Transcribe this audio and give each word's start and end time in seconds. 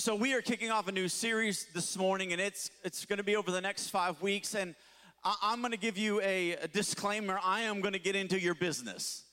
so 0.00 0.14
we 0.14 0.32
are 0.32 0.40
kicking 0.40 0.70
off 0.70 0.88
a 0.88 0.92
new 0.92 1.08
series 1.08 1.66
this 1.74 1.98
morning, 1.98 2.32
and 2.32 2.40
it's 2.40 2.70
it's 2.82 3.04
going 3.04 3.18
to 3.18 3.22
be 3.22 3.36
over 3.36 3.50
the 3.50 3.60
next 3.60 3.90
five 3.90 4.22
weeks. 4.22 4.54
And 4.54 4.74
I, 5.22 5.52
am 5.52 5.60
going 5.60 5.72
to 5.72 5.76
give 5.76 5.98
you 5.98 6.22
a, 6.22 6.52
a 6.52 6.68
disclaimer. 6.68 7.38
I 7.44 7.60
am 7.60 7.82
going 7.82 7.92
to 7.92 7.98
get 7.98 8.16
into 8.16 8.40
your 8.40 8.54
business. 8.54 9.24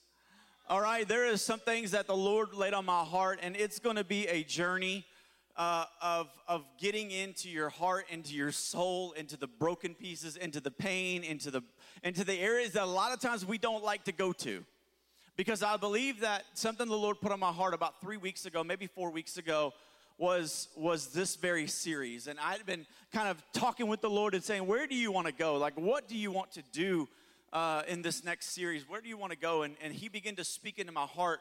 All 0.68 0.82
right, 0.82 1.08
there 1.08 1.24
is 1.24 1.40
some 1.40 1.58
things 1.58 1.92
that 1.92 2.06
the 2.06 2.14
Lord 2.14 2.52
laid 2.52 2.74
on 2.74 2.84
my 2.84 3.02
heart, 3.02 3.38
and 3.42 3.56
it's 3.56 3.78
going 3.78 3.96
to 3.96 4.04
be 4.04 4.26
a 4.26 4.44
journey 4.44 5.06
uh, 5.56 5.86
of 6.02 6.28
of 6.46 6.66
getting 6.78 7.12
into 7.12 7.48
your 7.48 7.70
heart, 7.70 8.04
into 8.10 8.34
your 8.34 8.52
soul, 8.52 9.12
into 9.12 9.38
the 9.38 9.46
broken 9.46 9.94
pieces, 9.94 10.36
into 10.36 10.60
the 10.60 10.70
pain, 10.70 11.24
into 11.24 11.50
the 11.50 11.62
into 12.02 12.24
the 12.24 12.38
areas 12.38 12.72
that 12.72 12.82
a 12.82 12.84
lot 12.84 13.14
of 13.14 13.20
times 13.20 13.46
we 13.46 13.56
don't 13.56 13.82
like 13.82 14.04
to 14.04 14.12
go 14.12 14.34
to 14.34 14.62
because 15.38 15.62
I 15.62 15.76
believe 15.76 16.20
that 16.20 16.44
something 16.52 16.88
the 16.88 16.96
Lord 16.96 17.20
put 17.20 17.30
on 17.30 17.38
my 17.40 17.52
heart 17.52 17.72
about 17.72 18.00
three 18.00 18.16
weeks 18.16 18.44
ago, 18.44 18.64
maybe 18.64 18.88
four 18.88 19.10
weeks 19.10 19.38
ago, 19.38 19.72
was 20.18 20.68
was 20.76 21.08
this 21.08 21.36
very 21.36 21.66
series. 21.66 22.26
And 22.26 22.38
i'd 22.40 22.66
been 22.66 22.84
kind 23.12 23.28
of 23.28 23.42
talking 23.52 23.86
with 23.86 24.00
the 24.00 24.10
lord 24.10 24.34
and 24.34 24.42
saying 24.42 24.66
where 24.66 24.86
do 24.86 24.94
you 24.94 25.12
want 25.12 25.26
to 25.26 25.32
go? 25.32 25.56
Like 25.56 25.74
what 25.76 26.08
do 26.08 26.16
you 26.16 26.32
want 26.32 26.52
to 26.52 26.62
do 26.72 27.08
uh, 27.52 27.82
in 27.88 28.02
this 28.02 28.24
next 28.24 28.50
series? 28.50 28.86
Where 28.88 29.00
do 29.00 29.08
you 29.08 29.16
want 29.16 29.32
to 29.32 29.38
go? 29.38 29.62
And, 29.62 29.76
and 29.82 29.94
he 29.94 30.08
began 30.08 30.36
to 30.36 30.44
speak 30.44 30.78
into 30.78 30.92
my 30.92 31.06
heart 31.06 31.40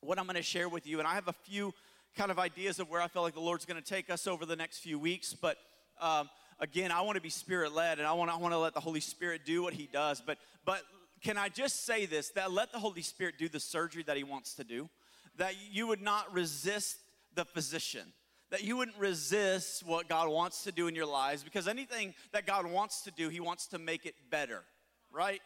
what 0.00 0.18
i'm 0.18 0.24
going 0.24 0.36
to 0.36 0.42
share 0.42 0.68
with 0.68 0.86
you. 0.86 0.98
And 0.98 1.06
i 1.06 1.14
have 1.14 1.28
a 1.28 1.32
few 1.32 1.72
kind 2.16 2.30
of 2.30 2.38
ideas 2.38 2.80
of 2.80 2.90
where 2.90 3.00
i 3.00 3.06
feel 3.06 3.22
like 3.22 3.34
the 3.34 3.40
lord's 3.40 3.64
going 3.64 3.80
to 3.80 3.88
take 3.88 4.10
us 4.10 4.26
over 4.26 4.44
the 4.44 4.56
next 4.56 4.78
few 4.78 4.98
weeks. 4.98 5.32
But 5.32 5.56
um, 6.00 6.28
again 6.58 6.90
i 6.90 7.00
want 7.00 7.16
to 7.16 7.22
be 7.22 7.30
spirit 7.30 7.72
led 7.72 7.98
and 7.98 8.06
i 8.06 8.12
want, 8.12 8.30
I 8.30 8.36
want 8.36 8.52
to 8.52 8.58
let 8.58 8.74
the 8.74 8.80
holy 8.80 9.00
spirit 9.00 9.42
do 9.46 9.62
what 9.62 9.74
he 9.74 9.88
does. 9.92 10.20
But 10.20 10.38
but 10.64 10.82
can 11.22 11.38
i 11.38 11.48
just 11.48 11.86
say 11.86 12.04
this? 12.04 12.30
That 12.30 12.50
let 12.50 12.72
the 12.72 12.80
holy 12.80 13.02
spirit 13.02 13.36
do 13.38 13.48
the 13.48 13.60
surgery 13.60 14.02
that 14.02 14.16
he 14.16 14.24
wants 14.24 14.54
to 14.54 14.64
do. 14.64 14.90
That 15.38 15.54
you 15.70 15.86
would 15.86 16.02
not 16.02 16.32
resist 16.34 16.98
the 17.34 17.44
physician. 17.44 18.12
That 18.50 18.62
you 18.64 18.76
wouldn't 18.76 18.98
resist 18.98 19.86
what 19.86 20.08
God 20.08 20.28
wants 20.28 20.64
to 20.64 20.72
do 20.72 20.86
in 20.86 20.94
your 20.94 21.06
lives 21.06 21.42
because 21.42 21.66
anything 21.66 22.14
that 22.32 22.46
God 22.46 22.66
wants 22.66 23.02
to 23.02 23.10
do, 23.10 23.30
He 23.30 23.40
wants 23.40 23.66
to 23.68 23.78
make 23.78 24.04
it 24.04 24.14
better, 24.30 24.62
right? 25.10 25.40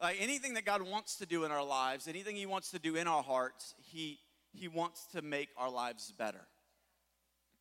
Like 0.00 0.18
anything 0.20 0.54
that 0.54 0.64
God 0.64 0.82
wants 0.82 1.16
to 1.16 1.26
do 1.26 1.44
in 1.44 1.50
our 1.50 1.64
lives, 1.64 2.06
anything 2.06 2.36
He 2.36 2.46
wants 2.46 2.70
to 2.70 2.78
do 2.78 2.94
in 2.94 3.08
our 3.08 3.24
hearts, 3.24 3.74
He, 3.82 4.18
he 4.52 4.68
wants 4.68 5.06
to 5.14 5.22
make 5.22 5.48
our 5.56 5.70
lives 5.70 6.12
better. 6.16 6.46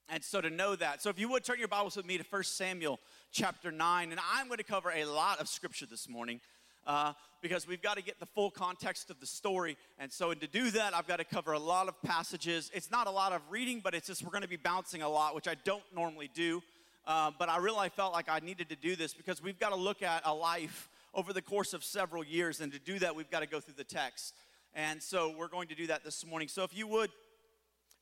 And 0.10 0.24
so 0.24 0.40
to 0.40 0.50
know 0.50 0.76
that, 0.76 1.02
so 1.02 1.10
if 1.10 1.20
you 1.20 1.28
would 1.30 1.44
turn 1.44 1.60
your 1.60 1.68
Bibles 1.68 1.98
with 1.98 2.06
me 2.06 2.18
to 2.18 2.24
1 2.30 2.44
Samuel 2.44 3.00
chapter 3.32 3.72
9, 3.72 4.12
and 4.12 4.22
I'm 4.34 4.48
going 4.48 4.58
to 4.58 4.64
cover 4.64 4.92
a 4.96 5.04
lot 5.06 5.42
of 5.42 5.50
scripture 5.50 5.86
this 5.86 6.08
morning 6.08 6.40
uh, 6.88 7.14
because 7.42 7.68
we've 7.68 7.82
got 7.82 7.98
to 7.98 8.04
get 8.04 8.20
the 8.20 8.26
full 8.26 8.50
context 8.50 9.12
of 9.12 9.20
the 9.20 9.28
story. 9.28 9.78
And 10.00 10.12
so, 10.12 10.32
and 10.32 10.42
to 10.42 10.48
do 10.48 10.72
that, 10.72 10.96
I've 10.96 11.08
got 11.08 11.18
to 11.18 11.26
cover 11.26 11.52
a 11.52 11.60
lot 11.60 11.88
of 11.88 12.02
passages. 12.02 12.72
It's 12.74 12.90
not 12.90 13.06
a 13.06 13.12
lot 13.12 13.34
of 13.34 13.42
reading, 13.52 13.82
but 13.84 13.94
it's 13.94 14.08
just 14.08 14.24
we're 14.24 14.32
going 14.32 14.42
to 14.42 14.48
be 14.48 14.58
bouncing 14.58 15.02
a 15.02 15.10
lot, 15.10 15.36
which 15.36 15.48
I 15.48 15.56
don't 15.66 15.84
normally 15.94 16.32
do. 16.34 16.64
Uh, 17.06 17.32
but 17.38 17.50
I 17.50 17.58
really 17.58 17.90
felt 17.90 18.14
like 18.14 18.28
I 18.30 18.40
needed 18.40 18.70
to 18.70 18.76
do 18.76 18.96
this 18.96 19.14
because 19.14 19.44
we've 19.44 19.60
got 19.60 19.70
to 19.70 19.76
look 19.76 20.02
at 20.02 20.24
a 20.26 20.34
life 20.34 20.90
over 21.14 21.32
the 21.32 21.42
course 21.42 21.74
of 21.74 21.84
several 21.84 22.24
years. 22.24 22.60
And 22.60 22.72
to 22.72 22.80
do 22.80 23.00
that, 23.00 23.16
we've 23.16 23.30
got 23.30 23.42
to 23.42 23.48
go 23.48 23.60
through 23.60 23.76
the 23.78 23.84
text. 23.84 24.34
And 24.74 25.02
so, 25.04 25.34
we're 25.38 25.48
going 25.48 25.68
to 25.68 25.76
do 25.76 25.88
that 25.88 26.04
this 26.04 26.26
morning. 26.26 26.48
So, 26.48 26.64
if 26.64 26.76
you 26.76 26.88
would 26.88 27.12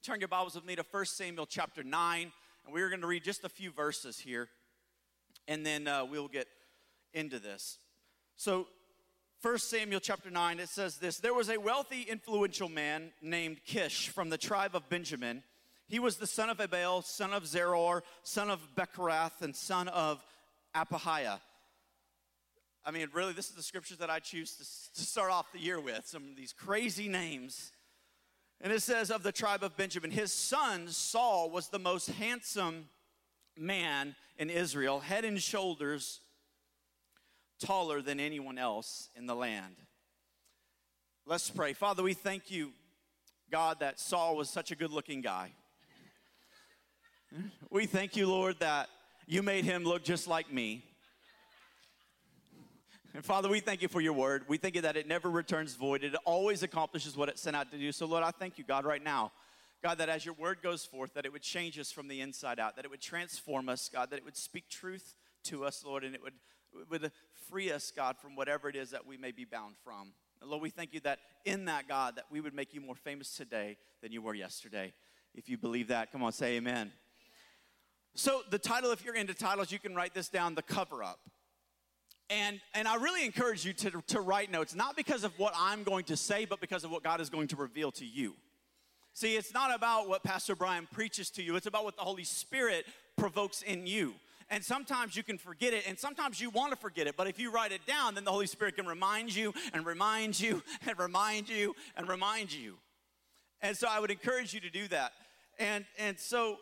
turn 0.03 0.19
your 0.19 0.27
Bibles 0.27 0.55
with 0.55 0.65
me 0.65 0.75
to 0.75 0.85
1 0.89 1.05
Samuel 1.05 1.45
chapter 1.45 1.83
9, 1.83 2.31
and 2.65 2.73
we're 2.73 2.89
going 2.89 3.01
to 3.01 3.07
read 3.07 3.23
just 3.23 3.43
a 3.43 3.49
few 3.49 3.71
verses 3.71 4.19
here, 4.19 4.49
and 5.47 5.65
then 5.65 5.87
uh, 5.87 6.05
we'll 6.05 6.27
get 6.27 6.47
into 7.13 7.39
this. 7.39 7.79
So, 8.37 8.67
1 9.41 9.57
Samuel 9.59 9.99
chapter 9.99 10.29
9, 10.29 10.59
it 10.59 10.69
says 10.69 10.97
this 10.97 11.19
There 11.19 11.33
was 11.33 11.49
a 11.49 11.57
wealthy, 11.57 12.01
influential 12.01 12.69
man 12.69 13.11
named 13.21 13.57
Kish 13.65 14.09
from 14.09 14.29
the 14.29 14.37
tribe 14.37 14.75
of 14.75 14.89
Benjamin. 14.89 15.43
He 15.87 15.99
was 15.99 16.17
the 16.17 16.27
son 16.27 16.49
of 16.49 16.57
Abiel, 16.57 17.03
son 17.03 17.31
of 17.31 17.43
Zeror, 17.43 18.01
son 18.23 18.49
of 18.49 18.67
Becorath, 18.75 19.41
and 19.41 19.55
son 19.55 19.87
of 19.89 20.23
Aphiah. 20.75 21.39
I 22.83 22.91
mean, 22.91 23.07
really, 23.13 23.33
this 23.33 23.49
is 23.49 23.55
the 23.55 23.63
scriptures 23.63 23.97
that 23.97 24.09
I 24.09 24.19
choose 24.19 24.51
to, 24.55 24.99
to 24.99 25.07
start 25.07 25.31
off 25.31 25.51
the 25.51 25.59
year 25.59 25.79
with. 25.79 26.05
Some 26.05 26.23
of 26.29 26.35
these 26.35 26.53
crazy 26.53 27.07
names. 27.07 27.71
And 28.61 28.73
it 28.73 28.81
says, 28.81 29.11
of 29.11 29.23
the 29.23 29.31
tribe 29.31 29.63
of 29.63 29.77
Benjamin, 29.77 30.11
his 30.11 30.31
son 30.31 30.87
Saul 30.87 31.49
was 31.49 31.69
the 31.69 31.79
most 31.79 32.09
handsome 32.11 32.89
man 33.57 34.15
in 34.37 34.49
Israel, 34.49 34.99
head 34.99 35.23
and 35.23 35.41
shoulders 35.41 36.19
taller 37.59 38.01
than 38.01 38.19
anyone 38.19 38.57
else 38.57 39.09
in 39.15 39.25
the 39.25 39.35
land. 39.35 39.75
Let's 41.25 41.49
pray. 41.49 41.73
Father, 41.73 42.03
we 42.03 42.13
thank 42.13 42.51
you, 42.51 42.71
God, 43.51 43.79
that 43.79 43.99
Saul 43.99 44.35
was 44.35 44.49
such 44.49 44.71
a 44.71 44.75
good 44.75 44.91
looking 44.91 45.21
guy. 45.21 45.51
We 47.69 47.85
thank 47.85 48.15
you, 48.15 48.27
Lord, 48.27 48.59
that 48.59 48.89
you 49.27 49.41
made 49.41 49.65
him 49.65 49.83
look 49.83 50.03
just 50.03 50.27
like 50.27 50.51
me. 50.51 50.83
And 53.13 53.23
Father, 53.23 53.49
we 53.49 53.59
thank 53.59 53.81
you 53.81 53.87
for 53.87 54.01
your 54.01 54.13
word. 54.13 54.43
We 54.47 54.57
thank 54.57 54.75
you 54.75 54.81
that 54.81 54.97
it 54.97 55.07
never 55.07 55.29
returns 55.29 55.75
void. 55.75 56.03
It 56.03 56.15
always 56.25 56.63
accomplishes 56.63 57.15
what 57.15 57.29
it 57.29 57.39
sent 57.39 57.55
out 57.55 57.71
to 57.71 57.77
do. 57.77 57.91
So, 57.91 58.05
Lord, 58.05 58.23
I 58.23 58.31
thank 58.31 58.57
you, 58.57 58.63
God, 58.63 58.85
right 58.85 59.03
now. 59.03 59.31
God, 59.81 59.99
that 59.99 60.09
as 60.09 60.25
your 60.25 60.33
word 60.33 60.57
goes 60.61 60.85
forth, 60.85 61.13
that 61.13 61.25
it 61.25 61.31
would 61.31 61.41
change 61.41 61.79
us 61.79 61.91
from 61.91 62.07
the 62.07 62.19
inside 62.19 62.59
out, 62.59 62.75
that 62.75 62.85
it 62.85 62.91
would 62.91 63.01
transform 63.01 63.69
us, 63.69 63.89
God, 63.91 64.09
that 64.09 64.17
it 64.17 64.25
would 64.25 64.35
speak 64.35 64.67
truth 64.69 65.15
to 65.45 65.63
us, 65.63 65.83
Lord, 65.85 66.03
and 66.03 66.13
it 66.13 66.21
would 66.21 66.33
would 66.89 67.11
free 67.49 67.71
us, 67.71 67.91
God, 67.95 68.17
from 68.17 68.35
whatever 68.35 68.69
it 68.69 68.75
is 68.75 68.91
that 68.91 69.05
we 69.05 69.17
may 69.17 69.31
be 69.31 69.45
bound 69.45 69.75
from. 69.83 70.13
And 70.41 70.49
Lord, 70.49 70.61
we 70.61 70.69
thank 70.69 70.93
you 70.93 70.99
that 71.01 71.19
in 71.45 71.65
that, 71.65 71.87
God, 71.87 72.15
that 72.17 72.25
we 72.29 72.41
would 72.41 72.53
make 72.53 72.73
you 72.73 72.81
more 72.81 72.95
famous 72.95 73.35
today 73.35 73.77
than 74.01 74.11
you 74.11 74.21
were 74.21 74.33
yesterday. 74.33 74.93
If 75.33 75.49
you 75.49 75.57
believe 75.57 75.87
that, 75.89 76.11
come 76.11 76.23
on, 76.23 76.31
say 76.31 76.55
amen. 76.55 76.91
So, 78.13 78.41
the 78.49 78.59
title, 78.59 78.91
if 78.91 79.03
you're 79.03 79.15
into 79.15 79.33
titles, 79.33 79.71
you 79.71 79.79
can 79.79 79.93
write 79.93 80.13
this 80.13 80.29
down 80.29 80.55
the 80.55 80.61
cover 80.61 81.03
up. 81.03 81.19
And, 82.29 82.59
and 82.73 82.87
I 82.87 82.95
really 82.95 83.25
encourage 83.25 83.65
you 83.65 83.73
to, 83.73 84.01
to 84.07 84.21
write 84.21 84.51
notes, 84.51 84.73
not 84.73 84.95
because 84.95 85.23
of 85.23 85.37
what 85.37 85.53
I'm 85.57 85.83
going 85.83 86.05
to 86.05 86.17
say, 86.17 86.45
but 86.45 86.59
because 86.59 86.83
of 86.83 86.91
what 86.91 87.03
God 87.03 87.21
is 87.21 87.29
going 87.29 87.49
to 87.49 87.55
reveal 87.55 87.91
to 87.93 88.05
you. 88.05 88.35
See, 89.13 89.35
it's 89.35 89.53
not 89.53 89.73
about 89.73 90.09
what 90.09 90.23
Pastor 90.23 90.55
Bryan 90.55 90.87
preaches 90.91 91.29
to 91.31 91.43
you, 91.43 91.55
it's 91.55 91.67
about 91.67 91.83
what 91.83 91.95
the 91.95 92.03
Holy 92.03 92.23
Spirit 92.23 92.85
provokes 93.15 93.61
in 93.61 93.85
you. 93.85 94.15
And 94.49 94.63
sometimes 94.63 95.15
you 95.15 95.23
can 95.23 95.39
forget 95.39 95.73
it, 95.73 95.85
and 95.87 95.97
sometimes 95.97 96.39
you 96.39 96.51
want 96.51 96.71
to 96.71 96.77
forget 96.77 97.07
it. 97.07 97.17
But 97.17 97.27
if 97.27 97.39
you 97.39 97.51
write 97.51 97.71
it 97.71 97.85
down, 97.87 98.13
then 98.13 98.23
the 98.23 98.31
Holy 98.31 98.45
Spirit 98.45 98.75
can 98.75 98.85
remind 98.85 99.35
you 99.35 99.53
and 99.73 99.85
remind 99.85 100.39
you 100.39 100.61
and 100.87 100.97
remind 100.99 101.49
you 101.49 101.75
and 101.97 102.07
remind 102.07 102.53
you. 102.53 102.75
And 103.61 103.75
so 103.75 103.87
I 103.89 103.99
would 103.99 104.11
encourage 104.11 104.53
you 104.53 104.59
to 104.59 104.69
do 104.69 104.87
that. 104.89 105.13
And, 105.57 105.85
and 105.97 106.19
so 106.19 106.57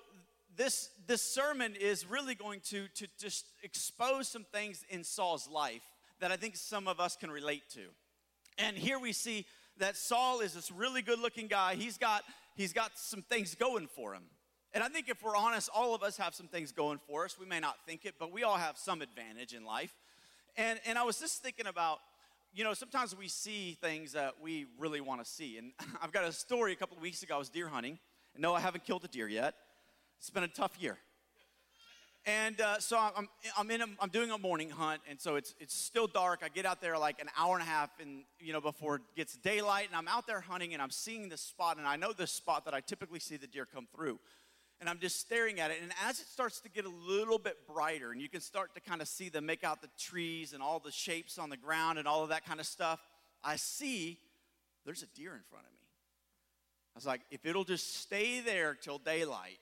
this, 0.56 0.90
this 1.08 1.22
sermon 1.22 1.76
is 1.80 2.10
really 2.10 2.36
going 2.36 2.62
to, 2.70 2.88
to 2.96 3.08
just 3.20 3.46
expose 3.64 4.28
some 4.28 4.46
things 4.54 4.86
in 4.90 5.04
Saul's 5.04 5.50
life 5.50 5.82
that 6.20 6.32
I 6.32 6.38
think 6.38 6.56
some 6.56 6.88
of 6.88 7.00
us 7.00 7.18
can 7.18 7.32
relate 7.32 7.64
to. 7.74 7.82
And 8.58 8.78
here 8.78 9.00
we 9.00 9.12
see 9.12 9.46
that 9.78 9.98
Saul 9.98 10.42
is 10.42 10.54
this 10.54 10.72
really 10.72 11.02
good 11.02 11.20
looking 11.20 11.48
guy. 11.48 11.76
He's 11.76 11.98
got, 11.98 12.24
he's 12.56 12.72
got 12.72 12.92
some 12.96 13.24
things 13.24 13.56
going 13.56 13.88
for 13.88 14.14
him. 14.14 14.24
And 14.74 14.84
I 14.84 14.88
think 14.88 15.08
if 15.08 15.22
we're 15.22 15.36
honest, 15.36 15.70
all 15.74 15.94
of 15.94 16.02
us 16.02 16.18
have 16.18 16.34
some 16.34 16.48
things 16.48 16.72
going 16.72 17.00
for 17.08 17.26
us. 17.26 17.38
We 17.40 17.46
may 17.46 17.60
not 17.60 17.78
think 17.86 18.06
it, 18.06 18.16
but 18.18 18.32
we 18.32 18.44
all 18.44 18.58
have 18.58 18.76
some 18.76 19.04
advantage 19.04 19.54
in 19.54 19.64
life. 19.64 19.94
And, 20.58 20.80
and 20.86 20.98
I 20.98 21.04
was 21.04 21.20
just 21.20 21.44
thinking 21.44 21.68
about, 21.68 22.00
you 22.56 22.64
know, 22.64 22.74
sometimes 22.74 23.16
we 23.16 23.28
see 23.28 23.78
things 23.82 24.14
that 24.14 24.34
we 24.42 24.66
really 24.80 25.00
want 25.00 25.24
to 25.24 25.30
see. 25.30 25.60
And 25.60 25.74
I've 26.02 26.12
got 26.12 26.24
a 26.24 26.32
story 26.32 26.74
a 26.74 26.76
couple 26.76 26.98
of 26.98 27.04
weeks 27.04 27.22
ago. 27.22 27.36
I 27.36 27.38
was 27.38 27.50
deer 27.50 27.68
hunting. 27.68 28.00
And 28.34 28.42
no, 28.42 28.56
I 28.56 28.62
haven't 28.62 28.84
killed 28.84 29.06
a 29.06 29.08
deer 29.08 29.28
yet. 29.28 29.54
It's 30.18 30.32
been 30.32 30.44
a 30.44 30.48
tough 30.48 30.76
year. 30.80 30.98
And 32.26 32.60
uh, 32.60 32.80
so 32.80 32.98
I'm, 32.98 33.28
I'm, 33.58 33.70
in 33.70 33.82
a, 33.82 33.86
I'm 34.00 34.10
doing 34.10 34.32
a 34.32 34.38
morning 34.38 34.70
hunt, 34.70 35.02
and 35.10 35.20
so 35.20 35.36
it's, 35.36 35.54
it's 35.60 35.76
still 35.76 36.08
dark. 36.08 36.40
I 36.42 36.48
get 36.48 36.66
out 36.66 36.80
there 36.80 36.98
like 36.98 37.22
an 37.22 37.28
hour 37.38 37.54
and 37.54 37.62
a 37.62 37.66
half 37.70 37.90
and, 38.00 38.24
you 38.40 38.54
know, 38.54 38.62
before 38.62 38.96
it 38.96 39.02
gets 39.14 39.36
daylight, 39.36 39.88
and 39.90 39.96
I'm 39.98 40.08
out 40.08 40.26
there 40.26 40.40
hunting, 40.40 40.72
and 40.72 40.82
I'm 40.82 40.90
seeing 40.90 41.28
this 41.28 41.42
spot, 41.42 41.76
and 41.76 41.86
I 41.86 41.98
know 41.98 42.14
this 42.14 42.32
spot 42.32 42.64
that 42.64 42.74
I 42.74 42.80
typically 42.80 43.20
see 43.20 43.36
the 43.36 43.46
deer 43.46 43.68
come 43.72 43.88
through 43.94 44.20
and 44.84 44.90
I'm 44.90 45.00
just 45.00 45.22
staring 45.22 45.62
at 45.62 45.72
it. 45.72 45.78
And 45.82 45.94
as 46.06 46.20
it 46.20 46.28
starts 46.28 46.60
to 46.60 46.70
get 46.70 46.84
a 46.84 46.90
little 46.90 47.40
bit 47.40 47.56
brighter, 47.74 48.12
and 48.12 48.22
you 48.22 48.28
can 48.28 48.42
start 48.42 48.76
to 48.76 48.82
kind 48.82 49.02
of 49.02 49.08
see 49.08 49.30
them 49.30 49.46
make 49.46 49.64
out 49.64 49.82
the 49.82 49.88
trees 49.98 50.52
and 50.52 50.62
all 50.62 50.80
the 50.80 50.92
shapes 50.92 51.38
on 51.38 51.50
the 51.50 51.56
ground 51.56 52.00
and 52.00 52.06
all 52.06 52.22
of 52.22 52.30
that 52.30 52.46
kind 52.46 52.60
of 52.60 52.66
stuff, 52.66 53.00
I 53.42 53.56
see 53.56 54.18
there's 54.84 55.02
a 55.02 55.06
deer 55.16 55.34
in 55.36 55.42
front 55.50 55.64
of 55.66 55.72
me. 55.72 55.88
I 56.94 56.98
was 56.98 57.06
like, 57.06 57.22
if 57.32 57.46
it'll 57.46 57.64
just 57.64 57.96
stay 58.02 58.42
there 58.42 58.76
till 58.76 58.98
daylight, 58.98 59.58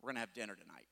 we're 0.00 0.10
gonna 0.10 0.20
have 0.20 0.34
dinner 0.34 0.54
tonight. 0.54 0.86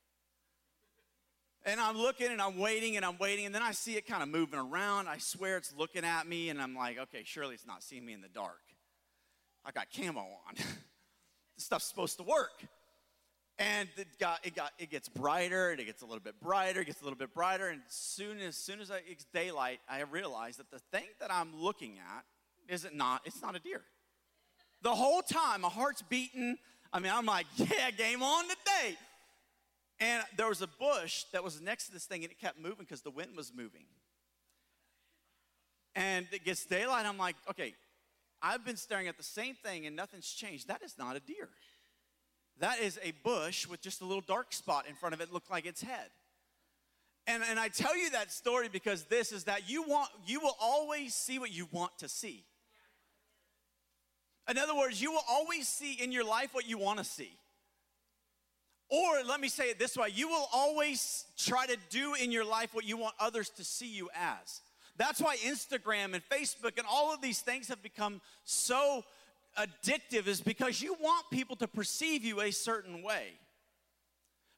And 1.65 1.81
I'm 1.81 1.97
looking 1.97 2.33
and 2.33 2.43
I'm 2.43 2.59
waiting 2.59 2.97
and 2.97 3.06
I'm 3.06 3.19
waiting, 3.19 3.47
and 3.47 3.55
then 3.55 3.62
I 3.62 3.71
see 3.71 3.97
it 3.97 4.09
kind 4.09 4.25
of 4.25 4.29
moving 4.29 4.59
around. 4.59 5.06
I 5.06 5.19
swear 5.19 5.56
it's 5.56 5.73
looking 5.79 6.05
at 6.05 6.26
me, 6.26 6.49
and 6.49 6.61
I'm 6.61 6.75
like, 6.75 6.99
okay, 6.99 7.23
surely 7.25 7.55
it's 7.55 7.67
not 7.67 7.85
seeing 7.85 8.05
me 8.05 8.12
in 8.12 8.23
the 8.23 8.29
dark. 8.29 8.59
I 9.65 9.71
got 9.71 9.87
camo 9.97 10.19
on. 10.19 10.55
this 10.56 10.67
stuff's 11.59 11.85
supposed 11.85 12.17
to 12.17 12.25
work. 12.25 12.67
And 13.61 13.91
it 13.99 14.09
got 14.19 14.41
it 14.43 14.57
got 14.57 14.73
it 14.79 14.91
gets 14.91 15.11
brighter 15.11 15.71
and 15.71 15.79
it 15.79 15.85
gets 15.85 16.01
a 16.01 16.07
little 16.07 16.23
bit 16.23 16.41
brighter, 16.41 16.81
it 16.81 16.87
gets 16.87 17.03
a 17.03 17.05
little 17.05 17.19
bit 17.19 17.35
brighter, 17.35 17.69
and 17.69 17.83
soon 17.89 18.41
as 18.41 18.57
soon 18.57 18.81
as 18.81 18.91
I, 18.91 19.03
it's 19.07 19.27
daylight, 19.35 19.81
I 19.87 20.01
realize 20.01 20.57
that 20.57 20.71
the 20.71 20.79
thing 20.79 21.05
that 21.21 21.31
I'm 21.31 21.55
looking 21.55 21.99
at 21.99 22.25
isn't 22.73 22.97
not 22.97 23.21
it's 23.27 23.43
not 23.43 23.55
a 23.55 23.59
deer. 23.59 23.83
The 24.81 24.95
whole 24.95 25.21
time, 25.21 25.61
my 25.61 25.69
heart's 25.69 26.01
beating. 26.01 26.57
I 26.91 27.01
mean, 27.01 27.12
I'm 27.15 27.27
like, 27.27 27.47
yeah, 27.57 27.91
game 27.91 28.23
on 28.23 28.45
today. 28.45 28.97
And 30.01 30.25
there 30.39 30.49
was 30.49 30.62
a 30.62 30.67
bush 30.67 31.25
that 31.33 31.45
was 31.45 31.61
next 31.61 31.87
to 31.87 31.93
this 31.93 32.07
thing 32.07 32.23
and 32.23 32.33
it 32.33 32.41
kept 32.41 32.59
moving 32.59 32.87
because 32.87 33.03
the 33.03 33.11
wind 33.11 33.37
was 33.37 33.53
moving. 33.55 33.85
And 35.95 36.27
it 36.33 36.47
gets 36.47 36.65
daylight. 36.65 37.05
I'm 37.05 37.19
like, 37.19 37.37
okay, 37.51 37.75
I've 38.41 38.65
been 38.65 38.79
staring 38.79 39.09
at 39.09 39.19
the 39.19 39.23
same 39.23 39.55
thing 39.55 39.85
and 39.85 39.95
nothing's 39.95 40.31
changed. 40.31 40.69
That 40.69 40.83
is 40.83 40.97
not 40.97 41.17
a 41.17 41.21
deer. 41.21 41.51
That 42.61 42.79
is 42.79 42.99
a 43.03 43.12
bush 43.25 43.67
with 43.67 43.81
just 43.81 44.03
a 44.03 44.05
little 44.05 44.23
dark 44.23 44.53
spot 44.53 44.87
in 44.89 44.95
front 44.95 45.15
of 45.15 45.21
it, 45.21 45.33
looked 45.33 45.51
like 45.51 45.67
its 45.67 45.83
head. 45.83 46.11
And, 47.27 47.43
and 47.49 47.59
I 47.59 47.69
tell 47.69 47.97
you 47.97 48.11
that 48.11 48.31
story 48.31 48.69
because 48.69 49.05
this 49.05 49.33
is 49.33 49.45
that 49.45 49.69
you 49.69 49.83
want 49.83 50.09
you 50.27 50.41
will 50.41 50.57
always 50.61 51.15
see 51.15 51.39
what 51.39 51.53
you 51.53 51.69
want 51.71 51.99
to 51.99 52.09
see. 52.09 52.45
In 54.49 54.59
other 54.59 54.75
words, 54.75 55.01
you 55.01 55.12
will 55.12 55.25
always 55.29 55.69
see 55.69 55.93
in 55.95 56.12
your 56.12 56.25
life 56.25 56.51
what 56.53 56.69
you 56.69 56.77
want 56.77 56.99
to 56.99 57.05
see. 57.05 57.31
Or 58.89 59.23
let 59.25 59.41
me 59.41 59.49
say 59.49 59.71
it 59.71 59.79
this 59.79 59.97
way 59.97 60.09
you 60.12 60.29
will 60.29 60.49
always 60.53 61.25
try 61.39 61.67
to 61.67 61.77
do 61.89 62.15
in 62.15 62.33
your 62.33 62.45
life 62.45 62.75
what 62.75 62.85
you 62.85 62.97
want 62.97 63.15
others 63.19 63.49
to 63.51 63.65
see 63.65 63.89
you 63.89 64.11
as. 64.15 64.61
That's 64.97 65.21
why 65.21 65.37
Instagram 65.37 66.15
and 66.15 66.23
Facebook 66.29 66.77
and 66.77 66.87
all 66.91 67.15
of 67.15 67.23
these 67.23 67.41
things 67.41 67.69
have 67.69 67.83
become 67.83 68.21
so 68.45 69.05
addictive, 69.58 70.26
is 70.26 70.41
because 70.41 70.81
you 70.81 70.94
want 71.00 71.26
people 71.31 71.56
to 71.56 71.69
perceive 71.69 72.25
you 72.25 72.41
a 72.41 72.50
certain 72.50 73.02
way. 73.02 73.32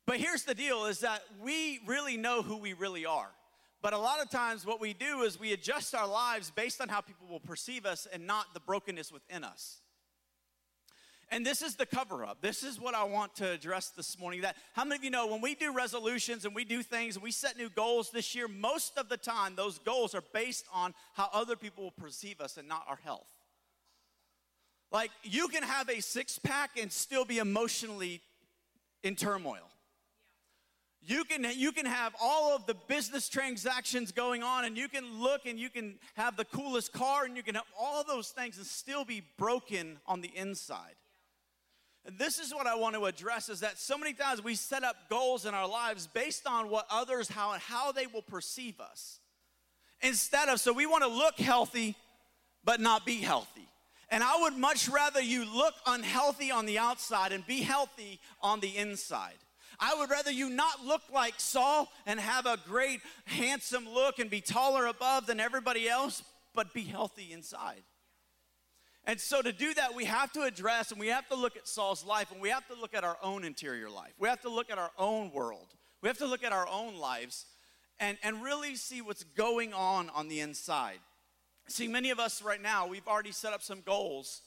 But 0.06 0.16
here's 0.16 0.42
the 0.42 0.54
deal 0.54 0.86
is 0.86 1.00
that 1.00 1.22
we 1.40 1.80
really 1.86 2.16
know 2.16 2.42
who 2.42 2.56
we 2.56 2.72
really 2.72 3.06
are. 3.06 3.30
But 3.82 3.92
a 3.92 3.98
lot 3.98 4.20
of 4.20 4.30
times, 4.30 4.64
what 4.64 4.80
we 4.80 4.92
do 4.92 5.22
is 5.22 5.38
we 5.38 5.52
adjust 5.52 5.94
our 5.94 6.06
lives 6.06 6.52
based 6.54 6.80
on 6.80 6.88
how 6.88 7.00
people 7.00 7.26
will 7.28 7.40
perceive 7.40 7.84
us 7.84 8.06
and 8.12 8.26
not 8.26 8.54
the 8.54 8.60
brokenness 8.60 9.10
within 9.10 9.42
us. 9.42 9.80
And 11.32 11.46
this 11.46 11.62
is 11.62 11.76
the 11.76 11.86
cover 11.86 12.24
up. 12.26 12.42
This 12.42 12.62
is 12.62 12.78
what 12.78 12.94
I 12.94 13.04
want 13.04 13.34
to 13.36 13.50
address 13.50 13.88
this 13.88 14.18
morning. 14.18 14.42
That 14.42 14.56
how 14.74 14.84
many 14.84 14.96
of 14.96 15.04
you 15.04 15.10
know 15.10 15.26
when 15.26 15.40
we 15.40 15.54
do 15.54 15.72
resolutions 15.72 16.44
and 16.44 16.54
we 16.54 16.64
do 16.64 16.82
things 16.82 17.16
and 17.16 17.22
we 17.22 17.30
set 17.30 17.56
new 17.56 17.70
goals 17.70 18.10
this 18.10 18.34
year, 18.34 18.46
most 18.46 18.98
of 18.98 19.08
the 19.08 19.16
time 19.16 19.54
those 19.56 19.78
goals 19.78 20.14
are 20.14 20.22
based 20.34 20.66
on 20.72 20.94
how 21.14 21.30
other 21.32 21.56
people 21.56 21.84
will 21.84 21.90
perceive 21.90 22.40
us 22.40 22.58
and 22.58 22.68
not 22.68 22.84
our 22.86 22.98
health. 23.02 23.26
Like 24.92 25.10
you 25.22 25.48
can 25.48 25.62
have 25.62 25.88
a 25.88 26.00
six 26.00 26.38
pack 26.38 26.78
and 26.80 26.92
still 26.92 27.24
be 27.24 27.38
emotionally 27.38 28.20
in 29.02 29.16
turmoil. 29.16 29.68
You 31.04 31.24
can, 31.24 31.44
you 31.56 31.72
can 31.72 31.86
have 31.86 32.14
all 32.22 32.54
of 32.54 32.66
the 32.66 32.76
business 32.86 33.28
transactions 33.28 34.12
going 34.12 34.44
on, 34.44 34.64
and 34.64 34.76
you 34.76 34.86
can 34.88 35.20
look 35.20 35.46
and 35.46 35.58
you 35.58 35.68
can 35.68 35.98
have 36.14 36.36
the 36.36 36.44
coolest 36.44 36.92
car, 36.92 37.24
and 37.24 37.36
you 37.36 37.42
can 37.42 37.56
have 37.56 37.64
all 37.76 38.04
those 38.04 38.28
things 38.28 38.56
and 38.56 38.64
still 38.64 39.04
be 39.04 39.20
broken 39.36 39.98
on 40.06 40.20
the 40.20 40.30
inside. 40.36 40.94
And 42.04 42.16
this 42.18 42.38
is 42.38 42.54
what 42.54 42.68
I 42.68 42.76
want 42.76 42.94
to 42.94 43.06
address 43.06 43.48
is 43.48 43.60
that 43.60 43.78
so 43.78 43.98
many 43.98 44.12
times 44.12 44.44
we 44.44 44.54
set 44.54 44.84
up 44.84 44.94
goals 45.08 45.44
in 45.44 45.54
our 45.54 45.68
lives 45.68 46.06
based 46.06 46.46
on 46.46 46.68
what 46.68 46.86
others, 46.88 47.28
how, 47.28 47.52
and 47.52 47.62
how 47.62 47.90
they 47.90 48.06
will 48.06 48.22
perceive 48.22 48.80
us. 48.80 49.18
Instead 50.02 50.48
of, 50.48 50.60
so 50.60 50.72
we 50.72 50.86
want 50.86 51.02
to 51.02 51.10
look 51.10 51.38
healthy, 51.38 51.96
but 52.64 52.80
not 52.80 53.04
be 53.04 53.16
healthy. 53.16 53.68
And 54.12 54.22
I 54.22 54.42
would 54.42 54.58
much 54.58 54.90
rather 54.90 55.22
you 55.22 55.46
look 55.46 55.72
unhealthy 55.86 56.50
on 56.50 56.66
the 56.66 56.78
outside 56.78 57.32
and 57.32 57.46
be 57.46 57.62
healthy 57.62 58.20
on 58.42 58.60
the 58.60 58.76
inside. 58.76 59.38
I 59.80 59.94
would 59.94 60.10
rather 60.10 60.30
you 60.30 60.50
not 60.50 60.84
look 60.84 61.00
like 61.10 61.32
Saul 61.38 61.90
and 62.04 62.20
have 62.20 62.44
a 62.44 62.58
great, 62.68 63.00
handsome 63.24 63.88
look 63.88 64.18
and 64.18 64.28
be 64.28 64.42
taller 64.42 64.84
above 64.84 65.24
than 65.24 65.40
everybody 65.40 65.88
else, 65.88 66.22
but 66.54 66.74
be 66.74 66.82
healthy 66.82 67.32
inside. 67.32 67.82
And 69.06 69.18
so, 69.18 69.40
to 69.40 69.50
do 69.50 69.72
that, 69.74 69.94
we 69.94 70.04
have 70.04 70.30
to 70.34 70.42
address 70.42 70.90
and 70.90 71.00
we 71.00 71.08
have 71.08 71.26
to 71.30 71.34
look 71.34 71.56
at 71.56 71.66
Saul's 71.66 72.04
life 72.04 72.30
and 72.30 72.40
we 72.40 72.50
have 72.50 72.68
to 72.68 72.74
look 72.74 72.92
at 72.92 73.04
our 73.04 73.16
own 73.22 73.44
interior 73.44 73.88
life. 73.88 74.12
We 74.18 74.28
have 74.28 74.42
to 74.42 74.50
look 74.50 74.70
at 74.70 74.76
our 74.76 74.92
own 74.98 75.32
world. 75.32 75.68
We 76.02 76.08
have 76.08 76.18
to 76.18 76.26
look 76.26 76.44
at 76.44 76.52
our 76.52 76.68
own 76.68 76.96
lives 76.96 77.46
and, 77.98 78.18
and 78.22 78.42
really 78.42 78.76
see 78.76 79.00
what's 79.00 79.24
going 79.24 79.72
on 79.72 80.10
on 80.10 80.28
the 80.28 80.40
inside. 80.40 80.98
See, 81.68 81.88
many 81.88 82.10
of 82.10 82.18
us 82.18 82.42
right 82.42 82.60
now, 82.60 82.86
we've 82.86 83.06
already 83.06 83.32
set 83.32 83.52
up 83.52 83.62
some 83.62 83.80
goals. 83.80 84.42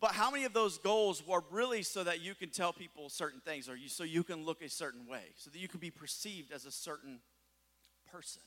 But 0.00 0.12
how 0.12 0.30
many 0.30 0.44
of 0.44 0.52
those 0.52 0.78
goals 0.78 1.26
were 1.26 1.42
really 1.50 1.82
so 1.82 2.04
that 2.04 2.20
you 2.20 2.34
can 2.34 2.50
tell 2.50 2.72
people 2.72 3.08
certain 3.08 3.40
things 3.40 3.68
or 3.68 3.76
you, 3.76 3.88
so 3.88 4.04
you 4.04 4.22
can 4.22 4.44
look 4.44 4.60
a 4.60 4.68
certain 4.68 5.06
way, 5.06 5.22
so 5.36 5.50
that 5.50 5.58
you 5.58 5.68
can 5.68 5.80
be 5.80 5.90
perceived 5.90 6.52
as 6.52 6.66
a 6.66 6.70
certain 6.70 7.20
person? 8.12 8.42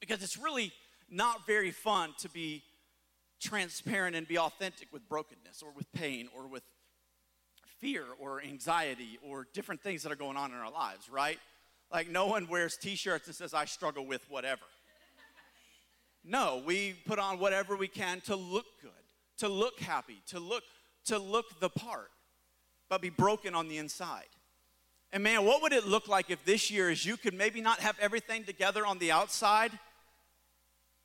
Because 0.00 0.22
it's 0.22 0.36
really 0.36 0.70
not 1.10 1.46
very 1.46 1.70
fun 1.70 2.14
to 2.18 2.28
be 2.28 2.62
transparent 3.40 4.14
and 4.14 4.28
be 4.28 4.38
authentic 4.38 4.92
with 4.92 5.08
brokenness 5.08 5.62
or 5.62 5.70
with 5.74 5.90
pain 5.92 6.28
or 6.36 6.46
with 6.46 6.62
fear 7.78 8.04
or 8.18 8.42
anxiety 8.42 9.18
or 9.22 9.46
different 9.52 9.82
things 9.82 10.02
that 10.02 10.12
are 10.12 10.16
going 10.16 10.36
on 10.36 10.52
in 10.52 10.56
our 10.56 10.70
lives, 10.70 11.08
right? 11.10 11.38
Like 11.92 12.08
no 12.08 12.26
one 12.26 12.48
wears 12.48 12.76
t-shirts 12.76 13.26
that 13.26 13.34
says 13.34 13.54
I 13.54 13.64
struggle 13.64 14.06
with 14.06 14.24
whatever. 14.30 14.62
No, 16.24 16.62
we 16.64 16.94
put 17.06 17.18
on 17.18 17.38
whatever 17.38 17.76
we 17.76 17.88
can 17.88 18.20
to 18.22 18.36
look 18.36 18.66
good, 18.80 18.90
to 19.38 19.48
look 19.48 19.78
happy, 19.80 20.22
to 20.28 20.40
look 20.40 20.62
to 21.06 21.18
look 21.18 21.60
the 21.60 21.68
part, 21.68 22.10
but 22.88 23.02
be 23.02 23.10
broken 23.10 23.54
on 23.54 23.68
the 23.68 23.76
inside. 23.76 24.24
And 25.12 25.22
man, 25.22 25.44
what 25.44 25.62
would 25.62 25.72
it 25.72 25.86
look 25.86 26.08
like 26.08 26.30
if 26.30 26.44
this 26.44 26.70
year 26.70 26.90
is 26.90 27.04
you 27.04 27.16
could 27.16 27.34
maybe 27.34 27.60
not 27.60 27.80
have 27.80 27.96
everything 28.00 28.44
together 28.44 28.86
on 28.86 28.98
the 28.98 29.12
outside, 29.12 29.70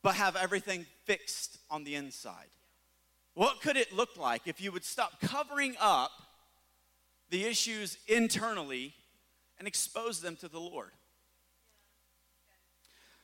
but 0.02 0.16
have 0.16 0.36
everything 0.36 0.86
fixed 1.04 1.58
on 1.70 1.84
the 1.84 1.96
inside? 1.96 2.48
What 3.34 3.62
could 3.62 3.78
it 3.78 3.94
look 3.94 4.18
like 4.18 4.44
if 4.48 4.62
you 4.62 4.72
would 4.72 4.86
stop 4.86 5.22
covering 5.22 5.76
up 5.80 6.12
the 7.30 7.46
issues 7.46 7.98
internally 8.08 8.94
and 9.60 9.68
expose 9.68 10.22
them 10.22 10.36
to 10.38 10.48
the 10.48 10.60
Lord? 10.60 10.92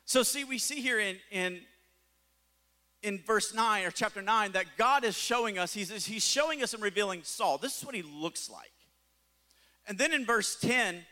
So, 0.05 0.21
see, 0.21 0.43
we 0.43 0.59
see 0.59 0.81
here 0.81 0.99
in, 0.99 1.17
in, 1.31 1.61
in 3.05 3.19
verse 3.19 3.53
9 3.53 3.85
or 3.85 3.91
chapter 3.91 4.21
9 4.21 4.53
that 4.53 4.65
God 4.77 5.05
is 5.05 5.15
showing 5.15 5.59
us, 5.59 5.73
he's, 5.73 6.05
he's 6.05 6.25
showing 6.25 6.63
us 6.63 6.73
and 6.73 6.81
revealing 6.81 7.21
Saul. 7.23 7.59
This 7.59 7.77
is 7.77 7.85
what 7.85 7.93
he 7.93 8.01
looks 8.01 8.49
like. 8.49 8.71
And 9.87 9.95
then 9.97 10.11
in 10.11 10.25
verse 10.25 10.55
10, 10.59 11.05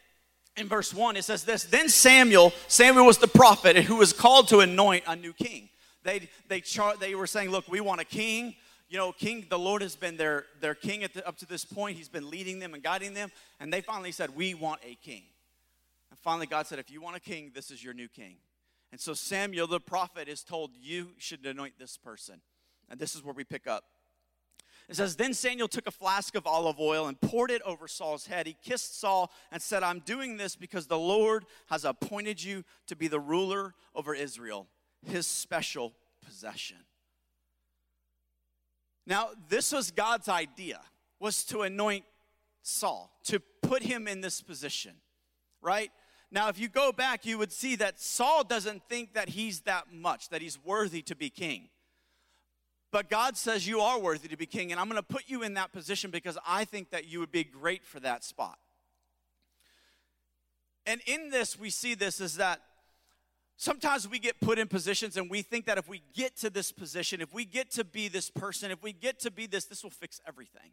in 0.57 0.67
verse 0.67 0.91
1, 0.91 1.17
it 1.17 1.23
says 1.23 1.43
this 1.43 1.63
Then 1.65 1.89
Samuel, 1.89 2.51
Samuel 2.67 3.05
was 3.05 3.19
the 3.19 3.27
prophet 3.27 3.77
who 3.77 3.97
was 3.97 4.11
called 4.11 4.47
to 4.47 4.59
anoint 4.59 5.03
a 5.07 5.15
new 5.15 5.33
king. 5.33 5.69
They, 6.01 6.27
they, 6.47 6.61
char- 6.61 6.97
they 6.97 7.13
were 7.13 7.27
saying, 7.27 7.51
Look, 7.51 7.67
we 7.67 7.79
want 7.79 8.01
a 8.01 8.05
king. 8.05 8.55
You 8.89 8.97
know, 8.97 9.11
king, 9.11 9.45
the 9.49 9.57
Lord 9.57 9.81
has 9.81 9.95
been 9.95 10.17
their, 10.17 10.45
their 10.61 10.75
king 10.75 11.07
the, 11.13 11.27
up 11.27 11.37
to 11.37 11.45
this 11.45 11.63
point. 11.63 11.97
He's 11.97 12.09
been 12.09 12.29
leading 12.29 12.59
them 12.59 12.73
and 12.73 12.83
guiding 12.83 13.13
them. 13.13 13.31
And 13.59 13.71
they 13.71 13.81
finally 13.81 14.11
said, 14.11 14.35
We 14.35 14.55
want 14.55 14.81
a 14.83 14.95
king. 14.95 15.23
And 16.09 16.19
finally, 16.19 16.47
God 16.47 16.65
said, 16.65 16.79
If 16.79 16.89
you 16.89 17.01
want 17.01 17.15
a 17.15 17.19
king, 17.19 17.51
this 17.53 17.69
is 17.69 17.83
your 17.83 17.93
new 17.93 18.07
king. 18.07 18.37
And 18.93 19.01
so 19.01 19.15
Samuel, 19.15 19.65
the 19.65 19.79
prophet, 19.79 20.29
is 20.29 20.43
told, 20.43 20.69
You 20.79 21.13
should 21.17 21.43
anoint 21.47 21.79
this 21.79 21.97
person. 21.97 22.41
And 22.91 22.99
this 22.99 23.15
is 23.15 23.23
where 23.23 23.33
we 23.33 23.43
pick 23.43 23.65
up. 23.65 23.85
It 24.87 24.95
says, 24.95 25.15
Then 25.15 25.33
Samuel 25.33 25.67
took 25.67 25.87
a 25.87 25.91
flask 25.91 26.35
of 26.35 26.45
olive 26.45 26.79
oil 26.79 27.07
and 27.07 27.19
poured 27.19 27.49
it 27.49 27.63
over 27.63 27.87
Saul's 27.87 28.27
head. 28.27 28.45
He 28.45 28.55
kissed 28.63 28.99
Saul 28.99 29.31
and 29.51 29.59
said, 29.59 29.81
I'm 29.81 30.01
doing 30.01 30.37
this 30.37 30.55
because 30.55 30.85
the 30.85 30.99
Lord 30.99 31.45
has 31.71 31.85
appointed 31.85 32.43
you 32.43 32.63
to 32.85 32.95
be 32.95 33.07
the 33.07 33.19
ruler 33.19 33.73
over 33.95 34.13
Israel, 34.13 34.67
his 35.03 35.25
special 35.25 35.93
possession. 36.23 36.77
Now, 39.07 39.29
this 39.49 39.71
was 39.71 39.89
God's 39.89 40.29
idea, 40.29 40.79
was 41.19 41.43
to 41.45 41.61
anoint 41.61 42.05
Saul, 42.61 43.09
to 43.23 43.39
put 43.63 43.81
him 43.81 44.07
in 44.07 44.21
this 44.21 44.39
position, 44.43 44.93
right? 45.63 45.89
Now, 46.33 46.49
if 46.49 46.57
you 46.57 46.67
go 46.67 46.91
back, 46.91 47.27
you 47.27 47.37
would 47.37 47.51
see 47.51 47.75
that 47.75 47.99
Saul 48.01 48.43
doesn't 48.43 48.81
think 48.89 49.13
that 49.13 49.29
he's 49.29 49.61
that 49.61 49.93
much, 49.93 50.29
that 50.29 50.41
he's 50.41 50.57
worthy 50.65 51.03
to 51.03 51.15
be 51.15 51.29
king. 51.29 51.69
But 52.91 53.07
God 53.07 53.37
says 53.37 53.67
you 53.67 53.79
are 53.79 53.99
worthy 53.99 54.27
to 54.27 54.35
be 54.35 54.47
king, 54.47 54.71
and 54.71 54.81
I'm 54.81 54.89
going 54.89 54.99
to 54.99 55.07
put 55.07 55.25
you 55.27 55.43
in 55.43 55.53
that 55.53 55.71
position 55.71 56.09
because 56.09 56.37
I 56.45 56.65
think 56.65 56.89
that 56.89 57.05
you 57.05 57.19
would 57.19 57.31
be 57.31 57.43
great 57.43 57.85
for 57.85 57.99
that 57.99 58.23
spot. 58.23 58.57
And 60.87 61.01
in 61.05 61.29
this, 61.29 61.57
we 61.57 61.69
see 61.69 61.93
this 61.93 62.19
is 62.19 62.37
that 62.37 62.61
sometimes 63.55 64.09
we 64.09 64.17
get 64.17 64.39
put 64.41 64.57
in 64.57 64.67
positions 64.67 65.17
and 65.17 65.29
we 65.29 65.43
think 65.43 65.65
that 65.67 65.77
if 65.77 65.87
we 65.87 66.01
get 66.15 66.35
to 66.37 66.49
this 66.49 66.71
position, 66.71 67.21
if 67.21 67.31
we 67.31 67.45
get 67.45 67.69
to 67.71 67.83
be 67.83 68.07
this 68.07 68.31
person, 68.31 68.71
if 68.71 68.81
we 68.81 68.91
get 68.91 69.19
to 69.19 69.29
be 69.29 69.45
this, 69.45 69.65
this 69.65 69.83
will 69.83 69.91
fix 69.91 70.19
everything. 70.27 70.71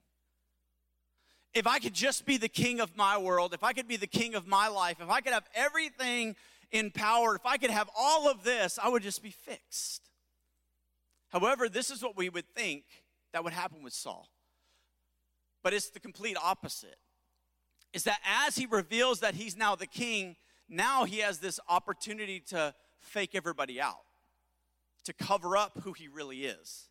If 1.53 1.67
I 1.67 1.79
could 1.79 1.95
just 1.95 2.27
be 2.27 2.37
the 2.37 2.49
king 2.49 2.81
of 2.81 2.97
my 2.97 3.19
world, 3.19 3.55
if 3.55 3.65
I 3.65 3.73
could 3.73 3.89
be 3.89 3.97
the 3.97 4.07
king 4.07 4.35
of 4.35 4.47
my 4.47 4.69
life, 4.69 4.99
if 5.01 5.11
I 5.11 5.21
could 5.21 5.33
have 5.33 5.49
everything 5.55 6.37
in 6.71 6.91
power, 6.91 7.35
if 7.35 7.45
I 7.45 7.57
could 7.57 7.71
have 7.71 7.91
all 7.99 8.31
of 8.31 8.45
this, 8.45 8.79
I 8.81 8.89
would 8.89 9.03
just 9.03 9.23
be 9.23 9.31
fixed. 9.31 10.11
However, 11.31 11.69
this 11.69 11.91
is 11.91 12.03
what 12.03 12.17
we 12.17 12.29
would 12.29 12.49
think 12.55 12.85
that 13.33 13.43
would 13.43 13.53
happen 13.53 13.83
with 13.83 13.93
Saul. 13.93 14.29
But 15.63 15.75
it's 15.75 15.91
the 15.91 16.01
complete 16.01 16.37
opposite. 16.43 16.97
Is 17.93 18.05
that 18.05 18.21
as 18.47 18.57
he 18.57 18.67
reveals 18.67 19.21
that 19.21 19.35
he's 19.35 19.57
now 19.57 19.75
the 19.75 19.87
king, 19.87 20.37
now 20.69 21.05
he 21.05 21.19
has 21.19 21.39
this 21.39 21.59
opportunity 21.69 22.41
to 22.49 22.75
fake 23.01 23.35
everybody 23.35 23.81
out, 23.81 24.05
to 25.05 25.13
cover 25.13 25.57
up 25.57 25.81
who 25.83 25.93
he 25.93 26.07
really 26.07 26.45
is, 26.45 26.89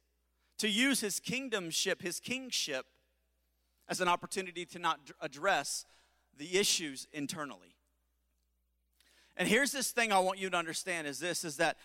to 0.57 0.67
use 0.67 0.99
his 0.99 1.19
kingdomship, 1.21 2.01
his 2.01 2.19
kingship, 2.19 2.85
as 3.89 3.99
an 3.99 4.07
opportunity 4.07 4.65
to 4.67 4.79
not 4.79 4.99
address 5.19 5.85
the 6.37 6.57
issues 6.57 7.07
internally. 7.11 7.75
And 9.35 9.47
here's 9.47 9.71
this 9.71 9.91
thing 9.91 10.11
I 10.11 10.19
want 10.19 10.39
you 10.39 10.49
to 10.49 10.57
understand 10.57 11.07
is 11.07 11.19
this 11.19 11.43
is 11.43 11.57
that 11.57 11.77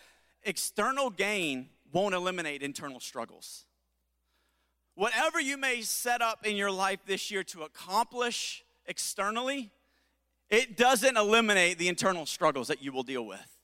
external 0.43 1.09
gain 1.09 1.69
won't 1.91 2.13
eliminate 2.13 2.61
internal 2.61 2.99
struggles. 2.99 3.65
Whatever 4.93 5.41
you 5.41 5.57
may 5.57 5.81
set 5.81 6.21
up 6.21 6.45
in 6.45 6.55
your 6.55 6.71
life 6.71 6.99
this 7.05 7.31
year 7.31 7.43
to 7.45 7.63
accomplish 7.63 8.63
externally, 8.85 9.71
it 10.49 10.77
doesn't 10.77 11.17
eliminate 11.17 11.77
the 11.77 11.87
internal 11.89 12.25
struggles 12.25 12.67
that 12.67 12.81
you 12.81 12.91
will 12.91 13.03
deal 13.03 13.25
with. 13.25 13.57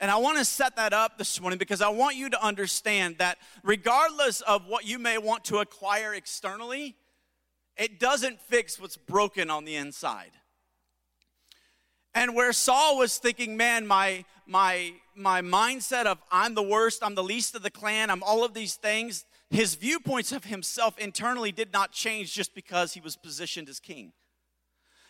And 0.00 0.10
I 0.10 0.16
want 0.16 0.38
to 0.38 0.44
set 0.44 0.76
that 0.76 0.92
up 0.92 1.18
this 1.18 1.40
morning 1.40 1.58
because 1.58 1.80
I 1.80 1.88
want 1.88 2.16
you 2.16 2.28
to 2.30 2.44
understand 2.44 3.18
that 3.18 3.38
regardless 3.62 4.40
of 4.40 4.66
what 4.66 4.84
you 4.84 4.98
may 4.98 5.18
want 5.18 5.44
to 5.44 5.58
acquire 5.58 6.14
externally, 6.14 6.96
it 7.76 7.98
doesn't 7.98 8.40
fix 8.40 8.78
what's 8.78 8.96
broken 8.96 9.50
on 9.50 9.64
the 9.64 9.76
inside. 9.76 10.32
And 12.14 12.34
where 12.34 12.52
Saul 12.52 12.98
was 12.98 13.18
thinking, 13.18 13.56
man, 13.56 13.86
my 13.86 14.24
my 14.46 14.92
my 15.16 15.42
mindset 15.42 16.06
of 16.06 16.18
I'm 16.30 16.54
the 16.54 16.62
worst, 16.62 17.02
I'm 17.02 17.14
the 17.14 17.24
least 17.24 17.54
of 17.54 17.62
the 17.62 17.70
clan, 17.70 18.10
I'm 18.10 18.22
all 18.22 18.44
of 18.44 18.54
these 18.54 18.74
things, 18.74 19.24
his 19.50 19.74
viewpoints 19.74 20.32
of 20.32 20.44
himself 20.44 20.98
internally 20.98 21.52
did 21.52 21.72
not 21.72 21.92
change 21.92 22.32
just 22.32 22.54
because 22.54 22.94
he 22.94 23.00
was 23.00 23.16
positioned 23.16 23.68
as 23.68 23.80
king. 23.80 24.12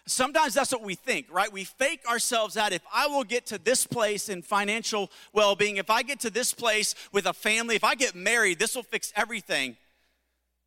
Sometimes 0.06 0.52
that's 0.52 0.71
what 0.71 0.83
we 0.83 0.94
think, 0.94 1.33
right? 1.33 1.50
We 1.50 1.64
fake 1.64 2.02
ourselves 2.06 2.59
out. 2.59 2.73
If 2.73 2.83
I 2.92 3.06
will 3.06 3.25
get 3.25 3.47
to 3.47 3.59
this 3.59 3.87
place 3.87 4.28
in 4.28 4.42
financial 4.42 5.11
well 5.33 5.56
being, 5.56 5.78
if 5.78 5.88
I 5.88 6.02
get 6.02 6.21
to 6.21 6.30
this 6.30 6.52
place 6.52 6.94
with 7.11 7.25
a 7.25 7.33
family, 7.33 7.75
if 7.75 7.85
I 7.85 7.94
get 7.94 8.14
married, 8.14 8.59
this 8.59 8.76
will 8.76 8.83
fix 8.83 9.12
everything. 9.16 9.76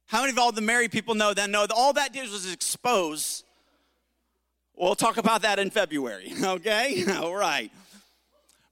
How 0.07 0.21
many 0.21 0.31
of 0.31 0.39
all 0.39 0.51
the 0.51 0.61
married 0.61 0.91
people 0.91 1.15
know 1.15 1.33
that? 1.33 1.49
No, 1.49 1.67
all 1.69 1.93
that 1.93 2.13
did 2.13 2.29
was 2.31 2.51
expose. 2.51 3.43
We'll 4.75 4.95
talk 4.95 5.17
about 5.17 5.41
that 5.41 5.59
in 5.59 5.69
February, 5.69 6.33
okay? 6.43 7.03
all 7.17 7.35
right. 7.35 7.71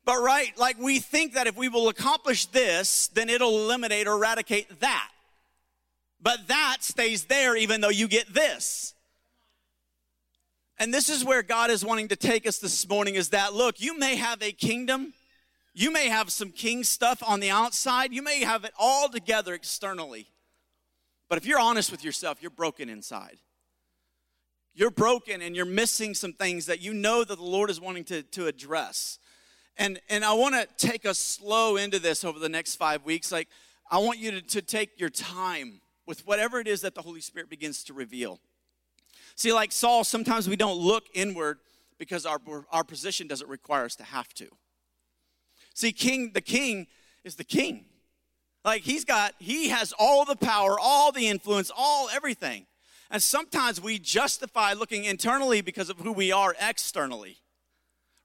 But, 0.05 0.21
right, 0.21 0.55
like 0.57 0.77
we 0.79 0.99
think 0.99 1.33
that 1.33 1.47
if 1.47 1.57
we 1.57 1.67
will 1.67 1.89
accomplish 1.89 2.45
this, 2.45 3.07
then 3.07 3.27
it'll 3.27 3.63
eliminate 3.63 4.07
or 4.07 4.13
eradicate 4.13 4.79
that. 4.79 5.09
But 6.21 6.47
that 6.47 6.77
stays 6.81 7.25
there 7.25 7.55
even 7.55 7.81
though 7.81 7.89
you 7.89 8.07
get 8.07 8.33
this. 8.33 8.93
And 10.77 10.93
this 10.93 11.09
is 11.09 11.23
where 11.23 11.41
God 11.41 11.69
is 11.69 11.83
wanting 11.83 12.09
to 12.09 12.15
take 12.15 12.47
us 12.47 12.59
this 12.59 12.87
morning 12.87 13.15
is 13.15 13.29
that 13.29 13.53
look, 13.53 13.81
you 13.81 13.97
may 13.97 14.15
have 14.15 14.41
a 14.41 14.51
kingdom, 14.51 15.13
you 15.73 15.91
may 15.91 16.07
have 16.07 16.31
some 16.31 16.51
king 16.51 16.83
stuff 16.83 17.23
on 17.25 17.39
the 17.39 17.49
outside, 17.49 18.13
you 18.13 18.21
may 18.21 18.43
have 18.43 18.63
it 18.63 18.73
all 18.77 19.09
together 19.09 19.53
externally. 19.53 20.27
But 21.29 21.37
if 21.37 21.45
you're 21.45 21.59
honest 21.59 21.91
with 21.91 22.03
yourself, 22.03 22.41
you're 22.41 22.51
broken 22.51 22.89
inside. 22.89 23.37
You're 24.73 24.91
broken 24.91 25.41
and 25.41 25.55
you're 25.55 25.65
missing 25.65 26.13
some 26.13 26.33
things 26.33 26.65
that 26.65 26.81
you 26.81 26.93
know 26.93 27.23
that 27.23 27.37
the 27.37 27.43
Lord 27.43 27.69
is 27.69 27.79
wanting 27.79 28.03
to, 28.05 28.23
to 28.23 28.47
address. 28.47 29.19
And, 29.77 29.99
and 30.09 30.23
I 30.23 30.33
want 30.33 30.55
to 30.55 30.67
take 30.77 31.05
us 31.05 31.17
slow 31.17 31.77
into 31.77 31.99
this 31.99 32.23
over 32.23 32.39
the 32.39 32.49
next 32.49 32.75
five 32.75 33.03
weeks. 33.05 33.31
Like, 33.31 33.47
I 33.89 33.99
want 33.99 34.19
you 34.19 34.31
to, 34.31 34.41
to 34.41 34.61
take 34.61 34.99
your 34.99 35.09
time 35.09 35.81
with 36.05 36.25
whatever 36.27 36.59
it 36.59 36.67
is 36.67 36.81
that 36.81 36.95
the 36.95 37.01
Holy 37.01 37.21
Spirit 37.21 37.49
begins 37.49 37.83
to 37.85 37.93
reveal. 37.93 38.39
See, 39.35 39.51
like 39.51 39.71
Saul, 39.71 40.03
sometimes 40.03 40.47
we 40.47 40.55
don't 40.55 40.77
look 40.77 41.05
inward 41.13 41.59
because 41.97 42.25
our, 42.25 42.39
our 42.71 42.83
position 42.83 43.27
doesn't 43.27 43.49
require 43.49 43.85
us 43.85 43.95
to 43.97 44.03
have 44.03 44.33
to. 44.35 44.47
See, 45.73 45.91
king, 45.91 46.31
the 46.33 46.41
king 46.41 46.87
is 47.23 47.35
the 47.35 47.43
king. 47.43 47.85
Like 48.65 48.81
he's 48.81 49.05
got, 49.05 49.35
he 49.37 49.69
has 49.69 49.93
all 49.99 50.25
the 50.25 50.35
power, 50.35 50.75
all 50.81 51.11
the 51.11 51.27
influence, 51.27 51.71
all 51.75 52.09
everything. 52.11 52.65
And 53.11 53.21
sometimes 53.21 53.79
we 53.79 53.99
justify 53.99 54.73
looking 54.73 55.05
internally 55.05 55.61
because 55.61 55.91
of 55.91 55.99
who 55.99 56.11
we 56.11 56.31
are 56.31 56.55
externally. 56.59 57.37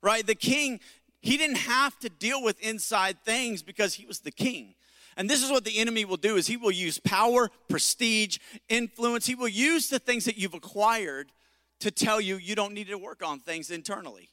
Right? 0.03 0.27
The 0.27 0.35
king, 0.35 0.81
he 1.21 1.37
didn't 1.37 1.59
have 1.59 1.99
to 1.99 2.09
deal 2.09 2.43
with 2.43 2.59
inside 2.61 3.19
things 3.23 3.63
because 3.63 3.95
he 3.95 4.07
was 4.07 4.21
the 4.21 4.31
king. 4.31 4.75
And 5.15 5.29
this 5.29 5.43
is 5.43 5.51
what 5.51 5.65
the 5.65 5.77
enemy 5.79 6.07
will 6.07 6.17
do 6.17 6.37
is 6.37 6.47
he 6.47 6.57
will 6.57 6.71
use 6.71 6.99
power, 6.99 7.51
prestige, 7.69 8.39
influence. 8.71 9.27
He 9.27 9.35
will 9.35 9.49
use 9.49 9.89
the 9.89 9.99
things 9.99 10.25
that 10.25 10.39
you've 10.39 10.55
acquired 10.55 11.33
to 11.81 11.91
tell 11.91 12.19
you 12.19 12.37
you 12.37 12.55
don't 12.55 12.73
need 12.73 12.87
to 12.89 12.97
work 12.97 13.23
on 13.23 13.41
things 13.41 13.71
internally. 13.71 14.31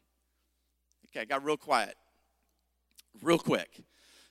Okay, 1.08 1.26
got 1.26 1.44
real 1.44 1.58
quiet. 1.58 1.96
Real 3.22 3.40
quick. 3.40 3.82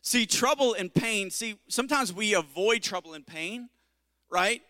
See, 0.06 0.24
trouble 0.24 0.72
and 0.72 0.94
pain, 0.94 1.32
see, 1.32 1.56
sometimes 1.66 2.12
we 2.12 2.32
avoid 2.32 2.84
trouble 2.84 3.14
and 3.14 3.26
pain, 3.26 3.70
right? 4.30 4.62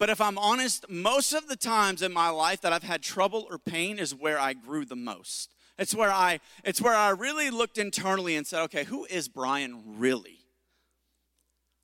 But 0.00 0.10
if 0.10 0.20
I'm 0.20 0.36
honest, 0.36 0.90
most 0.90 1.32
of 1.32 1.46
the 1.46 1.54
times 1.54 2.02
in 2.02 2.12
my 2.12 2.28
life 2.28 2.60
that 2.62 2.72
I've 2.72 2.82
had 2.82 3.00
trouble 3.00 3.46
or 3.48 3.56
pain 3.56 4.00
is 4.00 4.16
where 4.16 4.36
I 4.36 4.52
grew 4.52 4.84
the 4.84 4.96
most. 4.96 5.54
It's 5.78 5.94
where 5.94 6.10
I 6.10 6.40
it's 6.64 6.82
where 6.82 6.96
I 6.96 7.10
really 7.10 7.50
looked 7.50 7.78
internally 7.78 8.34
and 8.34 8.44
said, 8.44 8.62
"Okay, 8.62 8.82
who 8.82 9.04
is 9.04 9.28
Bryan 9.28 9.80
really?" 10.00 10.40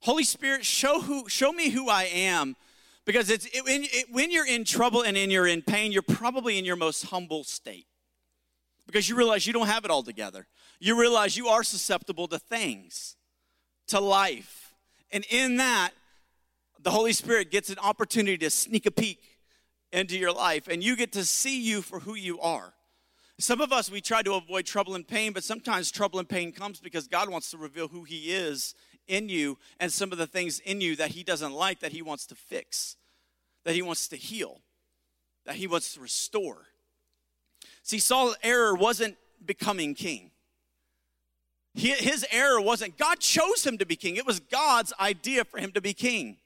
Holy 0.00 0.24
Spirit, 0.24 0.66
show 0.66 1.00
who 1.00 1.28
show 1.28 1.52
me 1.52 1.70
who 1.70 1.88
I 1.88 2.06
am 2.06 2.56
because 3.04 3.30
it's 3.30 3.46
it, 3.46 3.62
it, 3.66 4.06
when 4.10 4.32
you're 4.32 4.48
in 4.48 4.64
trouble 4.64 5.02
and 5.02 5.16
in 5.16 5.30
you're 5.30 5.46
in 5.46 5.62
pain, 5.62 5.92
you're 5.92 6.02
probably 6.02 6.58
in 6.58 6.64
your 6.64 6.74
most 6.74 7.04
humble 7.04 7.44
state. 7.44 7.86
Because 8.86 9.08
you 9.08 9.16
realize 9.16 9.46
you 9.46 9.52
don't 9.52 9.66
have 9.66 9.84
it 9.84 9.90
all 9.90 10.02
together. 10.02 10.46
You 10.78 10.98
realize 10.98 11.36
you 11.36 11.48
are 11.48 11.64
susceptible 11.64 12.28
to 12.28 12.38
things, 12.38 13.16
to 13.88 14.00
life. 14.00 14.74
And 15.10 15.24
in 15.30 15.56
that, 15.56 15.90
the 16.80 16.90
Holy 16.90 17.12
Spirit 17.12 17.50
gets 17.50 17.70
an 17.70 17.78
opportunity 17.78 18.38
to 18.38 18.50
sneak 18.50 18.86
a 18.86 18.90
peek 18.90 19.20
into 19.92 20.18
your 20.18 20.32
life 20.32 20.68
and 20.68 20.84
you 20.84 20.94
get 20.94 21.12
to 21.12 21.24
see 21.24 21.60
you 21.60 21.82
for 21.82 22.00
who 22.00 22.14
you 22.14 22.40
are. 22.40 22.74
Some 23.38 23.60
of 23.60 23.72
us, 23.72 23.90
we 23.90 24.00
try 24.00 24.22
to 24.22 24.34
avoid 24.34 24.64
trouble 24.64 24.94
and 24.94 25.06
pain, 25.06 25.32
but 25.32 25.44
sometimes 25.44 25.90
trouble 25.90 26.18
and 26.18 26.28
pain 26.28 26.52
comes 26.52 26.80
because 26.80 27.06
God 27.06 27.28
wants 27.28 27.50
to 27.50 27.58
reveal 27.58 27.88
who 27.88 28.04
He 28.04 28.32
is 28.32 28.74
in 29.08 29.28
you 29.28 29.58
and 29.78 29.92
some 29.92 30.12
of 30.12 30.18
the 30.18 30.26
things 30.26 30.58
in 30.60 30.80
you 30.80 30.96
that 30.96 31.10
he 31.10 31.22
doesn't 31.22 31.52
like 31.52 31.80
that 31.80 31.92
he 31.92 32.02
wants 32.02 32.26
to 32.26 32.34
fix, 32.34 32.96
that 33.64 33.74
he 33.74 33.82
wants 33.82 34.08
to 34.08 34.16
heal, 34.16 34.60
that 35.44 35.56
he 35.56 35.66
wants 35.66 35.94
to 35.94 36.00
restore. 36.00 36.66
See, 37.86 38.00
Saul's 38.00 38.34
error 38.42 38.74
wasn't 38.74 39.16
becoming 39.44 39.94
king. 39.94 40.32
His 41.72 42.26
error 42.32 42.60
wasn't, 42.60 42.98
God 42.98 43.20
chose 43.20 43.64
him 43.64 43.78
to 43.78 43.86
be 43.86 43.94
king. 43.94 44.16
It 44.16 44.26
was 44.26 44.40
God's 44.40 44.92
idea 44.98 45.44
for 45.44 45.58
him 45.58 45.70
to 45.70 45.80
be 45.80 45.92
king. 45.92 46.38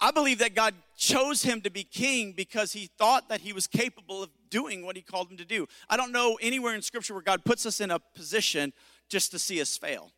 I 0.00 0.10
believe 0.10 0.40
that 0.40 0.56
God 0.56 0.74
chose 0.96 1.44
him 1.44 1.60
to 1.60 1.70
be 1.70 1.84
king 1.84 2.32
because 2.32 2.72
he 2.72 2.90
thought 2.98 3.28
that 3.28 3.42
he 3.42 3.52
was 3.52 3.68
capable 3.68 4.20
of 4.20 4.30
doing 4.50 4.84
what 4.84 4.96
he 4.96 5.02
called 5.02 5.30
him 5.30 5.36
to 5.36 5.44
do. 5.44 5.68
I 5.88 5.96
don't 5.96 6.10
know 6.10 6.36
anywhere 6.42 6.74
in 6.74 6.82
scripture 6.82 7.14
where 7.14 7.22
God 7.22 7.44
puts 7.44 7.64
us 7.64 7.80
in 7.80 7.92
a 7.92 8.00
position 8.00 8.72
just 9.08 9.30
to 9.30 9.38
see 9.38 9.60
us 9.60 9.76
fail. 9.76 10.10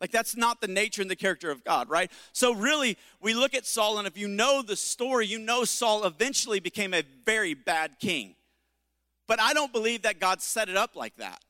Like, 0.00 0.10
that's 0.10 0.36
not 0.36 0.62
the 0.62 0.66
nature 0.66 1.00
and 1.00 1.10
the 1.10 1.14
character 1.14 1.52
of 1.52 1.62
God, 1.62 1.88
right? 1.88 2.10
So, 2.32 2.52
really, 2.52 2.98
we 3.22 3.34
look 3.34 3.54
at 3.54 3.66
Saul, 3.66 3.98
and 3.98 4.08
if 4.08 4.18
you 4.18 4.26
know 4.26 4.62
the 4.62 4.74
story, 4.74 5.28
you 5.28 5.38
know 5.38 5.62
Saul 5.62 6.04
eventually 6.04 6.58
became 6.58 6.92
a 6.92 7.04
very 7.24 7.54
bad 7.54 8.00
king. 8.00 8.34
But 9.26 9.40
I 9.40 9.52
don't 9.52 9.72
believe 9.72 10.02
that 10.02 10.20
God 10.20 10.42
set 10.42 10.68
it 10.68 10.76
up 10.76 10.96
like 10.96 11.16
that. 11.16 11.40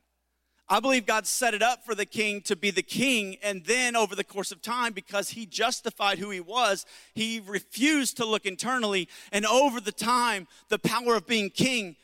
I 0.66 0.81
believe 0.81 1.04
God 1.04 1.26
set 1.26 1.52
it 1.52 1.62
up 1.62 1.85
for 1.85 1.95
the 1.95 2.07
king 2.07 2.40
to 2.43 2.57
be 2.57 2.71
the 2.71 2.83
king, 2.83 3.37
and 3.43 3.64
then 3.64 3.95
over 3.95 4.16
the 4.16 4.25
course 4.25 4.50
of 4.50 4.62
time, 4.62 4.95
because 4.95 5.31
he 5.31 5.45
justified 5.45 6.19
who 6.19 6.31
he 6.31 6.40
was, 6.40 6.87
he 7.14 7.40
refused 7.47 8.16
to 8.16 8.25
look 8.25 8.47
internally, 8.47 9.09
and 9.31 9.45
over 9.45 9.78
the 9.78 9.93
time, 9.93 10.49
the 10.71 10.78
power 10.78 11.16
of 11.16 11.26
being 11.26 11.50
king, 11.50 11.97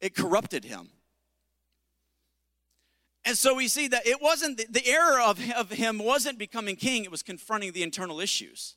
it 0.00 0.16
corrupted 0.16 0.64
him. 0.64 0.90
And 3.24 3.38
so 3.38 3.54
we 3.54 3.68
see 3.68 3.88
that 3.88 4.06
it 4.06 4.20
wasn't 4.20 4.60
the, 4.70 4.86
error 4.86 5.20
of, 5.20 5.40
of 5.52 5.70
him 5.70 5.98
wasn't 5.98 6.36
becoming 6.38 6.76
king, 6.76 7.04
it 7.04 7.10
was 7.12 7.22
confronting 7.22 7.72
the 7.72 7.84
internal 7.84 8.20
issues. 8.20 8.74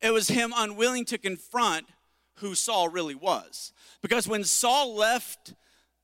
It 0.00 0.12
was 0.12 0.28
him 0.28 0.54
unwilling 0.56 1.06
to 1.06 1.18
confront 1.18 1.86
who 2.36 2.54
Saul 2.54 2.88
really 2.88 3.14
was. 3.14 3.72
Because 4.02 4.28
when 4.28 4.44
Saul 4.44 4.94
left 4.94 5.54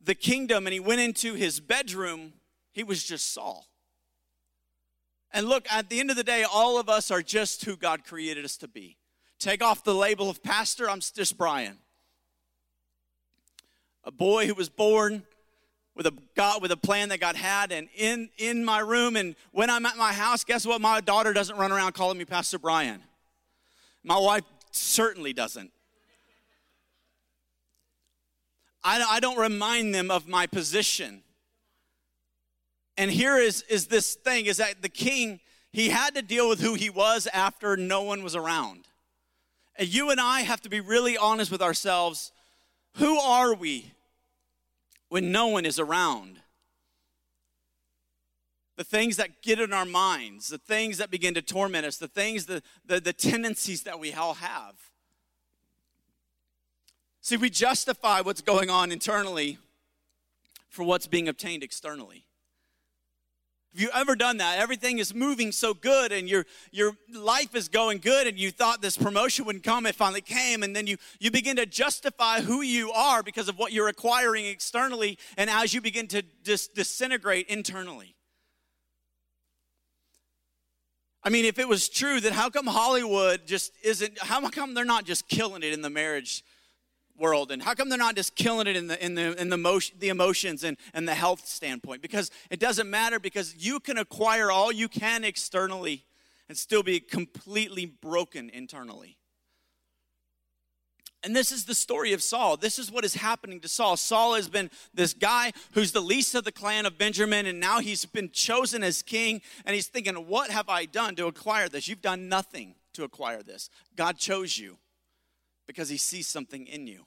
the 0.01 0.15
kingdom 0.15 0.67
and 0.67 0.75
he 0.75 0.81
went 0.81 1.01
into 1.01 1.35
his 1.35 1.61
bedroom, 1.61 2.33
he 2.73 2.83
was 2.83 3.05
just 3.05 3.33
Saul. 3.33 3.67
And 5.33 5.47
look, 5.47 5.67
at 5.71 5.89
the 5.89 6.01
end 6.01 6.11
of 6.11 6.17
the 6.17 6.25
day, 6.25 6.45
all 6.45 6.79
of 6.79 6.89
us 6.89 7.11
are 7.11 7.23
just 7.23 7.65
who 7.65 7.77
God 7.77 8.05
created 8.05 8.45
us 8.45 8.57
to 8.59 8.69
be. 8.69 8.99
Take 9.39 9.63
off 9.63 9.83
the 9.83 9.95
label 9.95 10.29
of 10.29 10.43
pastor, 10.43 10.89
I'm 10.89 11.01
just 11.01 11.37
Bryan. 11.37 11.79
A 14.05 14.11
boy 14.11 14.47
who 14.47 14.55
was 14.55 14.69
born 14.69 15.23
with 15.95 16.07
a 16.07 16.13
God 16.37 16.63
with 16.63 16.73
a 16.73 16.77
plan 16.77 17.11
that 17.11 17.21
God 17.21 17.37
had 17.37 17.71
and 17.73 17.89
in 17.95 18.31
in 18.39 18.65
my 18.65 18.81
room 18.81 19.17
and 19.17 19.37
when 19.53 19.69
I'm 19.69 19.85
at 19.85 19.97
my 19.97 20.13
house 20.13 20.43
guess 20.43 20.65
what 20.67 20.81
my 20.81 21.01
daughter 21.01 21.33
doesn't 21.33 21.57
run 21.57 21.71
around 21.71 21.93
calling 21.93 22.17
me 22.17 22.25
Pastor 22.25 22.59
Bryan 22.59 23.03
my 24.03 24.19
wife 24.19 24.45
certainly 24.71 25.33
doesn't 25.33 25.71
I, 28.85 29.03
I 29.03 29.21
don't 29.21 29.39
remind 29.39 29.95
them 29.95 30.11
of 30.11 30.27
my 30.29 30.47
position 30.47 31.23
and 32.97 33.11
here 33.11 33.39
is 33.39 33.63
is 33.63 33.87
this 33.87 34.15
thing 34.15 34.47
is 34.47 34.59
that 34.59 34.83
the 34.83 34.89
king 34.89 35.41
He 35.73 35.89
had 35.89 36.15
to 36.15 36.23
deal 36.23 36.49
with 36.49 36.61
who 36.61 36.75
he 36.75 36.91
was 36.91 37.27
after 37.33 37.77
no 37.77 38.03
one 38.03 38.23
was 38.23 38.37
around. 38.37 38.89
And 39.77 39.89
you 39.89 40.11
and 40.11 40.21
I 40.21 40.43
have 40.43 40.61
to 40.63 40.69
be 40.69 40.81
really 40.81 41.17
honest 41.17 41.51
with 41.51 41.63
ourselves. 41.63 42.31
Who 42.97 43.19
are 43.19 43.55
we 43.55 43.93
when 45.09 45.33
no 45.33 45.47
one 45.47 45.65
is 45.65 45.79
around? 45.79 46.41
The 48.77 48.85
things 48.85 49.17
that 49.17 49.43
get 49.43 49.61
in 49.61 49.73
our 49.73 49.87
minds, 49.87 50.49
the 50.49 50.59
things 50.59 50.99
that 50.99 51.11
begin 51.11 51.35
to 51.35 51.43
torment 51.43 51.87
us, 51.87 51.97
the 51.97 52.09
things, 52.09 52.45
the, 52.45 52.63
the, 52.85 53.01
the 53.01 53.13
tendencies 53.15 53.83
that 53.85 53.99
we 53.99 54.13
all 54.13 54.35
have. 54.35 54.75
See, 57.23 57.37
we 57.37 57.51
justify 57.51 58.21
what's 58.21 58.41
going 58.41 58.69
on 58.69 58.91
internally 58.91 59.59
for 60.69 60.83
what's 60.83 61.07
being 61.07 61.29
obtained 61.29 61.63
externally. 61.63 62.25
Have 63.73 63.81
you 63.81 63.91
ever 63.95 64.17
done 64.17 64.39
that? 64.39 64.59
Everything 64.59 64.99
is 64.99 65.15
moving 65.15 65.53
so 65.53 65.73
good 65.73 66.11
and 66.11 66.29
your, 66.29 66.45
your 66.73 66.97
life 67.15 67.55
is 67.55 67.69
going 67.69 67.99
good 67.99 68.27
and 68.27 68.37
you 68.37 68.51
thought 68.51 68.83
this 68.83 68.99
promotion 68.99 69.45
wouldn't 69.45 69.65
come, 69.65 69.87
it 69.87 69.95
finally 69.95 70.21
came, 70.21 70.65
and 70.65 70.75
then 70.75 70.87
you, 70.89 70.99
you 71.21 71.31
begin 71.31 71.57
to 71.57 71.65
justify 71.65 72.41
who 72.41 72.61
you 72.61 72.91
are 72.91 73.23
because 73.23 73.49
of 73.49 73.57
what 73.57 73.73
you're 73.73 73.89
acquiring 73.89 74.45
externally, 74.45 75.17
and 75.39 75.49
as 75.49 75.73
you 75.73 75.81
begin 75.81 76.09
to 76.09 76.23
dis- 76.43 76.69
disintegrate 76.69 77.47
internally. 77.47 78.15
I 81.23 81.31
mean, 81.31 81.45
if 81.45 81.59
it 81.61 81.69
was 81.69 81.89
true, 81.89 82.21
then 82.21 82.33
how 82.33 82.51
come 82.51 82.67
Hollywood 82.67 83.47
just 83.47 83.73
isn't, 83.85 84.19
how 84.19 84.47
come 84.49 84.75
they're 84.75 84.85
not 84.85 85.05
just 85.05 85.29
killing 85.29 85.63
it 85.63 85.73
in 85.73 85.81
the 85.81 85.91
marriage 85.91 86.45
world 87.23 87.53
and 87.53 87.63
how 87.63 87.73
come 87.73 87.89
they're 87.89 87.97
not 87.97 88.17
just 88.17 88.35
killing 88.35 88.67
it 88.67 88.77
in 88.77 88.89
the 88.89 89.05
in 89.05 89.15
the 89.15 89.41
in 89.41 89.49
the 89.49 89.57
motion 89.57 89.97
the 90.01 90.09
emotions 90.09 90.65
and 90.65 90.77
and 90.93 91.07
the 91.07 91.15
health 91.15 91.47
standpoint 91.47 92.03
because 92.03 92.31
it 92.51 92.59
doesn't 92.59 92.91
matter 92.91 93.21
because 93.21 93.55
you 93.57 93.79
can 93.79 93.97
acquire 93.97 94.51
all 94.51 94.73
you 94.73 94.89
can 94.89 95.23
externally 95.23 96.05
and 96.49 96.59
still 96.59 96.83
be 96.83 96.99
completely 96.99 97.87
broken 97.87 98.51
internally 98.51 99.17
and 101.25 101.37
this 101.37 101.53
is 101.53 101.65
the 101.65 101.75
story 101.75 102.13
of 102.13 102.23
Saul. 102.23 102.57
This 102.57 102.81
is 102.81 102.91
what 102.91 103.05
is 103.05 103.15
happening 103.15 103.61
to 103.61 103.69
Saul. 103.69 103.97
Saul 103.97 104.35
has 104.35 104.49
been 104.49 104.71
this 104.93 105.15
guy 105.15 105.53
who's 105.73 105.93
the 105.93 106.01
least 106.01 106.35
of 106.35 106.43
the 106.43 106.51
clan 106.51 106.85
of 106.85 106.99
Benjamin, 106.99 107.47
and 107.47 107.61
now 107.61 107.79
he's 107.79 108.05
been 108.05 108.31
chosen 108.31 108.83
as 108.83 109.03
king. 109.03 109.41
And 109.65 109.75
he's 109.75 109.87
thinking, 109.87 110.17
What 110.17 110.51
have 110.51 110.69
I 110.69 110.85
done 110.85 111.15
to 111.17 111.27
acquire 111.27 111.69
this? 111.69 111.87
You've 111.87 112.03
done 112.03 112.29
nothing 112.29 112.75
to 112.95 113.05
acquire 113.05 113.43
this. 113.43 113.71
God 113.95 114.19
chose 114.19 114.59
you 114.59 114.79
because 115.69 115.89
he 115.89 115.97
sees 115.97 116.27
something 116.27 116.67
in 116.67 116.89
you. 116.89 117.07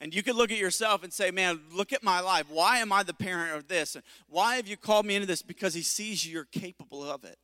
And 0.00 0.14
you 0.14 0.22
could 0.22 0.36
look 0.36 0.50
at 0.50 0.58
yourself 0.58 1.02
and 1.04 1.12
say, 1.12 1.30
Man, 1.30 1.60
look 1.72 1.92
at 1.92 2.02
my 2.02 2.20
life. 2.20 2.46
Why 2.48 2.78
am 2.78 2.92
I 2.92 3.02
the 3.02 3.14
parent 3.14 3.56
of 3.56 3.68
this? 3.68 3.94
And 3.94 4.04
Why 4.28 4.56
have 4.56 4.68
you 4.68 4.76
called 4.76 5.06
me 5.06 5.14
into 5.14 5.26
this? 5.26 5.42
Because 5.42 5.74
he 5.74 5.82
sees 5.82 6.30
you're 6.30 6.44
capable 6.44 7.08
of 7.08 7.24
it. 7.24 7.38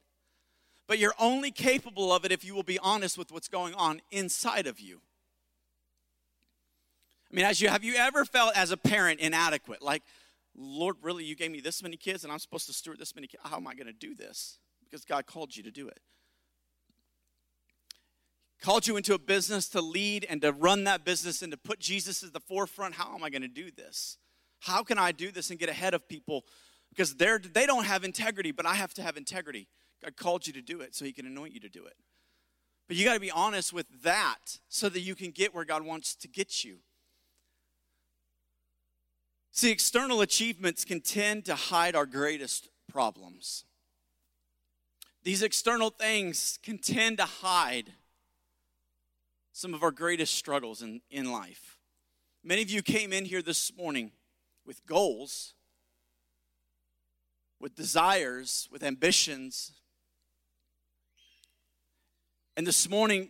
But 0.88 0.98
you're 0.98 1.14
only 1.18 1.50
capable 1.52 2.12
of 2.12 2.24
it 2.24 2.32
if 2.32 2.44
you 2.44 2.54
will 2.54 2.64
be 2.64 2.78
honest 2.80 3.16
with 3.16 3.30
what's 3.30 3.48
going 3.48 3.74
on 3.74 4.02
inside 4.10 4.66
of 4.66 4.80
you. 4.80 5.00
I 7.30 7.36
mean, 7.36 7.44
as 7.44 7.60
you 7.60 7.68
have 7.68 7.84
you 7.84 7.94
ever 7.94 8.24
felt 8.24 8.56
as 8.56 8.72
a 8.72 8.76
parent 8.76 9.20
inadequate? 9.20 9.82
Like, 9.82 10.02
Lord, 10.56 10.96
really, 11.00 11.24
you 11.24 11.36
gave 11.36 11.52
me 11.52 11.60
this 11.60 11.82
many 11.82 11.96
kids 11.96 12.24
and 12.24 12.32
I'm 12.32 12.40
supposed 12.40 12.66
to 12.66 12.72
steward 12.72 12.98
this 12.98 13.14
many 13.14 13.28
kids. 13.28 13.42
How 13.44 13.56
am 13.56 13.68
I 13.68 13.74
going 13.74 13.86
to 13.86 13.92
do 13.92 14.16
this? 14.16 14.58
Because 14.82 15.04
God 15.04 15.26
called 15.26 15.56
you 15.56 15.62
to 15.62 15.70
do 15.70 15.86
it 15.86 16.00
called 18.60 18.86
you 18.86 18.96
into 18.96 19.14
a 19.14 19.18
business 19.18 19.68
to 19.70 19.80
lead 19.80 20.26
and 20.28 20.42
to 20.42 20.52
run 20.52 20.84
that 20.84 21.04
business 21.04 21.42
and 21.42 21.50
to 21.52 21.58
put 21.58 21.80
Jesus 21.80 22.22
at 22.22 22.32
the 22.32 22.40
forefront. 22.40 22.94
How 22.94 23.14
am 23.14 23.24
I 23.24 23.30
going 23.30 23.42
to 23.42 23.48
do 23.48 23.70
this? 23.70 24.18
How 24.60 24.82
can 24.82 24.98
I 24.98 25.12
do 25.12 25.30
this 25.30 25.50
and 25.50 25.58
get 25.58 25.68
ahead 25.68 25.94
of 25.94 26.06
people? 26.08 26.44
Because 26.90 27.16
they're, 27.16 27.38
they 27.38 27.66
don't 27.66 27.86
have 27.86 28.04
integrity, 28.04 28.52
but 28.52 28.66
I 28.66 28.74
have 28.74 28.92
to 28.94 29.02
have 29.02 29.16
integrity. 29.16 29.68
God 30.02 30.16
called 30.16 30.46
you 30.46 30.52
to 30.54 30.62
do 30.62 30.80
it 30.80 30.94
so 30.94 31.04
He 31.04 31.12
can 31.12 31.26
anoint 31.26 31.54
you 31.54 31.60
to 31.60 31.68
do 31.68 31.84
it. 31.84 31.94
But 32.86 32.96
you 32.96 33.04
got 33.04 33.14
to 33.14 33.20
be 33.20 33.30
honest 33.30 33.72
with 33.72 33.86
that 34.02 34.58
so 34.68 34.88
that 34.88 35.00
you 35.00 35.14
can 35.14 35.30
get 35.30 35.54
where 35.54 35.64
God 35.64 35.84
wants 35.84 36.14
to 36.16 36.28
get 36.28 36.64
you. 36.64 36.78
See, 39.52 39.70
external 39.70 40.20
achievements 40.20 40.84
can 40.84 41.00
tend 41.00 41.44
to 41.46 41.54
hide 41.54 41.94
our 41.94 42.06
greatest 42.06 42.68
problems. 42.88 43.64
These 45.22 45.42
external 45.42 45.90
things 45.90 46.58
can 46.62 46.78
tend 46.78 47.18
to 47.18 47.24
hide 47.24 47.92
some 49.60 49.74
of 49.74 49.82
our 49.82 49.90
greatest 49.90 50.36
struggles 50.36 50.80
in, 50.80 51.02
in 51.10 51.30
life. 51.30 51.76
Many 52.42 52.62
of 52.62 52.70
you 52.70 52.80
came 52.80 53.12
in 53.12 53.26
here 53.26 53.42
this 53.42 53.76
morning 53.76 54.10
with 54.64 54.86
goals, 54.86 55.52
with 57.60 57.74
desires, 57.74 58.70
with 58.72 58.82
ambitions. 58.82 59.72
And 62.56 62.66
this 62.66 62.88
morning, 62.88 63.28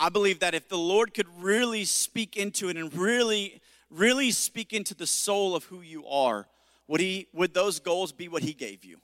I 0.00 0.08
believe 0.08 0.40
that 0.40 0.52
if 0.52 0.68
the 0.68 0.76
Lord 0.76 1.14
could 1.14 1.28
really 1.40 1.84
speak 1.84 2.36
into 2.36 2.68
it 2.68 2.76
and 2.76 2.92
really, 2.92 3.60
really 3.88 4.32
speak 4.32 4.72
into 4.72 4.96
the 4.96 5.06
soul 5.06 5.54
of 5.54 5.62
who 5.66 5.80
you 5.80 6.04
are, 6.08 6.48
would, 6.88 7.00
he, 7.00 7.28
would 7.32 7.54
those 7.54 7.78
goals 7.78 8.10
be 8.10 8.26
what 8.26 8.42
He 8.42 8.52
gave 8.52 8.84
you? 8.84 8.96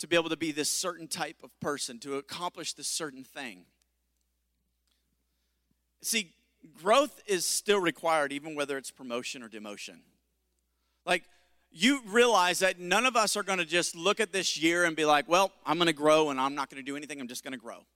To 0.00 0.08
be 0.08 0.16
able 0.16 0.30
to 0.30 0.36
be 0.36 0.50
this 0.50 0.68
certain 0.68 1.06
type 1.06 1.36
of 1.44 1.52
person, 1.60 2.00
to 2.00 2.16
accomplish 2.16 2.72
this 2.72 2.88
certain 2.88 3.22
thing. 3.22 3.66
See, 6.02 6.32
growth 6.82 7.20
is 7.26 7.46
still 7.46 7.78
required, 7.78 8.32
even 8.32 8.54
whether 8.54 8.76
it's 8.76 8.90
promotion 8.90 9.42
or 9.42 9.48
demotion. 9.48 10.00
Like, 11.06 11.24
you 11.70 12.00
realize 12.06 12.58
that 12.58 12.78
none 12.78 13.06
of 13.06 13.16
us 13.16 13.36
are 13.36 13.42
going 13.42 13.58
to 13.58 13.64
just 13.64 13.96
look 13.96 14.20
at 14.20 14.32
this 14.32 14.60
year 14.60 14.84
and 14.84 14.94
be 14.94 15.04
like, 15.04 15.28
well, 15.28 15.52
I'm 15.64 15.78
going 15.78 15.86
to 15.86 15.92
grow 15.92 16.30
and 16.30 16.40
I'm 16.40 16.54
not 16.54 16.68
going 16.70 16.82
to 16.82 16.84
do 16.84 16.96
anything, 16.96 17.20
I'm 17.20 17.28
just 17.28 17.44
going 17.44 17.52
to 17.52 17.58
grow. 17.58 17.86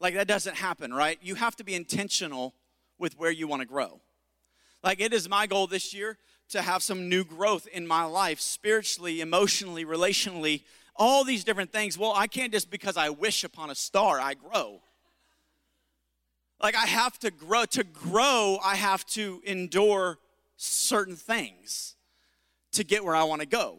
Like, 0.00 0.14
that 0.14 0.26
doesn't 0.26 0.56
happen, 0.56 0.94
right? 0.94 1.18
You 1.20 1.34
have 1.34 1.56
to 1.56 1.64
be 1.64 1.74
intentional 1.74 2.54
with 2.98 3.18
where 3.18 3.30
you 3.30 3.46
want 3.46 3.60
to 3.60 3.66
grow. 3.66 4.00
Like, 4.82 5.00
it 5.00 5.12
is 5.12 5.28
my 5.28 5.46
goal 5.46 5.66
this 5.66 5.92
year 5.92 6.16
to 6.50 6.62
have 6.62 6.82
some 6.82 7.08
new 7.08 7.22
growth 7.22 7.66
in 7.66 7.86
my 7.86 8.04
life, 8.04 8.40
spiritually, 8.40 9.20
emotionally, 9.20 9.84
relationally, 9.84 10.62
all 10.96 11.22
these 11.22 11.44
different 11.44 11.70
things. 11.70 11.98
Well, 11.98 12.12
I 12.14 12.26
can't 12.26 12.52
just 12.52 12.70
because 12.70 12.96
I 12.96 13.10
wish 13.10 13.44
upon 13.44 13.70
a 13.70 13.74
star, 13.74 14.20
I 14.20 14.34
grow. 14.34 14.80
Like 16.62 16.76
I 16.76 16.86
have 16.86 17.18
to 17.20 17.30
grow. 17.30 17.64
To 17.66 17.84
grow, 17.84 18.58
I 18.62 18.76
have 18.76 19.06
to 19.08 19.42
endure 19.44 20.18
certain 20.56 21.16
things 21.16 21.96
to 22.72 22.84
get 22.84 23.04
where 23.04 23.14
I 23.14 23.24
want 23.24 23.40
to 23.40 23.46
go. 23.46 23.78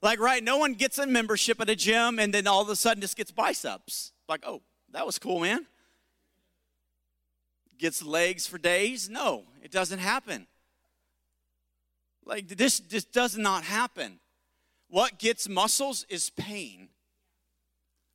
Like, 0.00 0.18
right, 0.18 0.42
no 0.42 0.56
one 0.56 0.74
gets 0.74 0.98
a 0.98 1.06
membership 1.06 1.60
at 1.60 1.70
a 1.70 1.76
gym 1.76 2.18
and 2.18 2.34
then 2.34 2.48
all 2.48 2.60
of 2.60 2.68
a 2.68 2.74
sudden 2.74 3.00
just 3.00 3.16
gets 3.16 3.30
biceps. 3.30 4.12
Like, 4.28 4.42
oh, 4.44 4.62
that 4.90 5.06
was 5.06 5.18
cool, 5.18 5.38
man. 5.38 5.66
Gets 7.78 8.02
legs 8.02 8.46
for 8.46 8.58
days? 8.58 9.08
No, 9.08 9.44
it 9.62 9.70
doesn't 9.70 10.00
happen. 10.00 10.46
Like, 12.24 12.48
this 12.48 12.78
this 12.80 13.04
does 13.04 13.36
not 13.36 13.64
happen. 13.64 14.20
What 14.88 15.18
gets 15.18 15.48
muscles 15.48 16.04
is 16.08 16.30
pain, 16.30 16.88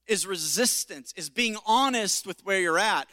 is 0.06 0.28
resistance, 0.28 1.14
is 1.18 1.30
being 1.30 1.58
honest 1.66 2.28
with 2.28 2.46
where 2.46 2.60
you're 2.60 2.80
at. 2.80 3.08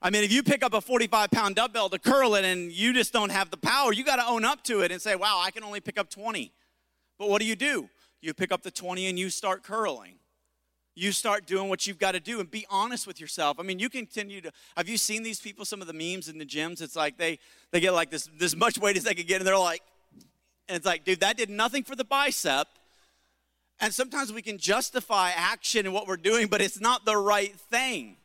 I 0.00 0.10
mean, 0.10 0.22
if 0.22 0.32
you 0.32 0.42
pick 0.42 0.62
up 0.62 0.74
a 0.74 0.80
45 0.80 1.30
pound 1.30 1.56
dumbbell 1.56 1.88
to 1.88 1.98
curl 1.98 2.34
it 2.36 2.44
and 2.44 2.70
you 2.70 2.92
just 2.92 3.12
don't 3.12 3.30
have 3.30 3.50
the 3.50 3.56
power, 3.56 3.92
you 3.92 4.04
got 4.04 4.16
to 4.16 4.26
own 4.26 4.44
up 4.44 4.62
to 4.64 4.80
it 4.80 4.92
and 4.92 5.02
say, 5.02 5.16
wow, 5.16 5.40
I 5.44 5.50
can 5.50 5.64
only 5.64 5.80
pick 5.80 5.98
up 5.98 6.08
20. 6.08 6.52
But 7.18 7.28
what 7.28 7.40
do 7.40 7.46
you 7.46 7.56
do? 7.56 7.88
You 8.20 8.32
pick 8.32 8.52
up 8.52 8.62
the 8.62 8.70
20 8.70 9.06
and 9.06 9.18
you 9.18 9.28
start 9.30 9.62
curling. 9.62 10.14
You 10.94 11.12
start 11.12 11.46
doing 11.46 11.68
what 11.68 11.86
you've 11.86 11.98
got 11.98 12.12
to 12.12 12.20
do 12.20 12.40
and 12.40 12.50
be 12.50 12.66
honest 12.70 13.06
with 13.06 13.20
yourself. 13.20 13.60
I 13.60 13.62
mean, 13.62 13.78
you 13.78 13.88
continue 13.88 14.40
to. 14.40 14.52
Have 14.76 14.88
you 14.88 14.96
seen 14.96 15.22
these 15.22 15.40
people? 15.40 15.64
Some 15.64 15.80
of 15.80 15.86
the 15.86 15.92
memes 15.92 16.28
in 16.28 16.38
the 16.38 16.46
gyms. 16.46 16.82
It's 16.82 16.96
like 16.96 17.16
they 17.16 17.38
they 17.70 17.78
get 17.78 17.92
like 17.92 18.10
this 18.10 18.28
this 18.36 18.56
much 18.56 18.78
weight 18.78 18.96
as 18.96 19.04
they 19.04 19.14
can 19.14 19.24
get, 19.24 19.36
and 19.36 19.46
they're 19.46 19.56
like, 19.56 19.82
and 20.68 20.76
it's 20.76 20.84
like, 20.84 21.04
dude, 21.04 21.20
that 21.20 21.36
did 21.36 21.50
nothing 21.50 21.84
for 21.84 21.94
the 21.94 22.04
bicep. 22.04 22.66
And 23.80 23.94
sometimes 23.94 24.32
we 24.32 24.42
can 24.42 24.58
justify 24.58 25.30
action 25.30 25.86
and 25.86 25.94
what 25.94 26.08
we're 26.08 26.16
doing, 26.16 26.48
but 26.48 26.60
it's 26.60 26.80
not 26.80 27.04
the 27.04 27.16
right 27.16 27.54
thing. 27.54 28.16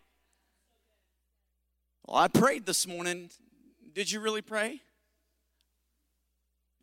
Well, 2.05 2.17
I 2.17 2.27
prayed 2.27 2.65
this 2.65 2.85
morning. 2.85 3.29
Did 3.93 4.11
you 4.11 4.19
really 4.19 4.41
pray? 4.41 4.81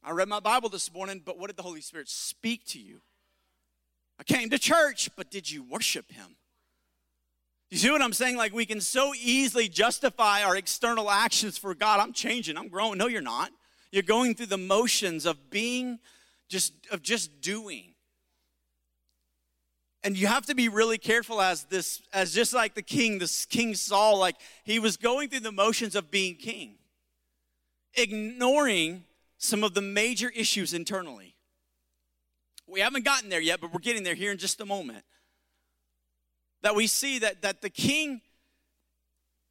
I 0.03 0.13
read 0.13 0.29
my 0.29 0.41
Bible 0.41 0.71
this 0.71 0.93
morning, 0.93 1.21
but 1.25 1.39
what 1.39 1.49
did 1.49 1.57
the 1.57 1.63
Holy 1.63 1.83
Spirit 1.83 2.09
speak 2.09 2.65
to 2.69 2.79
you? 2.79 3.03
I 4.19 4.23
came 4.23 4.49
to 4.51 4.59
church, 4.59 5.11
but 5.17 5.31
did 5.31 5.51
you 5.51 5.63
worship 5.63 6.11
Him? 6.11 6.37
You 7.71 7.77
see 7.77 7.91
what 7.91 8.03
I'm 8.03 8.15
saying? 8.15 8.37
Like 8.37 8.55
we 8.55 8.65
can 8.65 8.81
so 8.81 9.13
easily 9.15 9.69
justify 9.69 10.43
our 10.43 10.57
external 10.57 11.11
actions 11.11 11.59
for 11.59 11.75
God. 11.75 12.01
I'm 12.01 12.13
changing, 12.13 12.57
I'm 12.57 12.69
growing. 12.69 12.99
No, 12.99 13.07
you're 13.07 13.21
not. 13.21 13.51
You're 13.93 14.03
going 14.03 14.35
through 14.35 14.47
the 14.47 14.59
motions 14.59 15.27
of 15.27 15.51
being 15.51 15.99
just 16.49 16.73
of 16.91 17.03
just 17.03 17.41
doing 17.41 17.95
and 20.03 20.17
you 20.17 20.27
have 20.27 20.47
to 20.47 20.55
be 20.55 20.69
really 20.69 20.99
careful 20.99 21.41
as 21.41 21.65
this 21.65 22.03
as 22.13 22.35
just 22.35 22.55
like 22.55 22.75
the 22.75 22.83
king 22.83 23.19
this 23.19 23.45
king 23.47 23.75
saul 23.75 24.19
like 24.19 24.37
he 24.65 24.79
was 24.79 24.97
going 24.97 25.29
through 25.29 25.41
the 25.41 25.53
motions 25.53 25.95
of 25.95 26.11
being 26.11 26.37
king 26.37 26.77
ignoring 27.95 29.05
some 29.39 29.65
of 29.65 29.75
the 29.75 29.83
major 29.83 30.31
issues 30.31 30.75
internally 30.75 31.35
We 32.71 32.81
haven't 32.81 33.05
gotten 33.05 33.29
there 33.29 33.41
yet, 33.41 33.61
but 33.61 33.73
we're 33.73 33.81
getting 33.81 34.05
there 34.05 34.15
here 34.15 34.31
in 34.31 34.39
just 34.39 34.61
a 34.61 34.65
moment. 34.65 35.05
That 36.63 36.77
we 36.77 36.87
see 36.87 37.19
that, 37.19 37.43
that 37.43 37.63
the 37.63 37.71
king 37.71 38.21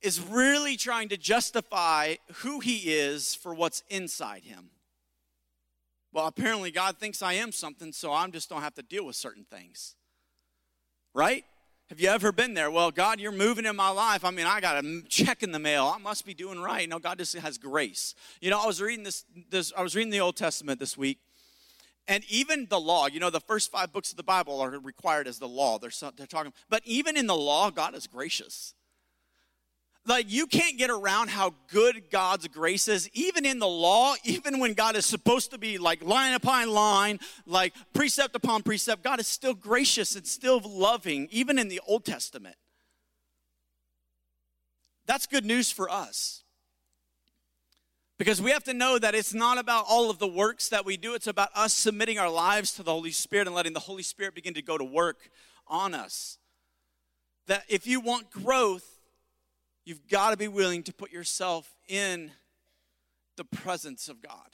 is 0.02 0.22
really 0.22 0.78
trying 0.78 1.10
to 1.10 1.18
justify 1.18 2.16
who 2.36 2.62
he 2.62 2.94
is 2.94 3.36
for 3.36 3.54
what's 3.54 3.84
inside 3.90 4.44
him. 4.44 4.70
Well, 6.14 6.28
apparently 6.28 6.72
God 6.72 6.98
thinks 6.98 7.22
I 7.22 7.34
am 7.34 7.52
something, 7.52 7.92
so 7.92 8.14
i'm 8.14 8.32
just 8.32 8.50
don't 8.50 8.62
have 8.62 8.76
to 8.76 8.84
deal 8.84 9.06
with 9.06 9.18
certain 9.18 9.46
things. 9.52 9.96
Right? 11.14 11.46
Have 11.90 12.00
you 12.00 12.10
ever 12.10 12.32
been 12.32 12.54
there? 12.54 12.70
Well, 12.70 12.92
God, 12.92 13.20
you're 13.20 13.32
moving 13.32 13.66
in 13.66 13.76
my 13.76 13.90
life. 13.90 14.24
I 14.24 14.30
mean, 14.30 14.46
I 14.46 14.62
got 14.62 14.84
a 14.84 15.02
check 15.10 15.42
in 15.42 15.52
the 15.52 15.58
mail. 15.58 15.92
I 15.94 15.98
must 15.98 16.24
be 16.24 16.36
doing 16.36 16.60
right. 16.60 16.88
No, 16.88 17.00
God 17.00 17.18
just 17.18 17.36
has 17.36 17.58
grace. 17.58 18.14
You 18.42 18.52
know, 18.52 18.62
I 18.62 18.68
was 18.68 18.80
reading 18.80 19.04
this, 19.04 19.26
this 19.50 19.74
I 19.76 19.82
was 19.82 19.96
reading 19.96 20.12
the 20.12 20.20
Old 20.20 20.36
Testament 20.36 20.80
this 20.80 20.96
week, 20.96 21.18
and 22.08 22.24
even 22.30 22.68
the 22.70 22.80
law, 22.80 23.08
you 23.08 23.20
know, 23.20 23.32
the 23.32 23.40
first 23.40 23.72
five 23.72 23.92
books 23.92 24.12
of 24.12 24.18
the 24.18 24.24
Bible 24.24 24.60
are 24.62 24.70
required 24.70 25.28
as 25.28 25.40
the 25.40 25.48
law. 25.48 25.80
They're, 25.80 25.92
they're 26.16 26.28
talking, 26.28 26.54
but 26.70 26.84
even 26.86 27.18
in 27.18 27.26
the 27.26 27.36
law, 27.36 27.72
God 27.72 27.96
is 27.96 28.06
gracious. 28.06 28.76
Like, 30.06 30.26
you 30.32 30.48
can't 30.48 30.78
get 30.78 30.90
around 30.90 31.30
how 31.30 31.54
good 31.68 32.10
God's 32.10 32.48
grace 32.48 32.88
is, 32.88 33.10
even 33.14 33.46
in 33.46 33.60
the 33.60 33.68
law, 33.68 34.16
even 34.24 34.60
when 34.60 34.74
God 34.74 34.96
is 34.96 35.06
supposed 35.06 35.52
to 35.52 35.58
be 35.58 35.78
like 35.78 36.04
line 36.04 36.34
upon 36.34 36.70
line, 36.70 37.20
like 37.46 37.74
precept 37.94 38.36
upon 38.36 38.64
precept. 38.64 39.04
God 39.04 39.20
is 39.20 39.28
still 39.28 39.54
gracious 39.54 40.16
and 40.16 40.26
still 40.26 40.62
loving, 40.64 41.28
even 41.32 41.60
in 41.60 41.68
the 41.68 41.82
Old 41.88 42.06
Testament. 42.06 42.56
That's 45.06 45.26
good 45.26 45.46
news 45.46 45.72
for 45.72 45.90
us. 45.90 46.44
Because 48.20 48.42
we 48.42 48.52
have 48.52 48.66
to 48.66 48.74
know 48.74 49.00
that 49.00 49.16
it's 49.16 49.34
not 49.34 49.58
about 49.58 49.86
all 49.88 50.10
of 50.10 50.20
the 50.20 50.28
works 50.28 50.70
that 50.70 50.86
we 50.86 50.98
do, 50.98 51.14
it's 51.14 51.26
about 51.26 51.50
us 51.56 51.74
submitting 51.74 52.20
our 52.20 52.30
lives 52.30 52.74
to 52.74 52.84
the 52.84 52.92
Holy 52.92 53.12
Spirit 53.12 53.48
and 53.48 53.56
letting 53.56 53.74
the 53.74 53.80
Holy 53.80 54.04
Spirit 54.04 54.36
begin 54.36 54.54
to 54.56 54.62
go 54.62 54.78
to 54.78 54.84
work 54.84 55.30
on 55.68 55.94
us. 55.94 56.38
That 57.48 57.64
if 57.70 57.88
you 57.88 58.02
want 58.02 58.30
growth, 58.30 58.99
You've 59.90 60.08
got 60.08 60.30
to 60.30 60.38
be 60.38 60.48
willing 60.48 60.84
to 60.84 60.94
put 60.94 61.12
yourself 61.12 61.74
in 61.88 62.30
the 63.38 63.44
presence 63.44 64.08
of 64.08 64.22
God. 64.22 64.52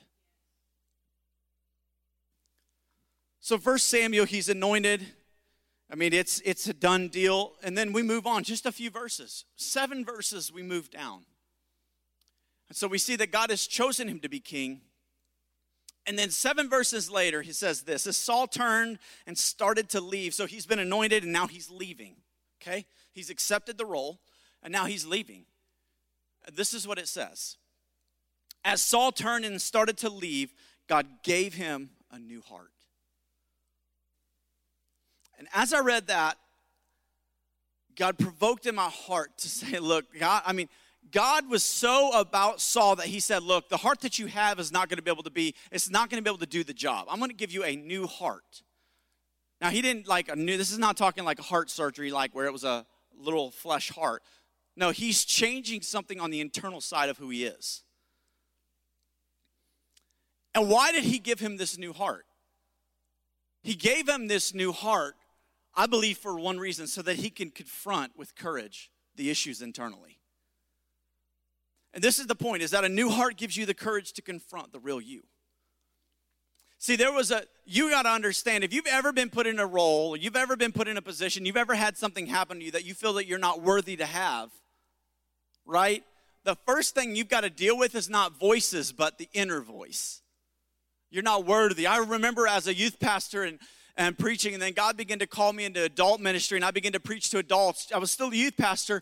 So, 3.42 3.58
first 3.58 3.88
Samuel, 3.88 4.24
he's 4.24 4.48
anointed. 4.48 5.06
I 5.92 5.96
mean, 5.96 6.14
it's 6.14 6.40
it's 6.46 6.68
a 6.68 6.74
done 6.74 7.10
deal. 7.10 7.52
And 7.62 7.78
then 7.78 7.92
we 7.92 8.02
move 8.02 8.26
on, 8.26 8.46
just 8.46 8.66
a 8.66 8.72
few 8.72 8.90
verses. 8.90 9.44
Seven 9.58 10.06
verses 10.06 10.54
we 10.54 10.64
move 10.64 10.90
down. 10.90 11.26
And 12.70 12.78
so 12.78 12.88
we 12.88 12.98
see 12.98 13.18
that 13.18 13.34
God 13.34 13.50
has 13.50 13.68
chosen 13.68 14.08
him 14.08 14.22
to 14.22 14.30
be 14.30 14.40
king. 14.40 14.80
And 16.06 16.18
then 16.18 16.30
seven 16.30 16.70
verses 16.70 17.12
later, 17.12 17.42
he 17.42 17.52
says 17.52 17.82
this 17.82 18.08
as 18.08 18.16
Saul 18.16 18.48
turned 18.48 19.00
and 19.28 19.38
started 19.38 19.90
to 19.90 20.00
leave. 20.00 20.34
So 20.34 20.46
he's 20.46 20.66
been 20.66 20.80
anointed 20.80 21.24
and 21.24 21.34
now 21.34 21.48
he's 21.48 21.70
leaving. 21.70 22.16
Okay? 22.62 22.86
He's 23.12 23.30
accepted 23.30 23.78
the 23.78 23.86
role 23.86 24.22
and 24.66 24.72
now 24.72 24.86
he's 24.86 25.06
leaving. 25.06 25.46
This 26.52 26.74
is 26.74 26.86
what 26.86 26.98
it 26.98 27.08
says 27.08 27.56
As 28.66 28.82
Saul 28.82 29.14
turned 29.14 29.46
and 29.46 29.62
started 29.62 29.96
to 30.00 30.10
leave, 30.10 30.54
God 30.90 31.06
gave 31.24 31.54
him 31.54 31.92
a 32.12 32.20
new 32.20 32.42
heart. 32.42 32.72
And 35.38 35.48
as 35.54 35.74
I 35.74 35.80
read 35.80 36.08
that, 36.08 36.38
God 37.96 38.18
provoked 38.18 38.66
in 38.66 38.76
my 38.76 38.90
heart 38.90 39.38
to 39.40 39.50
say, 39.50 39.80
Look, 39.80 40.06
God, 40.20 40.42
I 40.46 40.52
mean, 40.52 40.68
God 41.12 41.50
was 41.50 41.64
so 41.64 42.20
about 42.20 42.60
Saul 42.60 42.96
that 42.96 43.06
he 43.06 43.20
said, 43.20 43.44
Look, 43.44 43.70
the 43.70 43.78
heart 43.78 44.02
that 44.02 44.18
you 44.18 44.26
have 44.26 44.60
is 44.60 44.72
not 44.72 44.90
going 44.90 44.98
to 44.98 45.04
be 45.04 45.12
able 45.12 45.24
to 45.24 45.32
be, 45.32 45.54
it's 45.72 45.92
not 45.92 46.10
going 46.10 46.22
to 46.22 46.28
be 46.28 46.30
able 46.30 46.40
to 46.40 46.48
do 46.48 46.64
the 46.64 46.74
job. 46.74 47.06
I'm 47.10 47.20
going 47.20 47.30
to 47.30 47.38
give 47.38 47.52
you 47.52 47.64
a 47.64 47.76
new 47.76 48.08
heart. 48.08 48.64
Now, 49.62 49.70
he 49.70 49.82
didn't 49.82 50.08
like 50.08 50.28
a 50.28 50.36
new, 50.36 50.58
this 50.58 50.72
is 50.72 50.80
not 50.80 50.98
talking 50.98 51.24
like 51.24 51.40
a 51.40 51.44
heart 51.44 51.70
surgery, 51.70 52.12
like 52.12 52.34
where 52.34 52.46
it 52.46 52.52
was 52.52 52.64
a 52.64 52.86
little 53.18 53.52
flesh 53.52 53.90
heart. 53.90 54.24
No, 54.76 54.92
he's 54.92 55.24
changing 55.24 55.82
something 55.82 56.20
on 56.20 56.32
the 56.32 56.42
internal 56.42 56.82
side 56.82 57.10
of 57.10 57.18
who 57.18 57.30
he 57.30 57.46
is. 57.46 57.84
And 60.54 60.70
why 60.70 60.92
did 60.92 61.04
he 61.04 61.20
give 61.20 61.40
him 61.40 61.58
this 61.58 61.78
new 61.78 61.94
heart? 61.94 62.26
He 63.62 63.76
gave 63.76 64.08
him 64.08 64.28
this 64.28 64.54
new 64.54 64.72
heart, 64.72 65.16
I 65.76 65.86
believe, 65.86 66.18
for 66.18 66.40
one 66.40 66.60
reason 66.60 66.88
so 66.88 67.02
that 67.02 67.18
he 67.18 67.30
can 67.30 67.52
confront 67.52 68.18
with 68.18 68.36
courage 68.36 68.92
the 69.16 69.30
issues 69.30 69.62
internally. 69.62 70.20
And 71.94 72.04
this 72.04 72.20
is 72.20 72.28
the 72.28 72.36
point 72.36 72.62
is 72.62 72.72
that 72.72 72.84
a 72.84 72.90
new 72.90 73.10
heart 73.10 73.38
gives 73.38 73.56
you 73.56 73.66
the 73.66 73.74
courage 73.74 74.14
to 74.14 74.22
confront 74.22 74.74
the 74.74 74.80
real 74.80 75.00
you. 75.00 75.24
See, 76.78 76.98
there 76.98 77.12
was 77.12 77.32
a, 77.32 77.44
you 77.66 77.90
got 77.90 78.04
to 78.04 78.10
understand 78.10 78.64
if 78.64 78.74
you've 78.74 78.86
ever 78.86 79.12
been 79.12 79.30
put 79.30 79.48
in 79.48 79.60
a 79.60 79.66
role, 79.66 80.16
you've 80.16 80.36
ever 80.36 80.56
been 80.56 80.74
put 80.74 80.88
in 80.88 80.98
a 80.98 81.02
position, 81.02 81.46
you've 81.46 81.58
ever 81.58 81.74
had 81.74 81.98
something 81.98 82.28
happen 82.28 82.60
to 82.60 82.66
you 82.66 82.72
that 82.72 82.86
you 82.86 82.94
feel 82.94 83.14
that 83.14 83.26
you're 83.26 83.40
not 83.40 83.62
worthy 83.62 83.96
to 83.96 84.06
have, 84.06 84.52
right? 85.66 86.04
The 86.44 86.56
first 86.66 86.94
thing 86.94 87.16
you've 87.16 87.30
got 87.30 87.42
to 87.42 87.50
deal 87.50 87.78
with 87.78 87.96
is 87.96 88.10
not 88.10 88.40
voices, 88.40 88.92
but 88.92 89.18
the 89.18 89.28
inner 89.34 89.62
voice. 89.62 90.22
You're 91.10 91.24
not 91.24 91.46
worthy. 91.46 91.88
I 91.88 91.98
remember 91.98 92.48
as 92.48 92.68
a 92.68 92.74
youth 92.74 93.00
pastor 93.00 93.44
and, 93.44 93.60
and 93.98 94.18
preaching, 94.18 94.54
and 94.54 94.62
then 94.62 94.74
God 94.74 94.98
began 94.98 95.20
to 95.20 95.28
call 95.28 95.54
me 95.54 95.66
into 95.66 95.84
adult 95.84 96.20
ministry, 96.22 96.58
and 96.58 96.66
I 96.66 96.72
began 96.72 96.92
to 96.92 97.00
preach 97.00 97.30
to 97.32 97.40
adults. 97.40 97.92
I 97.94 97.98
was 97.98 98.12
still 98.12 98.30
a 98.30 98.36
youth 98.36 98.58
pastor, 98.58 99.02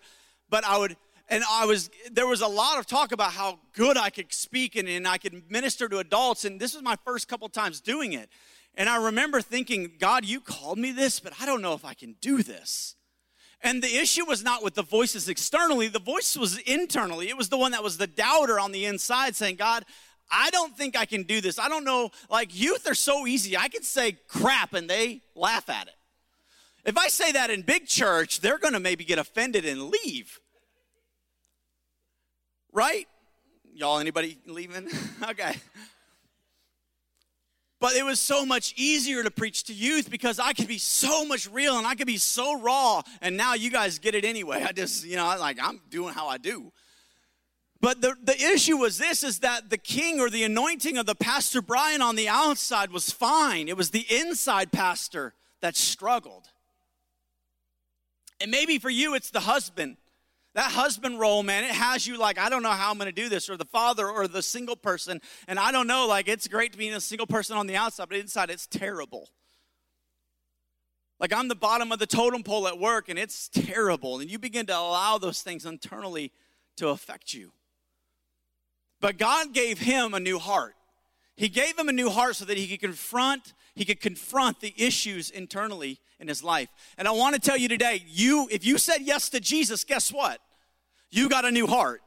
but 0.49 0.63
I 0.63 0.77
would, 0.77 0.95
and 1.29 1.43
I 1.49 1.65
was, 1.65 1.89
there 2.11 2.27
was 2.27 2.41
a 2.41 2.47
lot 2.47 2.79
of 2.79 2.85
talk 2.85 3.11
about 3.11 3.31
how 3.31 3.59
good 3.73 3.97
I 3.97 4.09
could 4.09 4.33
speak 4.33 4.75
and, 4.75 4.87
and 4.87 5.07
I 5.07 5.17
could 5.17 5.49
minister 5.51 5.89
to 5.89 5.97
adults, 5.97 6.45
and 6.45 6.59
this 6.59 6.73
was 6.73 6.83
my 6.83 6.95
first 7.03 7.27
couple 7.27 7.49
times 7.49 7.81
doing 7.81 8.13
it. 8.13 8.29
And 8.75 8.89
I 8.89 9.03
remember 9.03 9.41
thinking, 9.41 9.91
God, 9.99 10.25
you 10.25 10.39
called 10.39 10.77
me 10.77 10.91
this, 10.91 11.19
but 11.19 11.33
I 11.39 11.45
don't 11.45 11.61
know 11.61 11.73
if 11.73 11.85
I 11.85 11.93
can 11.93 12.15
do 12.21 12.41
this. 12.41 12.95
And 13.63 13.81
the 13.81 13.95
issue 13.95 14.25
was 14.25 14.43
not 14.43 14.61
with 14.61 14.75
the 14.75 14.83
voices 14.83 15.29
externally, 15.29 15.87
the 15.87 15.99
voice 15.99 16.35
was 16.35 16.57
internally. 16.59 17.29
It 17.29 17.37
was 17.37 17.47
the 17.49 17.57
one 17.57 17.71
that 17.71 17.81
was 17.81 17.97
the 17.97 18.07
doubter 18.07 18.59
on 18.59 18.73
the 18.73 18.85
inside 18.85 19.35
saying, 19.35 19.55
God, 19.55 19.85
I 20.29 20.49
don't 20.49 20.75
think 20.75 20.97
I 20.97 21.05
can 21.05 21.23
do 21.23 21.39
this. 21.39 21.57
I 21.57 21.69
don't 21.69 21.85
know. 21.85 22.11
Like, 22.29 22.59
youth 22.59 22.89
are 22.89 22.95
so 22.95 23.25
easy. 23.25 23.55
I 23.55 23.69
can 23.69 23.83
say 23.83 24.17
crap 24.27 24.73
and 24.73 24.89
they 24.89 25.21
laugh 25.35 25.69
at 25.69 25.87
it. 25.87 25.95
If 26.85 26.97
I 26.97 27.07
say 27.07 27.31
that 27.31 27.49
in 27.49 27.61
big 27.61 27.87
church, 27.87 28.41
they're 28.41 28.57
going 28.57 28.73
to 28.73 28.79
maybe 28.79 29.05
get 29.05 29.17
offended 29.17 29.65
and 29.65 29.89
leave. 30.03 30.39
Right? 32.73 33.07
Y'all, 33.73 33.99
anybody 33.99 34.37
leaving? 34.45 34.89
okay. 35.29 35.55
But 37.83 37.95
it 37.95 38.05
was 38.05 38.17
so 38.17 38.45
much 38.45 38.73
easier 38.77 39.23
to 39.23 39.29
preach 39.29 39.65
to 39.65 39.73
youth 39.73 40.09
because 40.09 40.39
I 40.39 40.53
could 40.53 40.69
be 40.69 40.77
so 40.77 41.25
much 41.25 41.49
real 41.49 41.77
and 41.77 41.85
I 41.85 41.95
could 41.95 42.07
be 42.07 42.15
so 42.15 42.57
raw. 42.57 43.01
And 43.21 43.35
now 43.35 43.55
you 43.55 43.69
guys 43.69 43.99
get 43.99 44.15
it 44.15 44.23
anyway. 44.23 44.63
I 44.65 44.71
just, 44.71 45.05
you 45.05 45.17
know, 45.17 45.25
like 45.37 45.57
I'm 45.61 45.81
doing 45.89 46.13
how 46.13 46.29
I 46.29 46.37
do. 46.37 46.71
But 47.81 47.99
the, 47.99 48.15
the 48.23 48.41
issue 48.41 48.77
was 48.77 48.97
this 48.97 49.21
is 49.21 49.39
that 49.39 49.69
the 49.69 49.77
king 49.77 50.21
or 50.21 50.29
the 50.29 50.45
anointing 50.45 50.97
of 50.97 51.05
the 51.05 51.13
Pastor 51.13 51.61
Bryan 51.61 52.01
on 52.01 52.15
the 52.15 52.29
outside 52.29 52.89
was 52.89 53.11
fine. 53.11 53.67
It 53.67 53.75
was 53.75 53.89
the 53.89 54.05
inside 54.09 54.71
pastor 54.71 55.33
that 55.59 55.75
struggled. 55.75 56.47
And 58.39 58.49
maybe 58.49 58.79
for 58.79 58.89
you, 58.89 59.13
it's 59.13 59.29
the 59.29 59.41
husband 59.41 59.97
that 60.55 60.71
husband 60.71 61.19
role, 61.19 61.43
man, 61.43 61.63
it 61.63 61.71
has 61.71 62.05
you 62.05 62.17
like, 62.17 62.37
I 62.37 62.49
don't 62.49 62.63
know 62.63 62.69
how 62.69 62.91
I'm 62.91 62.97
gonna 62.97 63.11
do 63.11 63.29
this, 63.29 63.49
or 63.49 63.57
the 63.57 63.65
father 63.65 64.07
or 64.07 64.27
the 64.27 64.43
single 64.43 64.75
person. 64.75 65.19
And 65.47 65.59
I 65.59 65.71
don't 65.71 65.87
know, 65.87 66.07
like, 66.07 66.27
it's 66.27 66.47
great 66.47 66.71
to 66.73 66.77
be 66.77 66.89
a 66.89 67.01
single 67.01 67.27
person 67.27 67.57
on 67.57 67.67
the 67.67 67.75
outside, 67.75 68.09
but 68.09 68.17
inside 68.17 68.49
it's 68.49 68.67
terrible. 68.67 69.29
Like, 71.19 71.33
I'm 71.33 71.47
the 71.47 71.55
bottom 71.55 71.91
of 71.91 71.99
the 71.99 72.05
totem 72.05 72.43
pole 72.43 72.67
at 72.67 72.77
work, 72.77 73.07
and 73.07 73.17
it's 73.17 73.47
terrible. 73.47 74.19
And 74.19 74.29
you 74.29 74.37
begin 74.37 74.65
to 74.65 74.77
allow 74.77 75.17
those 75.17 75.41
things 75.41 75.65
internally 75.65 76.31
to 76.77 76.89
affect 76.89 77.33
you. 77.33 77.53
But 78.99 79.17
God 79.17 79.53
gave 79.53 79.79
him 79.79 80.13
a 80.13 80.19
new 80.19 80.39
heart. 80.39 80.75
He 81.35 81.49
gave 81.49 81.77
him 81.77 81.89
a 81.89 81.93
new 81.93 82.09
heart 82.09 82.35
so 82.35 82.45
that 82.45 82.57
he 82.57 82.67
could 82.67 82.81
confront 82.81 83.53
he 83.75 83.85
could 83.85 84.01
confront 84.01 84.59
the 84.59 84.73
issues 84.77 85.31
internally 85.31 85.99
in 86.19 86.27
his 86.27 86.43
life. 86.43 86.69
And 86.95 87.07
I 87.07 87.11
want 87.11 87.33
to 87.33 87.41
tell 87.41 87.57
you 87.57 87.67
today, 87.67 88.03
you 88.07 88.47
if 88.51 88.63
you 88.65 88.77
said 88.77 88.99
yes 89.01 89.29
to 89.29 89.39
Jesus, 89.39 89.83
guess 89.83 90.13
what? 90.13 90.39
You 91.09 91.27
got 91.27 91.45
a 91.45 91.51
new 91.51 91.65
heart. 91.65 92.01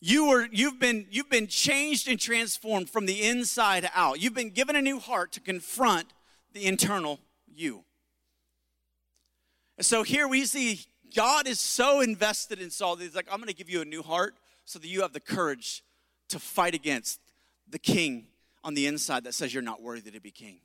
You 0.00 0.28
were 0.28 0.46
you've 0.52 0.78
been 0.78 1.06
you've 1.10 1.30
been 1.30 1.46
changed 1.46 2.06
and 2.06 2.20
transformed 2.20 2.90
from 2.90 3.06
the 3.06 3.22
inside 3.26 3.88
out. 3.94 4.20
You've 4.20 4.34
been 4.34 4.50
given 4.50 4.76
a 4.76 4.82
new 4.82 4.98
heart 4.98 5.32
to 5.32 5.40
confront 5.40 6.12
the 6.52 6.66
internal 6.66 7.18
you. 7.46 7.84
And 9.78 9.86
so 9.86 10.02
here 10.02 10.28
we 10.28 10.44
see 10.44 10.80
God 11.14 11.46
is 11.46 11.60
so 11.60 12.00
invested 12.00 12.60
in 12.60 12.70
Saul 12.70 12.96
that 12.96 13.04
he's 13.04 13.14
like, 13.14 13.28
I'm 13.30 13.38
going 13.38 13.48
to 13.48 13.54
give 13.54 13.70
you 13.70 13.80
a 13.80 13.86
new 13.86 14.02
heart 14.02 14.34
so 14.66 14.78
that 14.78 14.88
you 14.88 15.00
have 15.00 15.14
the 15.14 15.20
courage 15.20 15.82
to 16.28 16.38
fight 16.38 16.74
against 16.74 17.20
the 17.68 17.78
king 17.78 18.28
on 18.64 18.74
the 18.74 18.86
inside 18.86 19.24
that 19.24 19.34
says 19.34 19.52
you're 19.52 19.62
not 19.62 19.82
worthy 19.82 20.10
to 20.10 20.20
be 20.20 20.30
king. 20.30 20.60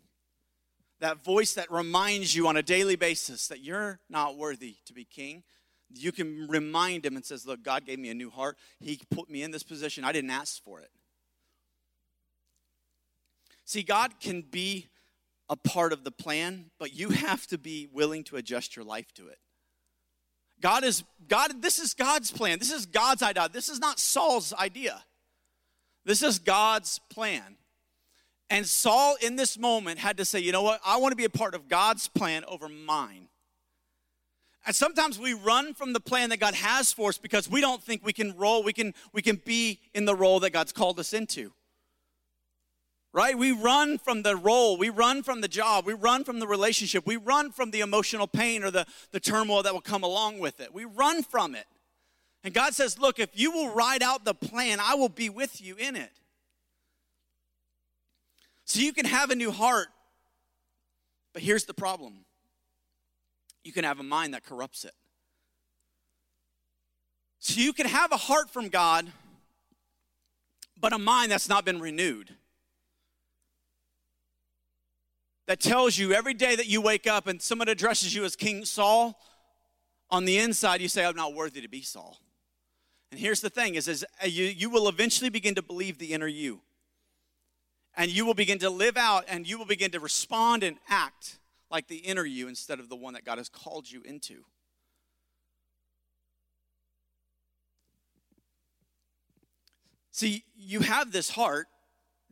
That 0.99 1.23
voice 1.23 1.53
that 1.53 1.71
reminds 1.71 2.35
you 2.35 2.47
on 2.47 2.57
a 2.57 2.63
daily 2.63 2.95
basis 2.95 3.47
that 3.47 3.61
you're 3.61 3.99
not 4.09 4.37
worthy 4.37 4.77
to 4.85 4.93
be 4.93 5.03
king. 5.03 5.43
You 5.89 6.11
can 6.11 6.47
remind 6.47 7.05
him 7.05 7.15
and 7.15 7.25
says, 7.25 7.45
"Look, 7.45 7.63
God 7.63 7.85
gave 7.85 7.99
me 7.99 8.09
a 8.09 8.13
new 8.13 8.29
heart. 8.29 8.57
He 8.79 8.99
put 9.09 9.29
me 9.29 9.43
in 9.43 9.51
this 9.51 9.63
position. 9.63 10.03
I 10.03 10.11
didn't 10.11 10.29
ask 10.29 10.63
for 10.63 10.79
it." 10.79 10.91
See, 13.65 13.83
God 13.83 14.19
can 14.19 14.41
be 14.41 14.89
a 15.49 15.55
part 15.55 15.91
of 15.91 16.03
the 16.03 16.11
plan, 16.11 16.71
but 16.77 16.93
you 16.93 17.09
have 17.09 17.45
to 17.47 17.57
be 17.57 17.87
willing 17.87 18.23
to 18.25 18.37
adjust 18.37 18.75
your 18.75 18.85
life 18.85 19.13
to 19.15 19.27
it. 19.27 19.39
God 20.61 20.83
is 20.83 21.03
God 21.27 21.61
this 21.61 21.79
is 21.79 21.93
God's 21.93 22.31
plan. 22.31 22.59
This 22.59 22.71
is 22.71 22.85
God's 22.85 23.21
idea. 23.23 23.49
This 23.49 23.67
is 23.67 23.79
not 23.79 23.99
Saul's 23.99 24.53
idea. 24.53 25.03
This 26.05 26.23
is 26.23 26.39
God's 26.39 26.99
plan. 27.09 27.57
And 28.49 28.65
Saul 28.65 29.15
in 29.21 29.35
this 29.35 29.57
moment 29.57 29.99
had 29.99 30.17
to 30.17 30.25
say, 30.25 30.39
"You 30.39 30.51
know 30.51 30.63
what? 30.63 30.81
I 30.85 30.97
want 30.97 31.11
to 31.11 31.15
be 31.15 31.25
a 31.25 31.29
part 31.29 31.55
of 31.55 31.67
God's 31.67 32.07
plan 32.07 32.43
over 32.45 32.67
mine." 32.67 33.29
And 34.65 34.75
sometimes 34.75 35.17
we 35.17 35.33
run 35.33 35.73
from 35.73 35.93
the 35.93 35.99
plan 35.99 36.29
that 36.29 36.37
God 36.37 36.53
has 36.53 36.93
for 36.93 37.09
us 37.09 37.17
because 37.17 37.49
we 37.49 37.61
don't 37.61 37.81
think 37.81 38.05
we 38.05 38.13
can 38.13 38.35
roll, 38.35 38.61
we 38.61 38.73
can 38.73 38.93
we 39.13 39.21
can 39.21 39.37
be 39.37 39.79
in 39.93 40.05
the 40.05 40.15
role 40.15 40.39
that 40.41 40.51
God's 40.51 40.71
called 40.71 40.99
us 40.99 41.13
into 41.13 41.53
right? 43.13 43.37
We 43.37 43.51
run 43.51 43.97
from 43.97 44.23
the 44.23 44.35
role, 44.35 44.77
we 44.77 44.89
run 44.89 45.23
from 45.23 45.41
the 45.41 45.47
job, 45.47 45.85
we 45.85 45.93
run 45.93 46.23
from 46.23 46.39
the 46.39 46.47
relationship, 46.47 47.05
we 47.05 47.17
run 47.17 47.51
from 47.51 47.71
the 47.71 47.81
emotional 47.81 48.27
pain 48.27 48.63
or 48.63 48.71
the, 48.71 48.85
the 49.11 49.19
turmoil 49.19 49.63
that 49.63 49.73
will 49.73 49.81
come 49.81 50.03
along 50.03 50.39
with 50.39 50.59
it. 50.59 50.73
We 50.73 50.85
run 50.85 51.23
from 51.23 51.55
it. 51.55 51.65
And 52.43 52.53
God 52.53 52.73
says, 52.73 52.97
Look, 52.99 53.19
if 53.19 53.29
you 53.33 53.51
will 53.51 53.73
ride 53.73 54.01
out 54.01 54.25
the 54.25 54.33
plan, 54.33 54.79
I 54.79 54.95
will 54.95 55.09
be 55.09 55.29
with 55.29 55.61
you 55.61 55.75
in 55.75 55.95
it. 55.95 56.11
So 58.65 58.79
you 58.79 58.93
can 58.93 59.05
have 59.05 59.31
a 59.31 59.35
new 59.35 59.51
heart, 59.51 59.87
but 61.33 61.41
here's 61.41 61.65
the 61.65 61.73
problem 61.73 62.25
you 63.63 63.71
can 63.71 63.83
have 63.83 63.99
a 63.99 64.03
mind 64.03 64.33
that 64.33 64.43
corrupts 64.43 64.85
it. 64.85 64.93
So 67.39 67.59
you 67.59 67.73
can 67.73 67.87
have 67.87 68.11
a 68.11 68.17
heart 68.17 68.49
from 68.49 68.69
God, 68.69 69.11
but 70.79 70.93
a 70.93 70.97
mind 70.97 71.31
that's 71.31 71.49
not 71.49 71.65
been 71.65 71.79
renewed. 71.79 72.35
that 75.51 75.59
tells 75.59 75.97
you 75.97 76.13
every 76.13 76.33
day 76.33 76.55
that 76.55 76.67
you 76.67 76.79
wake 76.79 77.05
up 77.05 77.27
and 77.27 77.41
someone 77.41 77.67
addresses 77.67 78.15
you 78.15 78.23
as 78.23 78.37
King 78.37 78.63
Saul, 78.63 79.19
on 80.09 80.23
the 80.23 80.37
inside 80.37 80.79
you 80.79 80.87
say, 80.87 81.03
I'm 81.05 81.17
not 81.17 81.33
worthy 81.33 81.59
to 81.59 81.67
be 81.67 81.81
Saul. 81.81 82.17
And 83.11 83.19
here's 83.19 83.41
the 83.41 83.49
thing 83.49 83.75
is, 83.75 83.87
is 83.87 84.05
uh, 84.23 84.27
you, 84.27 84.45
you 84.45 84.69
will 84.69 84.87
eventually 84.87 85.29
begin 85.29 85.55
to 85.55 85.61
believe 85.61 85.97
the 85.97 86.13
inner 86.13 86.27
you. 86.27 86.61
And 87.95 88.09
you 88.09 88.25
will 88.25 88.33
begin 88.33 88.57
to 88.59 88.69
live 88.69 88.95
out 88.95 89.25
and 89.27 89.47
you 89.47 89.57
will 89.57 89.65
begin 89.65 89.91
to 89.91 89.99
respond 89.99 90.63
and 90.63 90.77
act 90.87 91.39
like 91.69 91.87
the 91.87 91.97
inner 91.97 92.25
you 92.25 92.47
instead 92.47 92.79
of 92.79 92.87
the 92.87 92.95
one 92.95 93.13
that 93.13 93.25
God 93.25 93.37
has 93.37 93.49
called 93.49 93.91
you 93.91 94.01
into. 94.03 94.45
See, 100.11 100.43
you 100.55 100.81
have 100.81 101.11
this 101.11 101.31
heart 101.31 101.67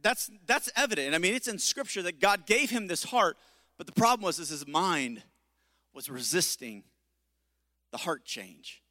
that's 0.01 0.29
that's 0.45 0.69
evident. 0.75 1.13
I 1.13 1.17
mean, 1.17 1.33
it's 1.33 1.47
in 1.47 1.59
scripture 1.59 2.01
that 2.03 2.21
God 2.21 2.45
gave 2.45 2.69
him 2.69 2.87
this 2.87 3.03
heart, 3.03 3.37
but 3.77 3.87
the 3.87 3.93
problem 3.93 4.25
was 4.25 4.39
is 4.39 4.49
his 4.49 4.67
mind 4.67 5.23
was 5.93 6.09
resisting 6.09 6.83
the 7.91 7.97
heart 7.97 8.23
change, 8.23 8.81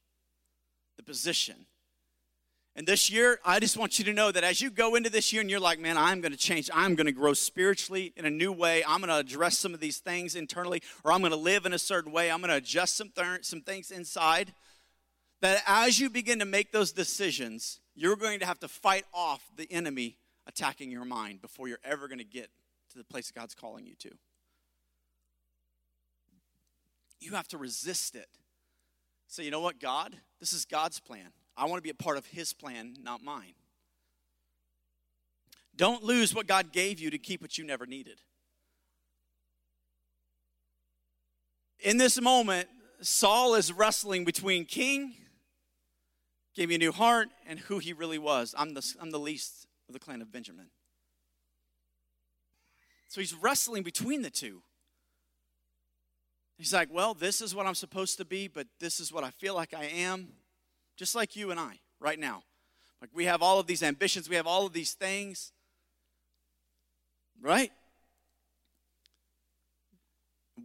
the 0.96 1.02
position. 1.02 1.66
And 2.76 2.86
this 2.86 3.10
year, 3.10 3.40
I 3.44 3.58
just 3.58 3.76
want 3.76 3.98
you 3.98 4.04
to 4.04 4.12
know 4.12 4.30
that 4.30 4.44
as 4.44 4.60
you 4.60 4.70
go 4.70 4.94
into 4.94 5.10
this 5.10 5.32
year 5.32 5.40
and 5.40 5.50
you're 5.50 5.58
like, 5.58 5.80
man, 5.80 5.98
I'm 5.98 6.20
going 6.20 6.30
to 6.30 6.38
change. 6.38 6.70
I'm 6.72 6.94
going 6.94 7.06
to 7.06 7.12
grow 7.12 7.32
spiritually 7.32 8.12
in 8.16 8.24
a 8.24 8.30
new 8.30 8.52
way. 8.52 8.84
I'm 8.86 9.00
going 9.00 9.08
to 9.08 9.16
address 9.16 9.58
some 9.58 9.74
of 9.74 9.80
these 9.80 9.98
things 9.98 10.36
internally, 10.36 10.82
or 11.02 11.12
I'm 11.12 11.20
going 11.20 11.32
to 11.32 11.36
live 11.36 11.66
in 11.66 11.72
a 11.72 11.78
certain 11.78 12.12
way. 12.12 12.30
I'm 12.30 12.38
going 12.38 12.50
to 12.50 12.56
adjust 12.56 12.96
some, 12.96 13.10
th- 13.10 13.44
some 13.44 13.62
things 13.62 13.90
inside. 13.90 14.52
That 15.40 15.62
as 15.66 15.98
you 15.98 16.08
begin 16.08 16.38
to 16.38 16.44
make 16.44 16.70
those 16.70 16.92
decisions, 16.92 17.80
you're 17.96 18.16
going 18.16 18.38
to 18.40 18.46
have 18.46 18.60
to 18.60 18.68
fight 18.68 19.04
off 19.12 19.42
the 19.56 19.70
enemy 19.72 20.18
attacking 20.46 20.90
your 20.90 21.04
mind 21.04 21.42
before 21.42 21.66
you're 21.66 21.80
ever 21.84 22.06
going 22.06 22.18
to 22.18 22.24
get 22.24 22.48
to 22.92 22.98
the 22.98 23.04
place 23.04 23.30
God's 23.30 23.54
calling 23.54 23.86
you 23.86 23.94
to. 23.96 24.10
You 27.20 27.32
have 27.32 27.48
to 27.48 27.58
resist 27.58 28.14
it. 28.14 28.28
So 29.26 29.42
you 29.42 29.50
know 29.50 29.60
what, 29.60 29.80
God? 29.80 30.16
This 30.38 30.52
is 30.52 30.64
God's 30.64 31.00
plan. 31.00 31.30
I 31.58 31.64
want 31.64 31.78
to 31.78 31.82
be 31.82 31.90
a 31.90 31.94
part 31.94 32.16
of 32.16 32.26
His 32.26 32.52
plan, 32.52 32.94
not 33.02 33.22
mine. 33.22 33.54
Don't 35.76 36.02
lose 36.02 36.34
what 36.34 36.46
God 36.46 36.72
gave 36.72 36.98
you 37.00 37.10
to 37.10 37.18
keep 37.18 37.42
what 37.42 37.58
you 37.58 37.64
never 37.64 37.84
needed. 37.84 38.20
In 41.80 41.98
this 41.98 42.20
moment, 42.20 42.68
Saul 43.00 43.54
is 43.54 43.72
wrestling 43.72 44.24
between 44.24 44.64
king, 44.64 45.14
gave 46.54 46.68
me 46.68 46.74
a 46.74 46.78
new 46.78 46.92
heart, 46.92 47.28
and 47.46 47.58
who 47.58 47.78
he 47.78 47.92
really 47.92 48.18
was. 48.18 48.54
I'm 48.58 48.74
the, 48.74 48.94
I'm 49.00 49.10
the 49.10 49.20
least 49.20 49.66
of 49.88 49.92
the 49.92 50.00
clan 50.00 50.20
of 50.22 50.32
Benjamin. 50.32 50.66
So 53.08 53.20
he's 53.20 53.34
wrestling 53.34 53.84
between 53.84 54.22
the 54.22 54.30
two. 54.30 54.62
He's 56.56 56.74
like, 56.74 56.88
well, 56.92 57.14
this 57.14 57.40
is 57.40 57.54
what 57.54 57.66
I'm 57.66 57.76
supposed 57.76 58.18
to 58.18 58.24
be, 58.24 58.48
but 58.48 58.66
this 58.80 58.98
is 58.98 59.12
what 59.12 59.22
I 59.22 59.30
feel 59.30 59.54
like 59.54 59.72
I 59.72 59.84
am, 59.84 60.28
just 60.98 61.14
like 61.14 61.36
you 61.36 61.50
and 61.50 61.58
I 61.58 61.78
right 62.00 62.18
now. 62.18 62.42
Like 63.00 63.10
we 63.14 63.24
have 63.26 63.40
all 63.40 63.60
of 63.60 63.66
these 63.66 63.82
ambitions, 63.82 64.28
we 64.28 64.36
have 64.36 64.46
all 64.46 64.66
of 64.66 64.72
these 64.72 64.92
things, 64.92 65.52
right? 67.40 67.70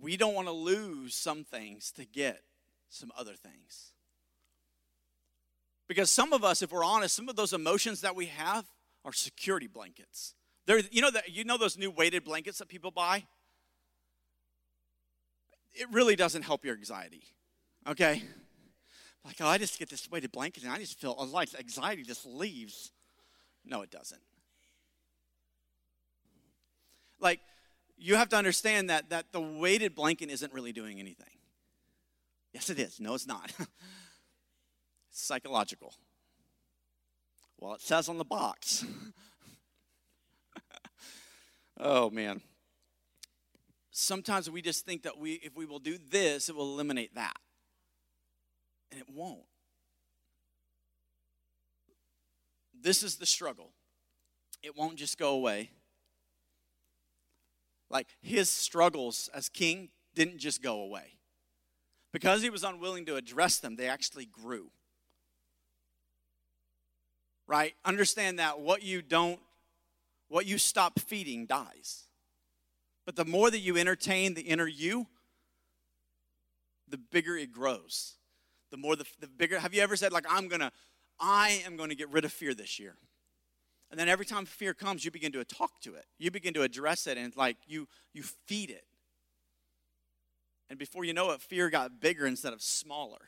We 0.02 0.18
don't 0.18 0.34
want 0.34 0.48
to 0.48 0.54
lose 0.54 1.14
some 1.14 1.44
things 1.44 1.92
to 1.92 2.06
get 2.06 2.42
some 2.90 3.12
other 3.18 3.36
things. 3.36 3.92
Because 5.88 6.10
some 6.10 6.34
of 6.34 6.44
us, 6.44 6.64
if 6.64 6.72
we're 6.72 6.84
honest, 6.84 7.16
some 7.16 7.30
of 7.30 7.36
those 7.36 7.54
emotions 7.54 8.02
that 8.02 8.16
we 8.16 8.26
have, 8.26 8.66
are 9.06 9.14
security 9.14 9.68
blankets. 9.68 10.34
They're, 10.66 10.80
you 10.92 11.02
know 11.02 11.12
that 11.12 11.30
you 11.30 11.44
know 11.44 11.58
those 11.58 11.78
new 11.78 11.92
weighted 11.92 12.24
blankets 12.24 12.60
that 12.60 12.70
people 12.70 12.90
buy? 12.90 13.26
It 15.74 15.88
really 15.92 16.16
doesn't 16.16 16.44
help 16.44 16.64
your 16.64 16.76
anxiety. 16.76 17.24
Okay? 17.88 18.24
Like, 19.26 19.38
oh, 19.40 19.48
I 19.48 19.58
just 19.58 19.80
get 19.80 19.90
this 19.90 20.10
weighted 20.12 20.32
blanket 20.32 20.64
and 20.64 20.72
I 20.72 20.80
just 20.80 21.00
feel 21.00 21.16
like 21.32 21.50
anxiety 21.58 22.04
just 22.04 22.26
leaves. 22.26 22.92
No, 23.66 23.82
it 23.82 23.90
doesn't. 23.90 24.22
Like, 27.20 27.40
you 27.98 28.16
have 28.16 28.30
to 28.30 28.36
understand 28.36 28.90
that 28.90 29.10
that 29.12 29.32
the 29.32 29.40
weighted 29.40 29.96
blanket 29.96 30.30
isn't 30.30 30.52
really 30.52 30.74
doing 30.74 31.00
anything. 31.00 31.28
Yes, 32.54 32.70
it 32.70 32.80
is. 32.80 33.00
No, 33.00 33.14
it's 33.14 33.26
not. 33.26 33.52
it's 33.58 33.68
psychological. 35.12 35.94
Well, 37.58 37.76
it 37.76 37.82
says 37.82 38.10
on 38.10 38.18
the 38.18 38.26
box. 38.26 38.86
oh, 41.80 42.10
man. 42.10 42.42
Sometimes 43.90 44.50
we 44.50 44.62
just 44.62 44.86
think 44.86 45.04
that 45.04 45.18
we, 45.18 45.34
if 45.34 45.56
we 45.56 45.66
will 45.66 45.80
do 45.80 45.98
this, 45.98 46.50
it 46.50 46.56
will 46.56 46.74
eliminate 46.74 47.16
that. 47.16 47.38
And 48.94 49.02
it 49.02 49.10
won't. 49.10 49.42
This 52.80 53.02
is 53.02 53.16
the 53.16 53.26
struggle. 53.26 53.72
It 54.62 54.78
won't 54.78 54.98
just 54.98 55.18
go 55.18 55.32
away. 55.32 55.72
Like 57.90 58.08
his 58.22 58.50
struggles 58.50 59.30
as 59.34 59.50
king 59.50 59.90
didn't 60.14 60.38
just 60.38 60.62
go 60.62 60.82
away. 60.82 61.18
Because 62.12 62.44
he 62.44 62.52
was 62.52 62.64
unwilling 62.64 63.06
to 63.08 63.16
address 63.16 63.58
them, 63.58 63.76
they 63.76 63.88
actually 63.90 64.28
grew 64.28 64.70
right? 67.48 67.74
Understand 67.86 68.40
that 68.40 68.60
what 68.60 68.84
you 68.84 69.02
don't, 69.02 69.40
what 70.28 70.46
you 70.46 70.58
stop 70.58 71.00
feeding 71.00 71.46
dies. 71.46 72.08
But 73.06 73.16
the 73.16 73.26
more 73.26 73.52
that 73.52 73.60
you 73.60 73.78
entertain 73.78 74.34
the 74.34 74.42
inner 74.42 74.68
you, 74.68 75.08
the 76.88 76.98
bigger 76.98 77.36
it 77.36 77.52
grows. 77.52 78.16
The 78.74 78.78
more 78.78 78.96
the, 78.96 79.06
the 79.20 79.28
bigger, 79.28 79.60
have 79.60 79.76
you 79.76 79.84
ever 79.84 79.96
said, 79.96 80.12
like, 80.12 80.26
I'm 80.28 80.48
gonna, 80.48 80.72
I 81.20 81.62
am 81.64 81.78
gonna 81.78 81.94
get 81.94 82.10
rid 82.10 82.26
of 82.26 82.34
fear 82.34 82.56
this 82.56 82.80
year? 82.80 82.96
And 83.92 84.00
then 84.00 84.10
every 84.10 84.26
time 84.26 84.48
fear 84.48 84.74
comes, 84.74 85.06
you 85.06 85.12
begin 85.12 85.32
to 85.34 85.46
talk 85.46 85.80
to 85.82 85.94
it. 85.94 86.06
You 86.18 86.32
begin 86.32 86.56
to 86.56 86.64
address 86.64 87.06
it 87.06 87.16
and 87.16 87.38
like 87.38 87.58
you 87.68 87.88
you 88.16 88.24
feed 88.24 88.72
it. 88.72 88.84
And 90.72 90.80
before 90.80 91.06
you 91.06 91.14
know 91.14 91.30
it, 91.30 91.42
fear 91.42 91.70
got 91.70 92.00
bigger 92.00 92.26
instead 92.26 92.52
of 92.52 92.64
smaller. 92.64 93.20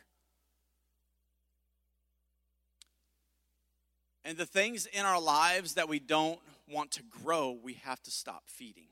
And 4.23 4.39
the 4.39 4.47
things 4.47 4.87
in 4.87 5.05
our 5.05 5.21
lives 5.21 5.75
that 5.75 5.87
we 5.87 5.99
don't 5.99 6.39
want 6.67 6.89
to 6.93 7.03
grow, 7.03 7.51
we 7.51 7.73
have 7.83 8.01
to 8.01 8.09
stop 8.09 8.45
feeding. 8.47 8.87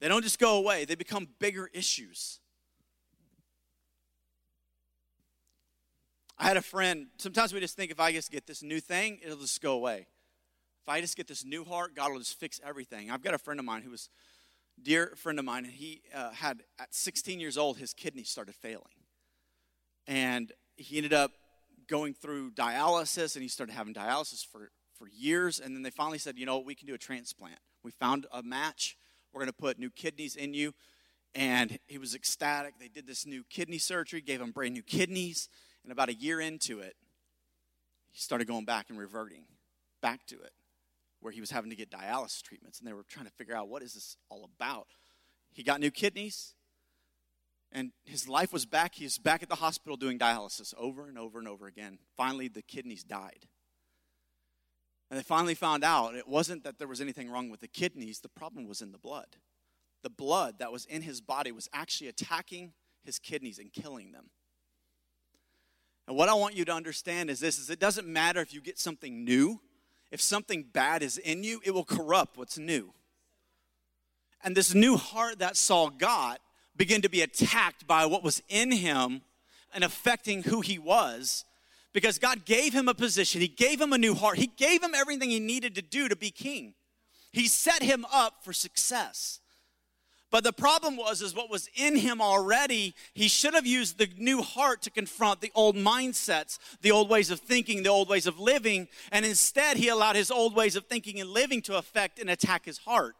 They 0.00 0.08
don't 0.08 0.24
just 0.24 0.40
go 0.40 0.58
away, 0.58 0.84
they 0.86 0.96
become 0.96 1.28
bigger 1.38 1.70
issues. 1.72 2.40
I 6.38 6.44
had 6.44 6.56
a 6.56 6.62
friend, 6.62 7.08
sometimes 7.16 7.52
we 7.52 7.60
just 7.60 7.76
think 7.76 7.90
if 7.90 7.98
I 7.98 8.12
just 8.12 8.30
get 8.30 8.46
this 8.46 8.62
new 8.62 8.80
thing, 8.80 9.18
it'll 9.24 9.38
just 9.38 9.60
go 9.60 9.72
away. 9.72 10.06
If 10.82 10.88
I 10.88 11.00
just 11.00 11.16
get 11.16 11.26
this 11.26 11.44
new 11.44 11.64
heart, 11.64 11.96
God 11.96 12.12
will 12.12 12.20
just 12.20 12.38
fix 12.38 12.60
everything. 12.64 13.10
I've 13.10 13.22
got 13.22 13.34
a 13.34 13.38
friend 13.38 13.58
of 13.58 13.66
mine 13.66 13.82
who 13.82 13.90
was 13.90 14.08
dear 14.80 15.14
friend 15.16 15.38
of 15.38 15.44
mine, 15.44 15.64
and 15.64 15.74
he 15.74 16.02
uh, 16.14 16.30
had, 16.30 16.62
at 16.78 16.94
16 16.94 17.40
years 17.40 17.58
old, 17.58 17.78
his 17.78 17.92
kidneys 17.92 18.28
started 18.28 18.54
failing. 18.54 18.84
And 20.06 20.52
he 20.76 20.96
ended 20.96 21.12
up 21.12 21.32
going 21.88 22.14
through 22.14 22.52
dialysis 22.52 23.34
and 23.34 23.42
he 23.42 23.48
started 23.48 23.72
having 23.72 23.92
dialysis 23.92 24.46
for, 24.46 24.70
for 24.96 25.08
years. 25.08 25.58
And 25.58 25.74
then 25.74 25.82
they 25.82 25.90
finally 25.90 26.18
said, 26.18 26.38
you 26.38 26.46
know, 26.46 26.58
what, 26.58 26.66
we 26.66 26.74
can 26.74 26.86
do 26.86 26.94
a 26.94 26.98
transplant. 26.98 27.58
We 27.82 27.90
found 27.90 28.26
a 28.32 28.42
match. 28.42 28.96
We're 29.32 29.40
going 29.40 29.48
to 29.48 29.52
put 29.52 29.78
new 29.78 29.90
kidneys 29.90 30.36
in 30.36 30.54
you. 30.54 30.72
And 31.34 31.78
he 31.86 31.98
was 31.98 32.14
ecstatic. 32.14 32.78
They 32.78 32.88
did 32.88 33.06
this 33.06 33.26
new 33.26 33.44
kidney 33.50 33.78
surgery, 33.78 34.20
gave 34.20 34.40
him 34.40 34.50
brand 34.50 34.74
new 34.74 34.82
kidneys. 34.82 35.48
And 35.88 35.92
about 35.94 36.10
a 36.10 36.14
year 36.14 36.38
into 36.38 36.80
it, 36.80 36.96
he 38.10 38.20
started 38.20 38.46
going 38.46 38.66
back 38.66 38.90
and 38.90 38.98
reverting 38.98 39.44
back 40.02 40.26
to 40.26 40.34
it, 40.34 40.52
where 41.20 41.32
he 41.32 41.40
was 41.40 41.50
having 41.50 41.70
to 41.70 41.76
get 41.76 41.90
dialysis 41.90 42.42
treatments. 42.42 42.78
And 42.78 42.86
they 42.86 42.92
were 42.92 43.06
trying 43.08 43.24
to 43.24 43.32
figure 43.32 43.56
out 43.56 43.70
what 43.70 43.82
is 43.82 43.94
this 43.94 44.18
all 44.28 44.44
about. 44.44 44.88
He 45.50 45.62
got 45.62 45.80
new 45.80 45.90
kidneys, 45.90 46.52
and 47.72 47.92
his 48.04 48.28
life 48.28 48.52
was 48.52 48.66
back. 48.66 48.96
He 48.96 49.04
was 49.04 49.16
back 49.16 49.42
at 49.42 49.48
the 49.48 49.54
hospital 49.54 49.96
doing 49.96 50.18
dialysis 50.18 50.74
over 50.76 51.08
and 51.08 51.16
over 51.16 51.38
and 51.38 51.48
over 51.48 51.66
again. 51.66 52.00
Finally, 52.18 52.48
the 52.48 52.60
kidneys 52.60 53.02
died. 53.02 53.46
And 55.10 55.18
they 55.18 55.24
finally 55.24 55.54
found 55.54 55.84
out 55.84 56.14
it 56.14 56.28
wasn't 56.28 56.64
that 56.64 56.78
there 56.78 56.86
was 56.86 57.00
anything 57.00 57.30
wrong 57.30 57.48
with 57.48 57.60
the 57.60 57.66
kidneys, 57.66 58.20
the 58.20 58.28
problem 58.28 58.68
was 58.68 58.82
in 58.82 58.92
the 58.92 58.98
blood. 58.98 59.38
The 60.02 60.10
blood 60.10 60.58
that 60.58 60.70
was 60.70 60.84
in 60.84 61.00
his 61.00 61.22
body 61.22 61.50
was 61.50 61.66
actually 61.72 62.08
attacking 62.08 62.74
his 63.02 63.18
kidneys 63.18 63.58
and 63.58 63.72
killing 63.72 64.12
them. 64.12 64.28
And 66.08 66.16
what 66.16 66.30
I 66.30 66.34
want 66.34 66.56
you 66.56 66.64
to 66.64 66.72
understand 66.72 67.28
is 67.28 67.38
this 67.38 67.58
is 67.58 67.68
it 67.68 67.78
doesn't 67.78 68.08
matter 68.08 68.40
if 68.40 68.54
you 68.54 68.62
get 68.62 68.78
something 68.78 69.24
new. 69.24 69.60
If 70.10 70.22
something 70.22 70.62
bad 70.62 71.02
is 71.02 71.18
in 71.18 71.44
you, 71.44 71.60
it 71.66 71.72
will 71.72 71.84
corrupt 71.84 72.38
what's 72.38 72.56
new. 72.56 72.94
And 74.42 74.56
this 74.56 74.72
new 74.72 74.96
heart 74.96 75.40
that 75.40 75.54
Saul 75.54 75.90
got 75.90 76.40
began 76.74 77.02
to 77.02 77.10
be 77.10 77.20
attacked 77.20 77.86
by 77.86 78.06
what 78.06 78.24
was 78.24 78.42
in 78.48 78.72
him 78.72 79.20
and 79.74 79.84
affecting 79.84 80.44
who 80.44 80.62
he 80.62 80.78
was 80.78 81.44
because 81.92 82.18
God 82.18 82.46
gave 82.46 82.72
him 82.72 82.88
a 82.88 82.94
position, 82.94 83.42
He 83.42 83.48
gave 83.48 83.78
him 83.78 83.92
a 83.92 83.98
new 83.98 84.14
heart, 84.14 84.38
He 84.38 84.46
gave 84.46 84.82
him 84.82 84.94
everything 84.94 85.28
he 85.28 85.40
needed 85.40 85.74
to 85.74 85.82
do 85.82 86.08
to 86.08 86.16
be 86.16 86.30
king. 86.30 86.72
He 87.32 87.48
set 87.48 87.82
him 87.82 88.06
up 88.10 88.42
for 88.42 88.54
success. 88.54 89.40
But 90.30 90.44
the 90.44 90.52
problem 90.52 90.96
was, 90.96 91.22
is 91.22 91.34
what 91.34 91.50
was 91.50 91.70
in 91.74 91.96
him 91.96 92.20
already, 92.20 92.94
he 93.14 93.28
should 93.28 93.54
have 93.54 93.66
used 93.66 93.96
the 93.96 94.08
new 94.18 94.42
heart 94.42 94.82
to 94.82 94.90
confront 94.90 95.40
the 95.40 95.52
old 95.54 95.74
mindsets, 95.74 96.58
the 96.82 96.90
old 96.90 97.08
ways 97.08 97.30
of 97.30 97.40
thinking, 97.40 97.82
the 97.82 97.88
old 97.88 98.10
ways 98.10 98.26
of 98.26 98.38
living, 98.38 98.88
and 99.10 99.24
instead 99.24 99.78
he 99.78 99.88
allowed 99.88 100.16
his 100.16 100.30
old 100.30 100.54
ways 100.54 100.76
of 100.76 100.84
thinking 100.84 101.18
and 101.18 101.30
living 101.30 101.62
to 101.62 101.78
affect 101.78 102.18
and 102.18 102.28
attack 102.28 102.66
his 102.66 102.78
heart. 102.78 103.16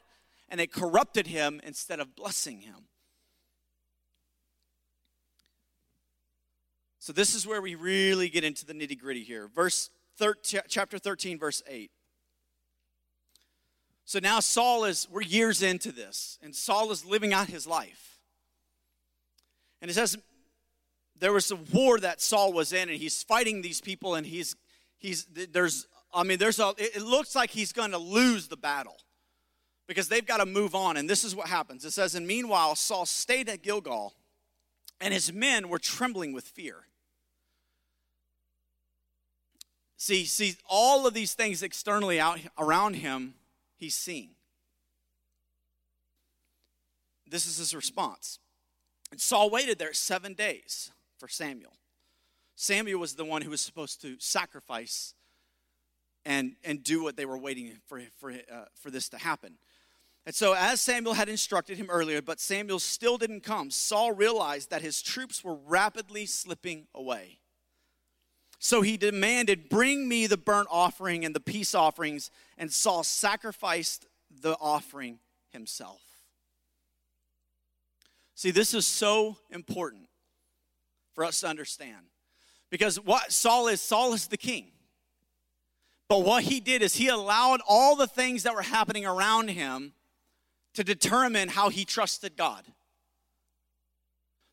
And 0.50 0.60
it 0.60 0.72
corrupted 0.72 1.26
him 1.26 1.60
instead 1.64 2.00
of 2.00 2.14
blessing 2.14 2.60
him. 2.60 2.88
So 6.98 7.12
this 7.14 7.34
is 7.34 7.46
where 7.46 7.62
we 7.62 7.74
really 7.74 8.28
get 8.28 8.44
into 8.44 8.66
the 8.66 8.74
nitty 8.74 8.98
gritty 8.98 9.22
here. 9.22 9.48
Verse 9.48 9.88
13, 10.18 10.60
chapter 10.68 10.98
13, 10.98 11.38
verse 11.38 11.62
8. 11.66 11.90
So 14.08 14.20
now 14.20 14.40
Saul 14.40 14.84
is, 14.86 15.06
we're 15.10 15.20
years 15.20 15.62
into 15.62 15.92
this, 15.92 16.38
and 16.42 16.56
Saul 16.56 16.90
is 16.92 17.04
living 17.04 17.34
out 17.34 17.48
his 17.48 17.66
life. 17.66 18.22
And 19.82 19.90
it 19.90 19.94
says 19.94 20.16
there 21.20 21.34
was 21.34 21.50
a 21.50 21.56
war 21.56 22.00
that 22.00 22.22
Saul 22.22 22.54
was 22.54 22.72
in, 22.72 22.88
and 22.88 22.96
he's 22.96 23.22
fighting 23.22 23.60
these 23.60 23.82
people, 23.82 24.14
and 24.14 24.26
he's, 24.26 24.56
he's, 24.96 25.26
there's, 25.52 25.86
I 26.10 26.22
mean, 26.22 26.38
there's 26.38 26.58
a, 26.58 26.72
it 26.78 27.02
looks 27.02 27.34
like 27.34 27.50
he's 27.50 27.70
going 27.70 27.90
to 27.90 27.98
lose 27.98 28.48
the 28.48 28.56
battle 28.56 28.96
because 29.86 30.08
they've 30.08 30.24
got 30.24 30.38
to 30.38 30.46
move 30.46 30.74
on. 30.74 30.96
And 30.96 31.08
this 31.08 31.22
is 31.22 31.36
what 31.36 31.48
happens. 31.48 31.84
It 31.84 31.90
says, 31.90 32.14
and 32.14 32.26
meanwhile, 32.26 32.76
Saul 32.76 33.04
stayed 33.04 33.50
at 33.50 33.60
Gilgal, 33.60 34.14
and 35.02 35.12
his 35.12 35.30
men 35.34 35.68
were 35.68 35.78
trembling 35.78 36.32
with 36.32 36.44
fear. 36.46 36.76
See, 39.98 40.24
see, 40.24 40.56
all 40.66 41.06
of 41.06 41.12
these 41.12 41.34
things 41.34 41.62
externally 41.62 42.18
out 42.18 42.40
around 42.56 42.94
him, 42.94 43.34
he's 43.78 43.94
seen. 43.94 44.30
This 47.26 47.46
is 47.46 47.58
his 47.58 47.74
response. 47.74 48.38
And 49.10 49.20
Saul 49.20 49.50
waited 49.50 49.78
there 49.78 49.92
seven 49.92 50.34
days 50.34 50.90
for 51.18 51.28
Samuel. 51.28 51.72
Samuel 52.56 53.00
was 53.00 53.14
the 53.14 53.24
one 53.24 53.42
who 53.42 53.50
was 53.50 53.60
supposed 53.60 54.02
to 54.02 54.16
sacrifice 54.18 55.14
and, 56.24 56.56
and 56.64 56.82
do 56.82 57.02
what 57.02 57.16
they 57.16 57.24
were 57.24 57.38
waiting 57.38 57.78
for, 57.86 58.02
for, 58.18 58.30
uh, 58.30 58.64
for 58.74 58.90
this 58.90 59.08
to 59.10 59.18
happen. 59.18 59.58
And 60.26 60.34
so, 60.34 60.54
as 60.54 60.80
Samuel 60.80 61.14
had 61.14 61.28
instructed 61.28 61.78
him 61.78 61.88
earlier, 61.88 62.20
but 62.20 62.38
Samuel 62.38 62.80
still 62.80 63.16
didn't 63.16 63.42
come, 63.42 63.70
Saul 63.70 64.12
realized 64.12 64.68
that 64.70 64.82
his 64.82 65.00
troops 65.00 65.42
were 65.42 65.54
rapidly 65.54 66.26
slipping 66.26 66.86
away. 66.94 67.38
So 68.58 68.82
he 68.82 68.96
demanded, 68.96 69.68
Bring 69.68 70.08
me 70.08 70.26
the 70.26 70.36
burnt 70.36 70.68
offering 70.70 71.24
and 71.24 71.34
the 71.34 71.40
peace 71.40 71.74
offerings. 71.74 72.30
And 72.56 72.72
Saul 72.72 73.04
sacrificed 73.04 74.06
the 74.30 74.56
offering 74.60 75.18
himself. 75.50 76.02
See, 78.34 78.50
this 78.50 78.74
is 78.74 78.86
so 78.86 79.36
important 79.50 80.08
for 81.14 81.24
us 81.24 81.40
to 81.40 81.48
understand. 81.48 82.06
Because 82.70 83.00
what 83.00 83.32
Saul 83.32 83.68
is, 83.68 83.80
Saul 83.80 84.12
is 84.12 84.28
the 84.28 84.36
king. 84.36 84.66
But 86.08 86.24
what 86.24 86.44
he 86.44 86.60
did 86.60 86.82
is 86.82 86.96
he 86.96 87.08
allowed 87.08 87.60
all 87.66 87.96
the 87.96 88.06
things 88.06 88.44
that 88.44 88.54
were 88.54 88.62
happening 88.62 89.04
around 89.04 89.48
him 89.48 89.92
to 90.74 90.84
determine 90.84 91.48
how 91.48 91.68
he 91.68 91.84
trusted 91.84 92.36
God 92.36 92.64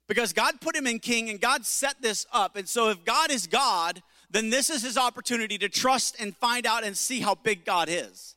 because 0.07 0.33
God 0.33 0.61
put 0.61 0.75
him 0.75 0.87
in 0.87 0.99
king 0.99 1.29
and 1.29 1.41
God 1.41 1.65
set 1.65 2.01
this 2.01 2.25
up. 2.31 2.55
And 2.55 2.67
so, 2.67 2.89
if 2.89 3.03
God 3.03 3.31
is 3.31 3.47
God, 3.47 4.01
then 4.29 4.49
this 4.49 4.69
is 4.69 4.83
his 4.83 4.97
opportunity 4.97 5.57
to 5.57 5.69
trust 5.69 6.15
and 6.19 6.35
find 6.35 6.65
out 6.65 6.83
and 6.83 6.97
see 6.97 7.19
how 7.19 7.35
big 7.35 7.65
God 7.65 7.87
is. 7.89 8.35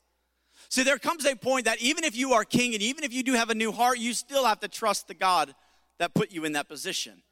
See, 0.70 0.82
there 0.82 0.98
comes 0.98 1.24
a 1.24 1.34
point 1.34 1.64
that 1.64 1.80
even 1.80 2.04
if 2.04 2.16
you 2.16 2.34
are 2.34 2.44
king 2.44 2.74
and 2.74 2.82
even 2.82 3.04
if 3.04 3.12
you 3.12 3.22
do 3.22 3.32
have 3.32 3.50
a 3.50 3.54
new 3.54 3.72
heart, 3.72 3.98
you 3.98 4.12
still 4.12 4.44
have 4.44 4.60
to 4.60 4.68
trust 4.68 5.08
the 5.08 5.14
God 5.14 5.54
that 5.98 6.14
put 6.14 6.30
you 6.30 6.44
in 6.44 6.52
that 6.52 6.68
position. 6.68 7.22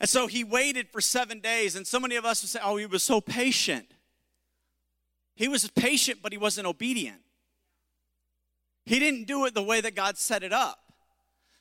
And 0.00 0.08
so 0.08 0.26
he 0.26 0.44
waited 0.44 0.88
for 0.90 1.00
seven 1.00 1.40
days, 1.40 1.74
and 1.74 1.86
so 1.86 1.98
many 1.98 2.16
of 2.16 2.24
us 2.24 2.42
would 2.42 2.50
say, 2.50 2.60
Oh, 2.62 2.76
he 2.76 2.86
was 2.86 3.02
so 3.02 3.20
patient. 3.20 3.90
He 5.34 5.48
was 5.48 5.68
patient, 5.70 6.20
but 6.22 6.32
he 6.32 6.38
wasn't 6.38 6.66
obedient. 6.66 7.20
He 8.88 8.98
didn't 8.98 9.26
do 9.26 9.44
it 9.44 9.52
the 9.52 9.62
way 9.62 9.82
that 9.82 9.94
God 9.94 10.16
set 10.16 10.42
it 10.42 10.50
up. 10.50 10.78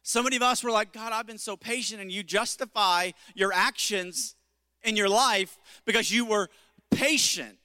So 0.01 0.23
many 0.23 0.37
of 0.37 0.41
us 0.41 0.63
were 0.63 0.71
like, 0.71 0.93
God, 0.93 1.11
I've 1.11 1.27
been 1.27 1.37
so 1.37 1.57
patient, 1.57 2.01
and 2.01 2.09
you 2.09 2.23
justify 2.23 3.11
your 3.35 3.51
actions 3.51 4.35
in 4.81 4.95
your 4.95 5.09
life 5.09 5.59
because 5.83 6.09
you 6.09 6.23
were 6.23 6.49
patient, 6.89 7.57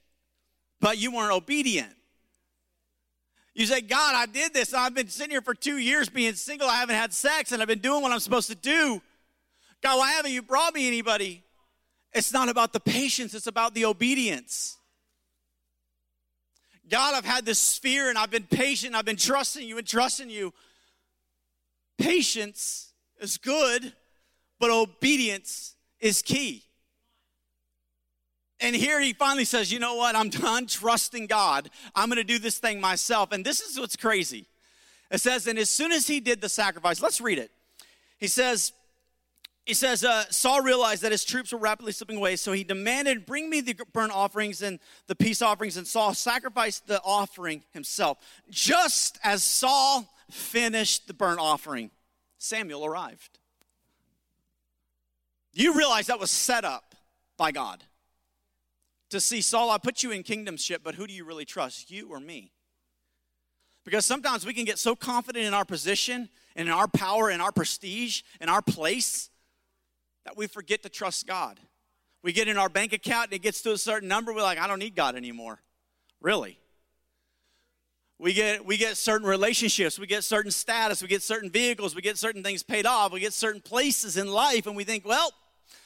but 0.81 0.99
you 0.99 1.15
weren't 1.15 1.31
obedient. 1.31 1.95
You 3.55 3.67
say, 3.67 3.83
God, 3.83 4.17
I 4.17 4.27
did 4.27 4.53
this. 4.53 4.75
I've 4.75 4.97
been 4.97 5.07
sitting 5.07 5.31
here 5.31 5.43
for 5.43 5.55
two 5.55 5.79
years 5.79 6.09
being 6.09 6.35
single. 6.35 6.67
I 6.67 6.81
haven't 6.81 6.97
had 6.97 7.13
sex, 7.13 7.53
and 7.53 7.63
I've 7.63 7.69
been 7.69 7.79
doing 7.79 8.03
what 8.03 8.11
I'm 8.11 8.19
supposed 8.19 8.49
to 8.49 8.57
do. 8.57 9.01
God, 9.81 9.99
why 9.99 10.11
haven't 10.11 10.33
you 10.33 10.43
brought 10.43 10.75
me 10.75 10.89
anybody? 10.89 11.45
It's 12.13 12.33
not 12.33 12.49
about 12.49 12.73
the 12.73 12.81
patience, 12.81 13.33
it's 13.33 13.47
about 13.47 13.75
the 13.75 13.85
obedience. 13.85 14.77
God, 16.89 17.15
I've 17.15 17.25
had 17.25 17.45
this 17.45 17.79
fear 17.79 18.09
and 18.09 18.19
I've 18.19 18.31
been 18.31 18.47
patient, 18.47 18.95
I've 18.95 19.05
been 19.05 19.17
trusting 19.17 19.67
you 19.67 19.79
and 19.79 19.87
trusting 19.87 20.31
you. 20.31 20.53
Patience 21.99 22.93
is 23.21 23.39
good, 23.39 23.93
but 24.59 24.71
obedience 24.71 25.77
is 26.01 26.23
key. 26.23 26.65
And 28.61 28.77
here 28.77 29.01
he 29.01 29.13
finally 29.13 29.45
says, 29.45 29.73
You 29.73 29.81
know 29.81 29.97
what? 29.97 30.15
I'm 30.15 30.29
done 30.29 30.67
trusting 30.67 31.27
God. 31.27 31.69
I'm 31.95 32.09
going 32.09 32.17
to 32.17 32.25
do 32.25 32.39
this 32.39 32.59
thing 32.59 32.81
myself. 32.81 33.33
And 33.33 33.45
this 33.45 33.61
is 33.61 33.79
what's 33.79 33.97
crazy. 33.97 34.47
It 35.11 35.21
says, 35.21 35.47
And 35.47 35.59
as 35.59 35.69
soon 35.69 35.91
as 35.93 36.07
he 36.07 36.21
did 36.21 36.41
the 36.41 36.49
sacrifice, 36.49 37.03
let's 37.03 37.21
read 37.21 37.39
it. 37.39 37.51
He 38.19 38.29
says, 38.29 38.73
he 39.65 39.75
says, 39.75 40.05
uh, 40.05 40.25
Saul 40.31 40.61
realized 40.63 41.03
that 41.03 41.13
his 41.13 41.25
troops 41.25 41.53
were 41.53 41.59
rapidly 41.59 41.93
slipping 41.93 42.17
away, 42.17 42.35
so 42.37 42.53
he 42.53 42.65
demanded, 42.65 43.27
Bring 43.27 43.49
me 43.49 43.61
the 43.61 43.77
burnt 43.93 44.13
offerings 44.13 44.61
and 44.61 44.81
the 45.07 45.15
peace 45.15 45.41
offerings. 45.41 45.77
And 45.77 45.87
Saul 45.87 46.15
sacrificed 46.15 46.89
the 46.89 47.01
offering 47.05 47.63
himself. 47.73 48.19
Just 48.51 49.19
as 49.23 49.45
Saul 49.45 50.13
finished 50.31 51.07
the 51.07 51.15
burnt 51.15 51.39
offering, 51.39 51.91
Samuel 52.39 52.85
arrived. 52.85 53.39
You 55.55 55.75
realize 55.75 56.09
that 56.09 56.19
was 56.19 56.31
set 56.31 56.65
up 56.65 56.95
by 57.37 57.53
God 57.53 57.85
to 59.11 59.21
see 59.21 59.43
Saul, 59.43 59.71
I 59.71 59.79
put 59.79 60.03
you 60.03 60.11
in 60.11 60.23
kingdomship, 60.23 60.79
but 60.83 60.95
who 60.95 61.07
do 61.07 61.13
you 61.13 61.25
really 61.25 61.45
trust, 61.45 61.91
you 61.91 62.09
or 62.11 62.19
me? 62.19 62.51
Because 63.85 64.07
sometimes 64.07 64.47
we 64.47 64.55
can 64.55 64.65
get 64.65 64.79
so 64.79 64.97
confident 64.97 65.45
in 65.45 65.55
our 65.55 65.65
position 65.67 66.31
and 66.57 66.69
in 66.69 66.75
our 66.75 66.89
power 66.89 67.29
and 67.29 67.43
our 67.43 67.53
prestige 67.53 68.23
and 68.41 68.49
our 68.49 68.63
place 68.63 69.29
that 70.25 70.37
we 70.37 70.47
forget 70.47 70.83
to 70.83 70.89
trust 70.89 71.27
God. 71.27 71.59
We 72.23 72.33
get 72.33 72.49
in 72.49 72.57
our 72.57 72.69
bank 72.69 72.93
account 72.93 73.27
and 73.27 73.35
it 73.35 73.43
gets 73.43 73.63
to 73.63 73.73
a 73.73 73.79
certain 73.79 74.09
number, 74.09 74.33
we're 74.33 74.43
like, 74.43 74.59
I 74.59 74.67
don't 74.67 74.79
need 74.79 74.95
God 74.95 75.17
anymore. 75.17 75.61
Really? 76.21 76.59
We 78.19 78.33
get, 78.33 78.65
we 78.65 78.77
get 78.77 78.97
certain 78.97 79.27
relationships, 79.27 79.99
we 79.99 80.07
get 80.07 80.23
certain 80.23 80.53
status, 80.53 81.03
we 81.03 81.09
get 81.09 81.23
certain 81.23 81.51
vehicles, 81.51 81.97
we 81.97 82.03
get 82.03 82.17
certain 82.17 82.45
things 82.45 82.63
paid 82.63 82.87
off, 82.87 83.13
we 83.13 83.19
get 83.19 83.33
certain 83.33 83.61
places 83.61 84.17
in 84.17 84.29
life, 84.29 84.69
and 84.69 84.77
we 84.77 84.85
think, 84.85 85.05
well, 85.05 85.33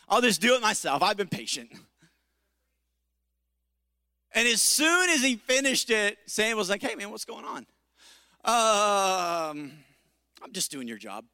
I'll 0.07 0.21
just 0.21 0.43
do 0.43 0.55
it 0.55 0.61
myself. 0.61 1.03
I've 1.03 1.17
been 1.17 1.29
patient. 1.29 1.71
And 4.33 4.47
as 4.47 4.61
soon 4.61 5.09
as 5.09 5.23
he 5.23 5.37
finished 5.37 5.89
it, 5.89 6.19
Samuel 6.27 6.59
was 6.59 6.69
like, 6.69 6.83
hey, 6.83 6.95
man, 6.95 7.11
what's 7.11 7.25
going 7.25 7.47
on? 7.47 7.67
Um, 8.45 9.73
I'm 10.43 10.53
just 10.53 10.71
doing 10.71 10.87
your 10.87 10.99
job 10.99 11.25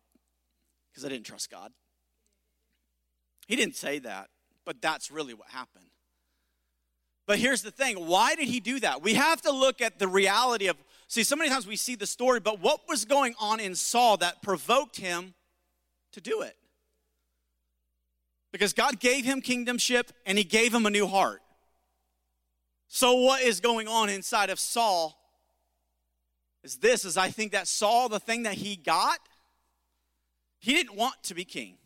because 0.91 1.05
I 1.05 1.09
didn't 1.09 1.27
trust 1.27 1.51
God. 1.51 1.73
He 3.53 3.57
didn't 3.57 3.77
say 3.77 3.99
that, 3.99 4.31
but 4.65 4.81
that's 4.81 5.11
really 5.11 5.35
what 5.35 5.51
happened. 5.51 5.85
But 7.27 7.39
here's 7.39 7.61
the 7.61 7.71
thing 7.71 8.07
why 8.07 8.35
did 8.35 8.49
he 8.49 8.61
do 8.61 8.81
that? 8.81 9.03
We 9.03 9.13
have 9.13 9.43
to 9.43 9.51
look 9.51 9.83
at 9.83 9.99
the 9.99 10.09
reality 10.09 10.69
of, 10.69 10.79
see, 11.07 11.23
so 11.23 11.37
many 11.37 11.51
times 11.51 11.67
we 11.67 11.77
see 11.77 11.95
the 11.95 12.07
story, 12.07 12.41
but 12.41 12.61
what 12.61 12.89
was 12.89 13.05
going 13.05 13.35
on 13.39 13.61
in 13.61 13.75
Saul 13.75 14.17
that 14.17 14.41
provoked 14.41 14.97
him 14.97 15.35
to 16.13 16.23
do 16.23 16.41
it? 16.41 16.57
Because 18.53 18.73
God 18.73 18.99
gave 18.99 19.27
him 19.27 19.43
kingdomship 19.43 20.09
and 20.25 20.39
he 20.39 20.45
gave 20.45 20.73
him 20.73 20.87
a 20.87 20.91
new 20.91 21.07
heart. 21.07 21.43
So, 22.89 23.17
what 23.17 23.43
is 23.43 23.61
going 23.61 23.87
on 23.87 24.09
inside 24.09 24.49
of 24.49 24.59
Saul 24.59 25.15
is 26.65 26.79
this 26.79 27.05
is 27.05 27.19
I 27.19 27.29
think 27.29 27.53
that 27.53 27.69
Saul, 27.69 28.09
the 28.09 28.19
thing 28.19 28.45
that 28.45 28.55
he 28.55 28.77
got, 28.77 29.19
he 30.59 30.73
didn't 30.73 30.97
want 30.97 31.23
to 31.25 31.35
be 31.35 31.45
king, 31.45 31.77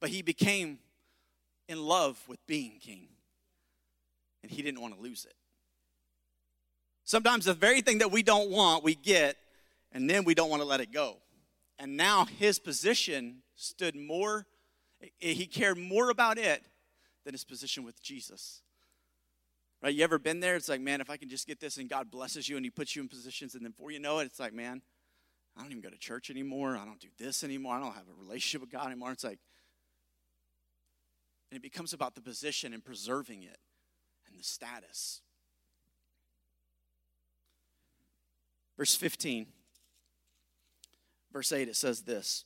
but 0.00 0.10
he 0.10 0.22
became 0.22 0.78
in 1.68 1.84
love 1.84 2.20
with 2.28 2.38
being 2.46 2.78
king. 2.80 3.08
And 4.42 4.50
he 4.50 4.62
didn't 4.62 4.80
want 4.80 4.94
to 4.94 5.00
lose 5.00 5.24
it. 5.24 5.34
Sometimes 7.04 7.46
the 7.46 7.54
very 7.54 7.80
thing 7.80 7.98
that 7.98 8.12
we 8.12 8.22
don't 8.22 8.50
want, 8.50 8.84
we 8.84 8.94
get, 8.94 9.36
and 9.92 10.08
then 10.08 10.24
we 10.24 10.34
don't 10.34 10.50
want 10.50 10.62
to 10.62 10.68
let 10.68 10.80
it 10.80 10.92
go. 10.92 11.16
And 11.78 11.96
now 11.96 12.24
his 12.24 12.58
position 12.58 13.42
stood 13.54 13.96
more, 13.96 14.46
eh, 15.02 15.32
he 15.32 15.46
cared 15.46 15.78
more 15.78 16.10
about 16.10 16.38
it 16.38 16.62
than 17.24 17.34
his 17.34 17.44
position 17.44 17.84
with 17.84 18.02
Jesus. 18.02 18.62
Right? 19.82 19.94
You 19.94 20.02
ever 20.04 20.18
been 20.18 20.40
there? 20.40 20.56
It's 20.56 20.68
like, 20.68 20.80
man, 20.80 21.00
if 21.00 21.08
I 21.08 21.16
can 21.16 21.28
just 21.28 21.46
get 21.46 21.60
this 21.60 21.76
and 21.76 21.88
God 21.88 22.10
blesses 22.10 22.48
you 22.48 22.56
and 22.56 22.66
he 22.66 22.70
puts 22.70 22.96
you 22.96 23.02
in 23.02 23.08
positions, 23.08 23.54
and 23.54 23.64
then 23.64 23.70
before 23.70 23.90
you 23.90 24.00
know 24.00 24.18
it, 24.18 24.24
it's 24.26 24.40
like, 24.40 24.52
man, 24.52 24.82
I 25.56 25.62
don't 25.62 25.70
even 25.70 25.82
go 25.82 25.90
to 25.90 25.98
church 25.98 26.30
anymore. 26.30 26.76
I 26.76 26.84
don't 26.84 27.00
do 27.00 27.08
this 27.18 27.42
anymore. 27.42 27.74
I 27.74 27.80
don't 27.80 27.94
have 27.94 28.08
a 28.08 28.20
relationship 28.20 28.60
with 28.60 28.70
God 28.70 28.86
anymore. 28.86 29.12
It's 29.12 29.24
like, 29.24 29.38
and 31.50 31.56
it 31.56 31.62
becomes 31.62 31.92
about 31.92 32.14
the 32.14 32.20
position 32.20 32.72
and 32.74 32.84
preserving 32.84 33.42
it 33.42 33.58
and 34.28 34.38
the 34.38 34.44
status. 34.44 35.22
Verse 38.76 38.94
15, 38.94 39.46
verse 41.32 41.50
8, 41.50 41.68
it 41.68 41.74
says 41.76 42.02
this. 42.02 42.44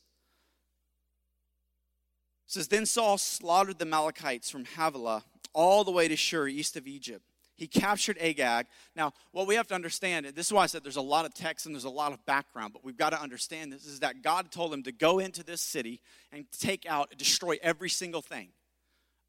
It 2.47 2.53
says, 2.53 2.69
Then 2.69 2.87
Saul 2.87 3.19
slaughtered 3.19 3.79
the 3.79 3.85
Amalekites 3.85 4.51
from 4.51 4.65
Havilah 4.65 5.25
all 5.53 5.85
the 5.85 5.91
way 5.91 6.09
to 6.09 6.17
Shur, 6.17 6.49
east 6.49 6.77
of 6.77 6.87
Egypt. 6.87 7.25
He 7.55 7.67
captured 7.67 8.17
Agag. 8.19 8.67
Now, 8.97 9.13
what 9.31 9.47
we 9.47 9.55
have 9.57 9.67
to 9.69 9.75
understand, 9.75 10.25
and 10.25 10.35
this 10.35 10.47
is 10.47 10.53
why 10.53 10.63
I 10.63 10.67
said 10.67 10.83
there's 10.83 10.97
a 10.97 11.03
lot 11.03 11.27
of 11.27 11.35
text 11.35 11.67
and 11.67 11.75
there's 11.75 11.85
a 11.85 11.91
lot 11.91 12.13
of 12.13 12.25
background, 12.25 12.73
but 12.73 12.83
we've 12.83 12.97
got 12.97 13.11
to 13.11 13.21
understand 13.21 13.73
this 13.73 13.87
is 13.87 14.01
that 14.01 14.23
God 14.23 14.51
told 14.51 14.73
him 14.73 14.83
to 14.85 14.93
go 14.93 15.19
into 15.19 15.45
this 15.45 15.61
city 15.61 16.01
and 16.33 16.47
take 16.59 16.87
out, 16.87 17.13
destroy 17.19 17.59
every 17.63 17.91
single 17.91 18.23
thing. 18.23 18.49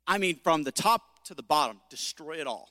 I 0.07 0.17
mean, 0.17 0.39
from 0.43 0.63
the 0.63 0.71
top 0.71 1.23
to 1.25 1.33
the 1.33 1.43
bottom, 1.43 1.79
destroy 1.89 2.39
it 2.39 2.47
all. 2.47 2.69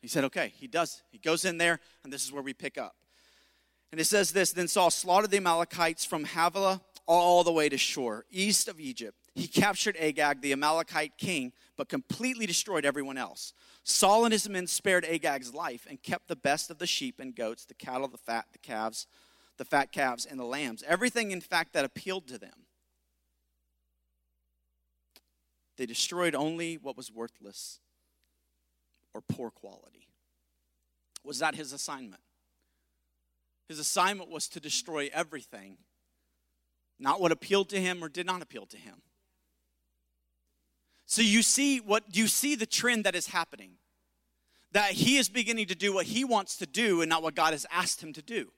He 0.00 0.08
said, 0.08 0.24
okay, 0.24 0.52
he 0.56 0.66
does. 0.66 1.02
He 1.10 1.18
goes 1.18 1.44
in 1.44 1.58
there, 1.58 1.80
and 2.04 2.12
this 2.12 2.24
is 2.24 2.32
where 2.32 2.42
we 2.42 2.54
pick 2.54 2.78
up. 2.78 2.94
And 3.90 4.00
it 4.00 4.04
says 4.04 4.32
this 4.32 4.52
Then 4.52 4.68
Saul 4.68 4.90
slaughtered 4.90 5.30
the 5.30 5.38
Amalekites 5.38 6.04
from 6.04 6.24
Havilah 6.24 6.80
all 7.06 7.42
the 7.42 7.52
way 7.52 7.68
to 7.68 7.78
Shur, 7.78 8.24
east 8.30 8.68
of 8.68 8.78
Egypt. 8.78 9.16
He 9.34 9.46
captured 9.46 9.96
Agag, 9.98 10.42
the 10.42 10.52
Amalekite 10.52 11.16
king, 11.16 11.52
but 11.76 11.88
completely 11.88 12.44
destroyed 12.44 12.84
everyone 12.84 13.16
else. 13.16 13.54
Saul 13.84 14.24
and 14.24 14.32
his 14.32 14.48
men 14.48 14.66
spared 14.66 15.04
Agag's 15.04 15.54
life 15.54 15.86
and 15.88 16.02
kept 16.02 16.28
the 16.28 16.36
best 16.36 16.70
of 16.70 16.78
the 16.78 16.86
sheep 16.86 17.20
and 17.20 17.34
goats, 17.34 17.64
the 17.64 17.74
cattle, 17.74 18.08
the 18.08 18.18
fat, 18.18 18.46
the 18.52 18.58
calves, 18.58 19.06
the 19.56 19.64
fat 19.64 19.92
calves, 19.92 20.26
and 20.26 20.38
the 20.38 20.44
lambs. 20.44 20.82
Everything, 20.86 21.30
in 21.30 21.40
fact, 21.40 21.72
that 21.72 21.84
appealed 21.84 22.26
to 22.28 22.38
them. 22.38 22.66
They 25.78 25.86
destroyed 25.86 26.34
only 26.34 26.76
what 26.76 26.96
was 26.96 27.10
worthless 27.10 27.78
or 29.14 29.22
poor 29.22 29.50
quality. 29.50 30.08
Was 31.24 31.38
that 31.38 31.54
his 31.54 31.72
assignment? 31.72 32.20
His 33.68 33.78
assignment 33.78 34.28
was 34.28 34.48
to 34.48 34.60
destroy 34.60 35.08
everything, 35.12 35.78
not 36.98 37.20
what 37.20 37.32
appealed 37.32 37.68
to 37.70 37.80
him 37.80 38.02
or 38.02 38.08
did 38.08 38.26
not 38.26 38.42
appeal 38.42 38.66
to 38.66 38.76
him. 38.76 39.02
So 41.06 41.22
you 41.22 41.42
see 41.42 41.78
what 41.78 42.04
you 42.14 42.26
see 42.26 42.54
the 42.54 42.66
trend 42.66 43.04
that 43.04 43.14
is 43.14 43.28
happening. 43.28 43.72
That 44.72 44.92
he 44.92 45.16
is 45.16 45.30
beginning 45.30 45.66
to 45.66 45.74
do 45.74 45.94
what 45.94 46.06
he 46.06 46.24
wants 46.24 46.56
to 46.56 46.66
do 46.66 47.00
and 47.00 47.08
not 47.08 47.22
what 47.22 47.34
God 47.34 47.52
has 47.52 47.64
asked 47.70 48.02
him 48.02 48.12
to 48.14 48.20
do. 48.20 48.52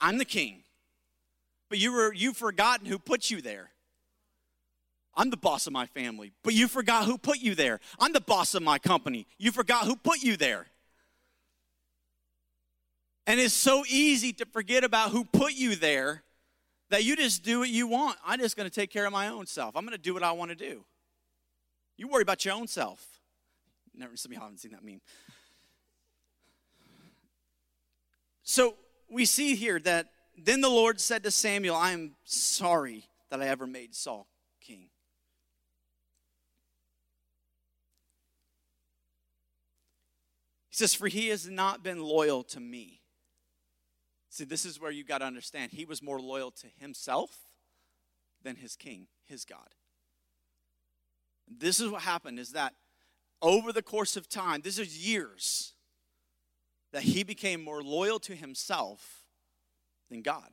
I'm 0.00 0.16
the 0.16 0.24
king. 0.24 0.62
But 1.68 1.78
you 1.78 1.92
were 1.92 2.14
you've 2.14 2.36
forgotten 2.36 2.86
who 2.86 2.98
put 2.98 3.30
you 3.30 3.42
there. 3.42 3.70
I'm 5.14 5.30
the 5.30 5.36
boss 5.36 5.66
of 5.66 5.72
my 5.72 5.86
family, 5.86 6.32
but 6.42 6.54
you 6.54 6.68
forgot 6.68 7.04
who 7.04 7.18
put 7.18 7.38
you 7.38 7.54
there. 7.54 7.80
I'm 7.98 8.12
the 8.12 8.20
boss 8.20 8.54
of 8.54 8.62
my 8.62 8.78
company. 8.78 9.26
You 9.38 9.50
forgot 9.50 9.84
who 9.84 9.96
put 9.96 10.22
you 10.22 10.36
there. 10.36 10.66
And 13.26 13.38
it's 13.38 13.54
so 13.54 13.84
easy 13.88 14.32
to 14.34 14.46
forget 14.46 14.84
about 14.84 15.10
who 15.10 15.24
put 15.24 15.52
you 15.52 15.76
there 15.76 16.22
that 16.90 17.04
you 17.04 17.16
just 17.16 17.42
do 17.42 17.60
what 17.60 17.68
you 17.68 17.86
want. 17.86 18.18
I'm 18.24 18.40
just 18.40 18.56
going 18.56 18.68
to 18.68 18.74
take 18.74 18.90
care 18.90 19.06
of 19.06 19.12
my 19.12 19.28
own 19.28 19.46
self. 19.46 19.76
I'm 19.76 19.84
going 19.84 19.96
to 19.96 20.02
do 20.02 20.14
what 20.14 20.22
I 20.22 20.32
want 20.32 20.50
to 20.50 20.56
do. 20.56 20.84
You 21.96 22.08
worry 22.08 22.22
about 22.22 22.44
your 22.44 22.54
own 22.54 22.66
self. 22.66 23.04
Never, 23.94 24.16
some 24.16 24.32
of 24.32 24.34
y'all 24.34 24.44
haven't 24.44 24.58
seen 24.58 24.72
that 24.72 24.84
meme. 24.84 25.00
So 28.42 28.74
we 29.10 29.26
see 29.26 29.54
here 29.54 29.78
that 29.80 30.06
then 30.36 30.60
the 30.60 30.70
Lord 30.70 31.00
said 31.00 31.22
to 31.24 31.30
Samuel, 31.30 31.76
I 31.76 31.92
am 31.92 32.12
sorry 32.24 33.04
that 33.30 33.40
I 33.42 33.46
ever 33.46 33.66
made 33.66 33.94
Saul 33.94 34.26
king. 34.60 34.88
Says, 40.80 40.94
For 40.94 41.08
he 41.08 41.28
has 41.28 41.48
not 41.48 41.82
been 41.82 42.02
loyal 42.02 42.42
to 42.44 42.60
me. 42.60 43.02
See, 44.30 44.44
this 44.44 44.64
is 44.64 44.80
where 44.80 44.90
you 44.90 45.04
got 45.04 45.18
to 45.18 45.24
understand. 45.24 45.72
He 45.72 45.84
was 45.84 46.02
more 46.02 46.20
loyal 46.20 46.50
to 46.52 46.66
himself 46.78 47.30
than 48.42 48.56
his 48.56 48.76
king, 48.76 49.06
his 49.26 49.44
God. 49.44 49.74
This 51.46 51.80
is 51.80 51.90
what 51.90 52.02
happened 52.02 52.38
is 52.38 52.52
that 52.52 52.74
over 53.42 53.72
the 53.72 53.82
course 53.82 54.16
of 54.16 54.28
time, 54.28 54.60
this 54.62 54.78
is 54.78 55.06
years, 55.06 55.74
that 56.92 57.02
he 57.02 57.24
became 57.24 57.62
more 57.62 57.82
loyal 57.82 58.18
to 58.20 58.34
himself 58.34 59.24
than 60.08 60.22
God. 60.22 60.48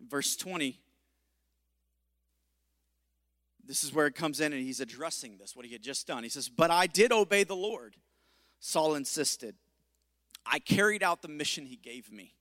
Verse 0.00 0.36
20, 0.36 0.78
this 3.66 3.84
is 3.84 3.92
where 3.92 4.06
it 4.06 4.14
comes 4.14 4.40
in 4.40 4.52
and 4.52 4.62
he's 4.62 4.80
addressing 4.80 5.38
this, 5.38 5.56
what 5.56 5.66
he 5.66 5.72
had 5.72 5.82
just 5.82 6.06
done. 6.06 6.22
He 6.22 6.28
says, 6.28 6.48
But 6.48 6.70
I 6.70 6.86
did 6.86 7.12
obey 7.12 7.44
the 7.44 7.56
Lord. 7.56 7.96
Saul 8.60 8.94
insisted. 8.94 9.54
I 10.44 10.58
carried 10.58 11.02
out 11.02 11.22
the 11.22 11.28
mission 11.28 11.66
he 11.66 11.76
gave 11.76 12.12
me. 12.12 12.34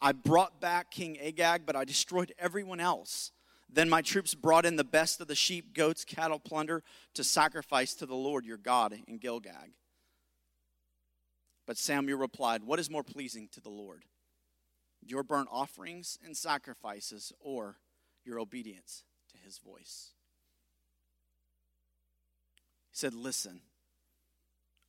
I 0.00 0.12
brought 0.12 0.60
back 0.60 0.90
King 0.90 1.18
Agag, 1.20 1.62
but 1.66 1.76
I 1.76 1.84
destroyed 1.84 2.32
everyone 2.38 2.80
else. 2.80 3.32
Then 3.70 3.88
my 3.88 4.00
troops 4.00 4.34
brought 4.34 4.64
in 4.64 4.76
the 4.76 4.84
best 4.84 5.20
of 5.20 5.26
the 5.26 5.34
sheep, 5.34 5.74
goats, 5.74 6.04
cattle, 6.04 6.38
plunder 6.38 6.82
to 7.14 7.22
sacrifice 7.22 7.94
to 7.94 8.06
the 8.06 8.14
Lord 8.14 8.46
your 8.46 8.56
God 8.56 8.96
in 9.06 9.18
Gilgal. 9.18 9.52
But 11.66 11.76
Samuel 11.76 12.18
replied, 12.18 12.62
What 12.62 12.78
is 12.78 12.88
more 12.88 13.04
pleasing 13.04 13.48
to 13.52 13.60
the 13.60 13.68
Lord? 13.68 14.04
Your 15.02 15.22
burnt 15.22 15.48
offerings 15.52 16.18
and 16.24 16.36
sacrifices, 16.36 17.32
or 17.40 17.76
your 18.24 18.40
obedience 18.40 19.04
to 19.30 19.36
his 19.44 19.58
voice? 19.58 20.12
He 22.90 22.96
said, 22.96 23.14
Listen, 23.14 23.60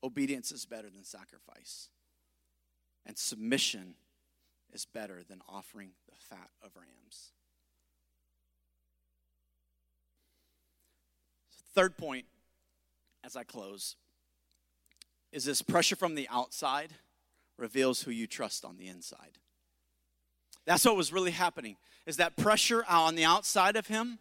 obedience 0.04 0.52
is 0.52 0.66
better 0.66 0.90
than 0.90 1.04
sacrifice, 1.04 1.90
and 3.06 3.18
submission 3.18 3.96
is 4.74 4.86
better 4.86 5.22
than 5.28 5.42
offering 5.48 5.92
the 6.08 6.16
fat 6.18 6.50
of 6.64 6.76
rams. 6.76 7.32
Third 11.74 11.98
point, 11.98 12.26
as 13.24 13.36
I 13.36 13.44
close, 13.44 13.96
is 15.32 15.46
this 15.46 15.62
pressure 15.62 15.96
from 15.96 16.16
the 16.16 16.28
outside 16.30 16.94
reveals 17.58 18.02
who 18.02 18.12
you 18.12 18.28
trust 18.28 18.66
on 18.66 18.78
the 18.78 18.88
inside. 18.88 19.38
That's 20.66 20.86
what 20.86 20.96
was 20.96 21.14
really 21.14 21.32
happening. 21.32 21.78
Is 22.06 22.18
that 22.18 22.36
pressure 22.36 22.84
on 22.88 23.16
the 23.16 23.26
outside 23.26 23.76
of 23.76 23.88
him 23.88 24.20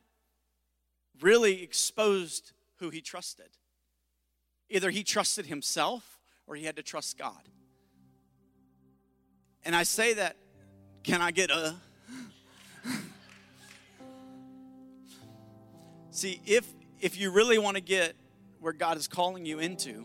really 1.21 1.63
exposed 1.63 2.53
who 2.77 2.91
he 2.91 3.01
trusted. 3.01 3.49
Either 4.71 4.91
he 4.91 5.03
trusted 5.03 5.47
himself 5.47 6.21
or 6.47 6.55
he 6.55 6.65
had 6.65 6.77
to 6.77 6.83
trust 6.83 7.17
God. 7.19 7.49
And 9.65 9.75
I 9.75 9.83
say 9.83 10.15
that, 10.15 10.37
can 11.03 11.21
I 11.21 11.31
get 11.31 11.51
a? 11.51 11.75
See, 16.11 16.41
if 16.47 16.67
if 17.01 17.19
you 17.19 17.31
really 17.31 17.59
want 17.59 17.77
to 17.77 17.83
get 17.83 18.15
where 18.61 18.73
God 18.73 18.97
is 18.97 19.07
calling 19.07 19.45
you 19.47 19.59
into, 19.59 20.05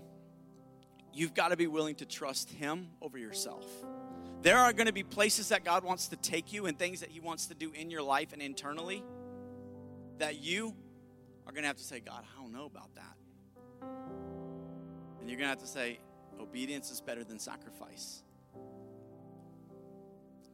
you've 1.13 1.33
got 1.33 1.49
to 1.49 1.57
be 1.57 1.67
willing 1.67 1.95
to 1.95 2.05
trust 2.05 2.51
Him 2.51 2.89
over 3.01 3.17
yourself. 3.17 3.65
There 4.41 4.57
are 4.57 4.73
going 4.73 4.87
to 4.87 4.93
be 4.93 5.03
places 5.03 5.49
that 5.49 5.63
God 5.63 5.83
wants 5.83 6.09
to 6.09 6.15
take 6.17 6.51
you 6.53 6.65
and 6.65 6.77
things 6.77 6.99
that 6.99 7.09
He 7.09 7.19
wants 7.19 7.47
to 7.47 7.55
do 7.55 7.71
in 7.71 7.89
your 7.89 8.01
life 8.01 8.33
and 8.33 8.41
internally 8.41 9.03
that 10.19 10.41
you 10.43 10.75
are 11.45 11.51
going 11.51 11.63
to 11.63 11.67
have 11.67 11.77
to 11.77 11.83
say, 11.83 11.99
God, 11.99 12.23
I 12.23 12.41
don't 12.41 12.51
know 12.51 12.65
about 12.65 12.93
that. 12.95 13.17
And 15.19 15.29
you're 15.29 15.37
going 15.37 15.47
to 15.47 15.55
have 15.55 15.59
to 15.59 15.67
say, 15.67 15.99
obedience 16.39 16.91
is 16.91 17.01
better 17.01 17.23
than 17.23 17.39
sacrifice. 17.39 18.23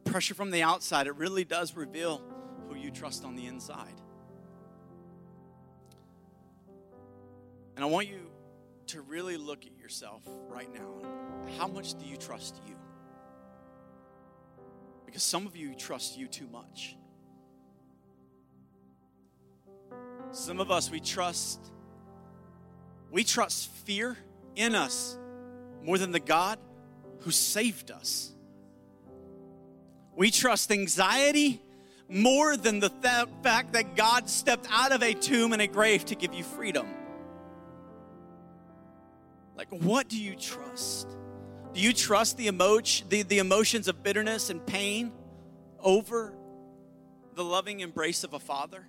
Pressure 0.04 0.34
from 0.34 0.50
the 0.50 0.62
outside, 0.62 1.06
it 1.06 1.16
really 1.16 1.44
does 1.44 1.76
reveal 1.76 2.22
who 2.68 2.76
you 2.76 2.90
trust 2.90 3.24
on 3.24 3.36
the 3.36 3.46
inside. 3.46 4.00
And 7.76 7.84
I 7.84 7.88
want 7.88 8.08
you 8.08 8.30
to 8.88 9.00
really 9.02 9.36
look 9.36 9.64
at 9.64 9.78
yourself 9.78 10.22
right 10.48 10.68
now. 10.74 11.08
How 11.58 11.68
much 11.68 11.94
do 11.94 12.04
you 12.04 12.16
trust 12.16 12.60
you? 12.66 12.74
Because 15.06 15.22
some 15.22 15.46
of 15.46 15.56
you 15.56 15.74
trust 15.74 16.18
you 16.18 16.26
too 16.28 16.48
much. 16.48 16.96
Some 20.32 20.60
of 20.60 20.70
us, 20.70 20.90
we 20.90 21.00
trust, 21.00 21.60
we 23.10 23.24
trust 23.24 23.70
fear 23.84 24.16
in 24.54 24.74
us 24.74 25.18
more 25.82 25.98
than 25.98 26.12
the 26.12 26.20
God 26.20 26.58
who 27.20 27.30
saved 27.30 27.90
us. 27.90 28.32
We 30.14 30.30
trust 30.30 30.70
anxiety 30.70 31.60
more 32.08 32.56
than 32.56 32.80
the 32.80 32.90
th- 32.90 33.28
fact 33.42 33.72
that 33.72 33.96
God 33.96 34.28
stepped 34.28 34.66
out 34.70 34.92
of 34.92 35.02
a 35.02 35.14
tomb 35.14 35.52
and 35.52 35.62
a 35.62 35.66
grave 35.66 36.04
to 36.06 36.14
give 36.14 36.34
you 36.34 36.44
freedom. 36.44 36.86
Like, 39.56 39.68
what 39.70 40.08
do 40.08 40.20
you 40.20 40.34
trust? 40.34 41.08
Do 41.72 41.80
you 41.80 41.92
trust 41.92 42.36
the, 42.36 42.48
emotion, 42.48 43.08
the, 43.08 43.22
the 43.22 43.38
emotions 43.38 43.88
of 43.88 44.02
bitterness 44.02 44.50
and 44.50 44.64
pain 44.64 45.12
over 45.78 46.34
the 47.34 47.44
loving 47.44 47.80
embrace 47.80 48.24
of 48.24 48.32
a 48.32 48.40
father? 48.40 48.86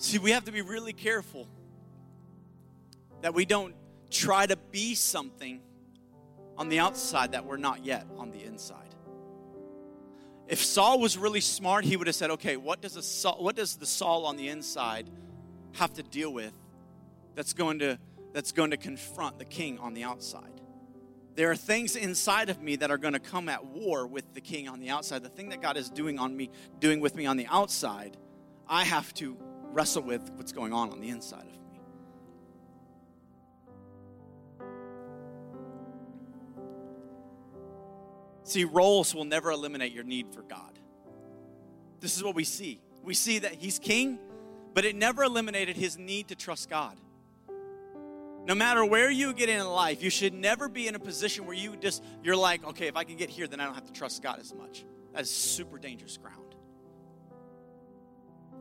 See, 0.00 0.16
we 0.16 0.30
have 0.30 0.46
to 0.46 0.52
be 0.52 0.62
really 0.62 0.94
careful 0.94 1.46
that 3.20 3.34
we 3.34 3.44
don't 3.44 3.74
try 4.10 4.46
to 4.46 4.56
be 4.56 4.94
something 4.94 5.60
on 6.56 6.70
the 6.70 6.78
outside 6.78 7.32
that 7.32 7.44
we're 7.44 7.58
not 7.58 7.84
yet 7.84 8.06
on 8.16 8.30
the 8.30 8.42
inside. 8.42 8.94
If 10.48 10.64
Saul 10.64 11.00
was 11.00 11.18
really 11.18 11.42
smart, 11.42 11.84
he 11.84 11.98
would 11.98 12.06
have 12.06 12.16
said, 12.16 12.30
"Okay, 12.30 12.56
what 12.56 12.80
does 12.80 13.04
Saul, 13.04 13.44
what 13.44 13.56
does 13.56 13.76
the 13.76 13.84
Saul 13.84 14.24
on 14.24 14.38
the 14.38 14.48
inside 14.48 15.10
have 15.72 15.92
to 15.92 16.02
deal 16.02 16.32
with 16.32 16.54
that's 17.34 17.52
going 17.52 17.78
to 17.80 17.98
that's 18.32 18.52
going 18.52 18.70
to 18.70 18.78
confront 18.78 19.38
the 19.38 19.44
king 19.44 19.78
on 19.78 19.92
the 19.92 20.04
outside?" 20.04 20.62
There 21.34 21.50
are 21.50 21.56
things 21.56 21.94
inside 21.94 22.48
of 22.48 22.62
me 22.62 22.76
that 22.76 22.90
are 22.90 22.98
going 22.98 23.12
to 23.12 23.20
come 23.20 23.50
at 23.50 23.66
war 23.66 24.06
with 24.06 24.32
the 24.32 24.40
king 24.40 24.66
on 24.66 24.80
the 24.80 24.88
outside. 24.88 25.22
The 25.22 25.28
thing 25.28 25.50
that 25.50 25.60
God 25.60 25.76
is 25.76 25.90
doing 25.90 26.18
on 26.18 26.34
me, 26.34 26.48
doing 26.78 27.00
with 27.00 27.14
me 27.14 27.26
on 27.26 27.36
the 27.36 27.46
outside, 27.48 28.16
I 28.66 28.84
have 28.84 29.12
to 29.14 29.36
wrestle 29.72 30.02
with 30.02 30.30
what's 30.34 30.52
going 30.52 30.72
on 30.72 30.90
on 30.90 31.00
the 31.00 31.08
inside 31.08 31.40
of 31.40 31.46
me. 31.46 31.60
See, 38.44 38.64
roles 38.64 39.14
will 39.14 39.24
never 39.24 39.50
eliminate 39.50 39.92
your 39.92 40.02
need 40.02 40.32
for 40.34 40.42
God. 40.42 40.78
This 42.00 42.16
is 42.16 42.24
what 42.24 42.34
we 42.34 42.44
see. 42.44 42.80
We 43.04 43.14
see 43.14 43.38
that 43.40 43.54
He's 43.54 43.78
king, 43.78 44.18
but 44.74 44.84
it 44.84 44.96
never 44.96 45.22
eliminated 45.22 45.76
His 45.76 45.96
need 45.96 46.28
to 46.28 46.34
trust 46.34 46.68
God. 46.68 46.96
No 48.44 48.54
matter 48.54 48.84
where 48.84 49.10
you 49.10 49.32
get 49.34 49.48
in 49.48 49.64
life, 49.64 50.02
you 50.02 50.10
should 50.10 50.32
never 50.32 50.68
be 50.68 50.88
in 50.88 50.94
a 50.94 50.98
position 50.98 51.46
where 51.46 51.54
you 51.54 51.76
just, 51.76 52.02
you're 52.24 52.36
like, 52.36 52.64
okay, 52.64 52.88
if 52.88 52.96
I 52.96 53.04
can 53.04 53.16
get 53.16 53.30
here, 53.30 53.46
then 53.46 53.60
I 53.60 53.66
don't 53.66 53.74
have 53.74 53.86
to 53.86 53.92
trust 53.92 54.22
God 54.22 54.40
as 54.40 54.52
much. 54.54 54.84
That 55.12 55.22
is 55.22 55.30
super 55.30 55.78
dangerous 55.78 56.16
ground. 56.16 56.49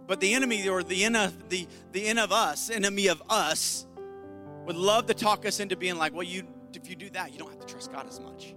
But 0.10 0.20
the 0.22 0.34
enemy 0.34 0.68
or 0.68 0.82
the 0.82 1.04
in 1.04 1.16
of 1.16 1.50
the, 1.50 1.68
the 1.92 2.08
in 2.08 2.18
of 2.18 2.32
us, 2.32 2.72
enemy 2.72 3.08
of 3.08 3.22
us, 3.30 3.86
would 4.66 4.76
love 4.76 5.06
to 5.06 5.14
talk 5.14 5.46
us 5.46 5.60
into 5.60 5.76
being 5.76 6.00
like, 6.00 6.16
well, 6.16 6.24
you 6.24 6.48
if 6.74 6.90
you 6.90 6.96
do 6.96 7.12
that, 7.12 7.32
you 7.32 7.38
don't 7.38 7.52
have 7.52 7.60
to 7.60 7.68
trust 7.68 7.92
God 7.92 8.08
as 8.08 8.20
much. 8.20 8.56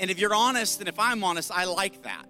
And 0.00 0.10
if 0.10 0.18
you're 0.18 0.34
honest, 0.34 0.80
and 0.80 0.88
if 0.88 0.98
I'm 0.98 1.22
honest, 1.22 1.52
I 1.52 1.66
like 1.66 2.02
that. 2.02 2.26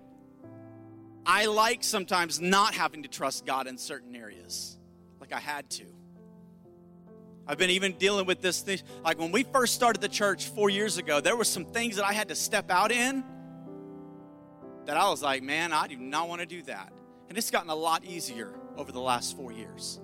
I 1.24 1.46
like 1.46 1.82
sometimes 1.82 2.38
not 2.38 2.74
having 2.74 3.04
to 3.04 3.08
trust 3.08 3.46
God 3.46 3.66
in 3.66 3.78
certain 3.78 4.14
areas, 4.14 4.76
like 5.18 5.32
I 5.32 5.40
had 5.40 5.70
to. 5.70 5.86
I've 7.46 7.56
been 7.56 7.70
even 7.70 7.92
dealing 7.92 8.26
with 8.26 8.42
this 8.42 8.60
thing. 8.60 8.80
Like 9.02 9.18
when 9.18 9.32
we 9.32 9.44
first 9.44 9.74
started 9.74 10.02
the 10.02 10.10
church 10.10 10.48
four 10.48 10.68
years 10.68 10.98
ago, 10.98 11.22
there 11.22 11.36
were 11.36 11.44
some 11.44 11.64
things 11.64 11.96
that 11.96 12.04
I 12.04 12.12
had 12.12 12.28
to 12.28 12.34
step 12.34 12.70
out 12.70 12.92
in 12.92 13.24
that 14.84 14.98
I 14.98 15.08
was 15.08 15.22
like, 15.22 15.42
man, 15.42 15.72
I 15.72 15.86
do 15.86 15.96
not 15.96 16.28
want 16.28 16.42
to 16.42 16.46
do 16.46 16.60
that. 16.64 16.92
And 17.28 17.36
it's 17.36 17.50
gotten 17.50 17.70
a 17.70 17.74
lot 17.74 18.04
easier 18.04 18.54
over 18.76 18.92
the 18.92 19.00
last 19.00 19.36
four 19.36 19.52
years. 19.52 20.00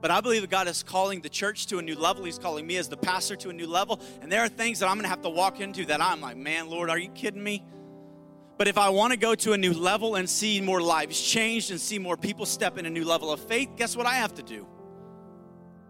But 0.00 0.10
I 0.10 0.20
believe 0.20 0.42
that 0.42 0.50
God 0.50 0.68
is 0.68 0.82
calling 0.82 1.22
the 1.22 1.30
church 1.30 1.66
to 1.68 1.78
a 1.78 1.82
new 1.82 1.94
level. 1.96 2.24
He's 2.24 2.38
calling 2.38 2.66
me 2.66 2.76
as 2.76 2.88
the 2.88 2.96
pastor 2.96 3.36
to 3.36 3.48
a 3.48 3.52
new 3.52 3.66
level. 3.66 4.00
And 4.20 4.30
there 4.30 4.42
are 4.42 4.48
things 4.48 4.80
that 4.80 4.88
I'm 4.88 4.96
going 4.96 5.04
to 5.04 5.08
have 5.08 5.22
to 5.22 5.30
walk 5.30 5.60
into 5.60 5.86
that 5.86 6.00
I'm 6.00 6.20
like, 6.20 6.36
man, 6.36 6.68
Lord, 6.68 6.90
are 6.90 6.98
you 6.98 7.08
kidding 7.08 7.42
me? 7.42 7.64
But 8.56 8.68
if 8.68 8.78
I 8.78 8.90
want 8.90 9.12
to 9.12 9.18
go 9.18 9.34
to 9.34 9.52
a 9.52 9.58
new 9.58 9.72
level 9.72 10.16
and 10.16 10.28
see 10.28 10.60
more 10.60 10.80
lives 10.80 11.20
changed 11.20 11.70
and 11.70 11.80
see 11.80 11.98
more 11.98 12.16
people 12.16 12.46
step 12.46 12.78
in 12.78 12.86
a 12.86 12.90
new 12.90 13.04
level 13.04 13.32
of 13.32 13.40
faith, 13.40 13.70
guess 13.76 13.96
what 13.96 14.06
I 14.06 14.14
have 14.14 14.34
to 14.34 14.42
do? 14.42 14.66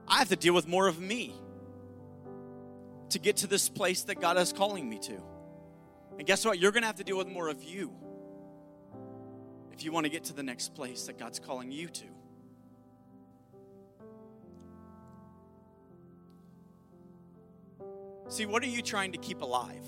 I 0.07 0.18
have 0.18 0.28
to 0.28 0.36
deal 0.36 0.55
with 0.55 0.68
more 0.68 0.86
of 0.86 1.01
me 1.01 1.34
to 3.11 3.18
get 3.18 3.38
to 3.38 3.47
this 3.47 3.68
place 3.68 4.05
that 4.05 4.20
God 4.20 4.38
is 4.38 4.53
calling 4.53 4.88
me 4.88 4.99
to. 5.01 5.20
And 6.18 6.26
guess 6.26 6.45
what? 6.45 6.59
You're 6.59 6.72
going 6.72 6.82
to 6.82 6.86
have 6.86 6.97
to 6.97 7.05
deal 7.05 7.18
with 7.18 7.28
more 7.28 7.49
of 7.49 7.62
you 7.62 7.92
if 9.74 9.84
you 9.84 9.90
want 9.90 10.04
to 10.04 10.10
get 10.10 10.22
to 10.22 10.32
the 10.32 10.42
next 10.42 10.72
place 10.72 11.06
that 11.06 11.18
God's 11.18 11.40
calling 11.40 11.72
you 11.72 11.88
to. 11.88 12.04
See, 18.28 18.46
what 18.46 18.62
are 18.62 18.68
you 18.68 18.82
trying 18.82 19.10
to 19.12 19.18
keep 19.18 19.42
alive 19.42 19.84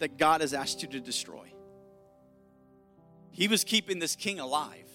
that 0.00 0.18
God 0.18 0.40
has 0.40 0.52
asked 0.52 0.82
you 0.82 0.88
to 0.88 1.00
destroy? 1.00 1.52
He 3.30 3.46
was 3.46 3.62
keeping 3.62 4.00
this 4.00 4.16
king 4.16 4.40
alive. 4.40 4.90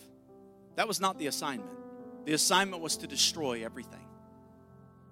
That 0.75 0.89
was 0.89 0.99
not 0.99 1.17
the 1.17 1.27
assignment. 1.27 1.71
The 2.25 2.33
assignment 2.33 2.81
was 2.81 2.97
to 2.97 3.07
destroy 3.07 3.63
everything. 3.63 4.05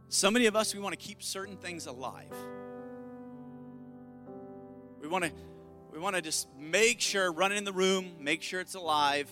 So 0.10 0.30
many 0.30 0.48
of 0.48 0.58
us, 0.58 0.76
we 0.76 0.82
want 0.82 0.92
to 0.92 1.08
keep 1.08 1.24
certain 1.24 1.56
things 1.56 1.86
alive. 1.86 2.36
We 5.02 5.08
want 5.08 5.24
to 5.24 5.32
we 5.92 6.00
want 6.00 6.16
to 6.16 6.22
just 6.22 6.48
make 6.58 7.02
sure, 7.02 7.32
run 7.32 7.52
in 7.52 7.64
the 7.64 7.74
room, 7.74 8.12
make 8.20 8.42
sure 8.42 8.60
it's 8.60 8.76
alive. 8.76 9.30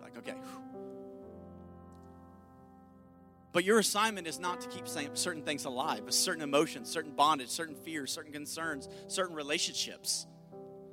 Like, 0.00 0.16
okay. 0.18 0.34
But 3.52 3.64
your 3.64 3.78
assignment 3.78 4.26
is 4.26 4.38
not 4.38 4.60
to 4.60 4.68
keep 4.68 4.86
certain 4.86 5.42
things 5.42 5.64
alive, 5.64 6.02
but 6.04 6.14
certain 6.14 6.42
emotions, 6.42 6.88
certain 6.88 7.12
bondage, 7.12 7.48
certain 7.48 7.74
fears, 7.74 8.12
certain 8.12 8.32
concerns, 8.32 8.88
certain 9.08 9.34
relationships. 9.34 10.26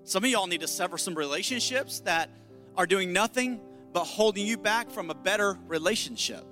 Some 0.03 0.23
of 0.23 0.29
y'all 0.29 0.47
need 0.47 0.61
to 0.61 0.67
sever 0.67 0.97
some 0.97 1.13
relationships 1.13 1.99
that 2.01 2.29
are 2.75 2.87
doing 2.87 3.13
nothing 3.13 3.59
but 3.93 4.05
holding 4.05 4.45
you 4.45 4.57
back 4.57 4.89
from 4.89 5.09
a 5.09 5.15
better 5.15 5.57
relationship. 5.67 6.45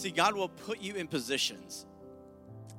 See, 0.00 0.10
God 0.10 0.34
will 0.34 0.48
put 0.48 0.80
you 0.80 0.94
in 0.94 1.08
positions 1.08 1.84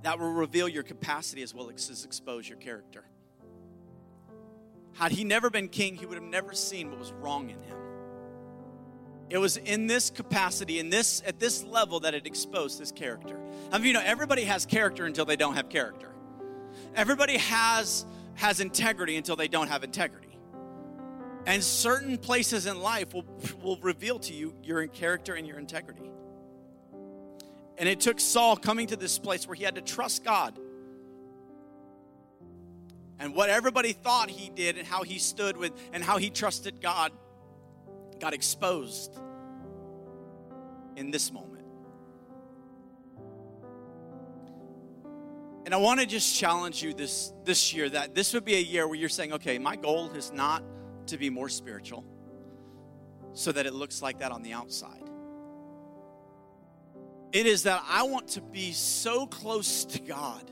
that 0.01 0.17
will 0.17 0.31
reveal 0.31 0.67
your 0.67 0.81
capacity 0.81 1.43
as 1.43 1.53
well 1.53 1.69
as 1.69 2.03
expose 2.03 2.49
your 2.49 2.57
character. 2.57 3.03
Had 4.93 5.11
he 5.11 5.23
never 5.23 5.51
been 5.51 5.67
king, 5.67 5.95
he 5.95 6.07
would 6.07 6.15
have 6.15 6.27
never 6.27 6.53
seen 6.53 6.89
what 6.89 6.97
was 6.97 7.11
wrong 7.11 7.51
in 7.51 7.61
him. 7.61 7.77
It 9.29 9.37
was 9.37 9.57
in 9.57 9.85
this 9.85 10.09
capacity, 10.09 10.79
in 10.79 10.89
this 10.89 11.21
at 11.23 11.39
this 11.39 11.63
level, 11.63 11.99
that 11.99 12.15
it 12.15 12.25
exposed 12.25 12.79
his 12.79 12.91
character. 12.91 13.39
I 13.71 13.77
mean, 13.77 13.89
you 13.89 13.93
know, 13.93 14.01
everybody 14.03 14.45
has 14.45 14.65
character 14.65 15.05
until 15.05 15.25
they 15.25 15.35
don't 15.35 15.53
have 15.53 15.69
character. 15.69 16.15
Everybody 16.95 17.37
has 17.37 18.03
has 18.33 18.61
integrity 18.61 19.15
until 19.15 19.35
they 19.35 19.47
don't 19.47 19.67
have 19.67 19.83
integrity. 19.83 20.39
And 21.45 21.63
certain 21.63 22.17
places 22.17 22.65
in 22.65 22.81
life 22.81 23.13
will, 23.13 23.25
will 23.61 23.77
reveal 23.77 24.17
to 24.21 24.33
you 24.33 24.55
your 24.63 24.87
character 24.87 25.35
and 25.35 25.45
your 25.45 25.59
integrity. 25.59 26.11
And 27.81 27.89
it 27.89 27.99
took 27.99 28.19
Saul 28.19 28.55
coming 28.55 28.85
to 28.87 28.95
this 28.95 29.17
place 29.17 29.47
where 29.47 29.55
he 29.55 29.63
had 29.63 29.73
to 29.73 29.81
trust 29.81 30.23
God. 30.23 30.59
And 33.17 33.33
what 33.33 33.49
everybody 33.49 33.91
thought 33.91 34.29
he 34.29 34.51
did 34.51 34.77
and 34.77 34.87
how 34.87 35.01
he 35.01 35.17
stood 35.17 35.57
with 35.57 35.73
and 35.91 36.03
how 36.03 36.19
he 36.19 36.29
trusted 36.29 36.79
God 36.79 37.11
got 38.19 38.35
exposed 38.35 39.17
in 40.95 41.09
this 41.09 41.31
moment. 41.33 41.65
And 45.65 45.73
I 45.73 45.77
want 45.77 46.01
to 46.01 46.05
just 46.05 46.37
challenge 46.37 46.83
you 46.83 46.93
this, 46.93 47.33
this 47.45 47.73
year 47.73 47.89
that 47.89 48.13
this 48.13 48.31
would 48.35 48.45
be 48.45 48.55
a 48.57 48.61
year 48.61 48.87
where 48.87 48.95
you're 48.95 49.09
saying, 49.09 49.33
okay, 49.33 49.57
my 49.57 49.75
goal 49.75 50.11
is 50.11 50.31
not 50.31 50.63
to 51.07 51.17
be 51.17 51.31
more 51.31 51.49
spiritual 51.49 52.05
so 53.33 53.51
that 53.51 53.65
it 53.65 53.73
looks 53.73 54.03
like 54.03 54.19
that 54.19 54.31
on 54.31 54.43
the 54.43 54.53
outside. 54.53 55.10
It 57.31 57.45
is 57.45 57.63
that 57.63 57.83
I 57.87 58.03
want 58.03 58.29
to 58.29 58.41
be 58.41 58.73
so 58.73 59.25
close 59.25 59.85
to 59.85 59.99
God. 59.99 60.51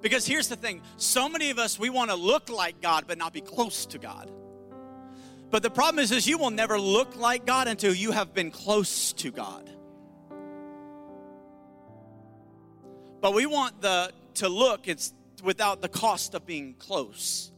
Because 0.00 0.26
here's 0.26 0.48
the 0.48 0.56
thing 0.56 0.82
so 0.96 1.28
many 1.28 1.50
of 1.50 1.58
us, 1.58 1.78
we 1.78 1.90
want 1.90 2.10
to 2.10 2.16
look 2.16 2.48
like 2.48 2.80
God, 2.80 3.04
but 3.06 3.18
not 3.18 3.32
be 3.32 3.40
close 3.40 3.86
to 3.86 3.98
God. 3.98 4.30
But 5.50 5.62
the 5.62 5.70
problem 5.70 6.02
is, 6.02 6.10
is 6.10 6.26
you 6.26 6.38
will 6.38 6.50
never 6.50 6.78
look 6.78 7.16
like 7.16 7.46
God 7.46 7.68
until 7.68 7.94
you 7.94 8.10
have 8.10 8.34
been 8.34 8.50
close 8.50 9.12
to 9.14 9.30
God. 9.30 9.70
But 13.20 13.32
we 13.32 13.46
want 13.46 13.80
the 13.80 14.12
to 14.34 14.48
look 14.48 14.86
it's 14.88 15.14
without 15.42 15.80
the 15.82 15.88
cost 15.88 16.34
of 16.34 16.46
being 16.46 16.74
close. 16.74 17.52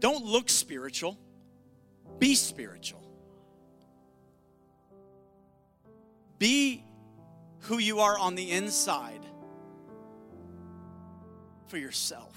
Don't 0.00 0.24
look 0.24 0.48
spiritual. 0.48 1.18
Be 2.18 2.34
spiritual. 2.34 2.97
Be 6.38 6.84
who 7.60 7.78
you 7.78 8.00
are 8.00 8.18
on 8.18 8.34
the 8.34 8.50
inside 8.50 9.24
for 11.66 11.78
yourself. 11.78 12.34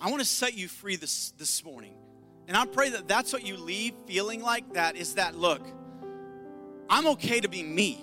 I 0.00 0.08
want 0.08 0.20
to 0.20 0.28
set 0.28 0.54
you 0.54 0.68
free 0.68 0.96
this, 0.96 1.32
this 1.36 1.64
morning. 1.64 1.94
And 2.48 2.56
I 2.56 2.64
pray 2.64 2.90
that 2.90 3.06
that's 3.06 3.32
what 3.32 3.46
you 3.46 3.56
leave 3.56 3.94
feeling 4.06 4.40
like 4.40 4.72
that 4.72 4.96
is 4.96 5.14
that 5.14 5.36
look, 5.36 5.66
I'm 6.88 7.06
okay 7.08 7.40
to 7.40 7.48
be 7.48 7.62
me. 7.62 8.00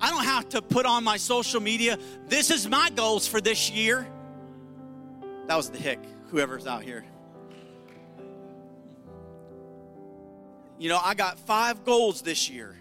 I 0.00 0.10
don't 0.10 0.24
have 0.24 0.48
to 0.50 0.60
put 0.60 0.84
on 0.84 1.04
my 1.04 1.16
social 1.16 1.60
media, 1.60 1.96
this 2.26 2.50
is 2.50 2.68
my 2.68 2.90
goals 2.90 3.28
for 3.28 3.40
this 3.40 3.70
year. 3.70 4.06
That 5.46 5.56
was 5.56 5.70
the 5.70 5.78
hick, 5.78 6.00
whoever's 6.28 6.66
out 6.66 6.82
here. 6.82 7.04
You 10.78 10.88
know, 10.88 11.00
I 11.02 11.14
got 11.14 11.38
five 11.38 11.84
goals 11.84 12.22
this 12.22 12.50
year. 12.50 12.76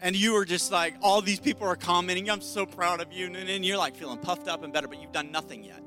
And 0.00 0.16
you 0.16 0.32
were 0.32 0.44
just 0.44 0.72
like, 0.72 0.94
all 1.00 1.22
these 1.22 1.38
people 1.38 1.66
are 1.68 1.76
commenting, 1.76 2.28
I'm 2.28 2.40
so 2.40 2.66
proud 2.66 3.00
of 3.00 3.12
you. 3.12 3.26
And 3.26 3.36
then 3.36 3.62
you're 3.62 3.76
like 3.76 3.96
feeling 3.96 4.18
puffed 4.18 4.48
up 4.48 4.64
and 4.64 4.72
better, 4.72 4.88
but 4.88 5.00
you've 5.00 5.12
done 5.12 5.30
nothing 5.30 5.62
yet. 5.62 5.80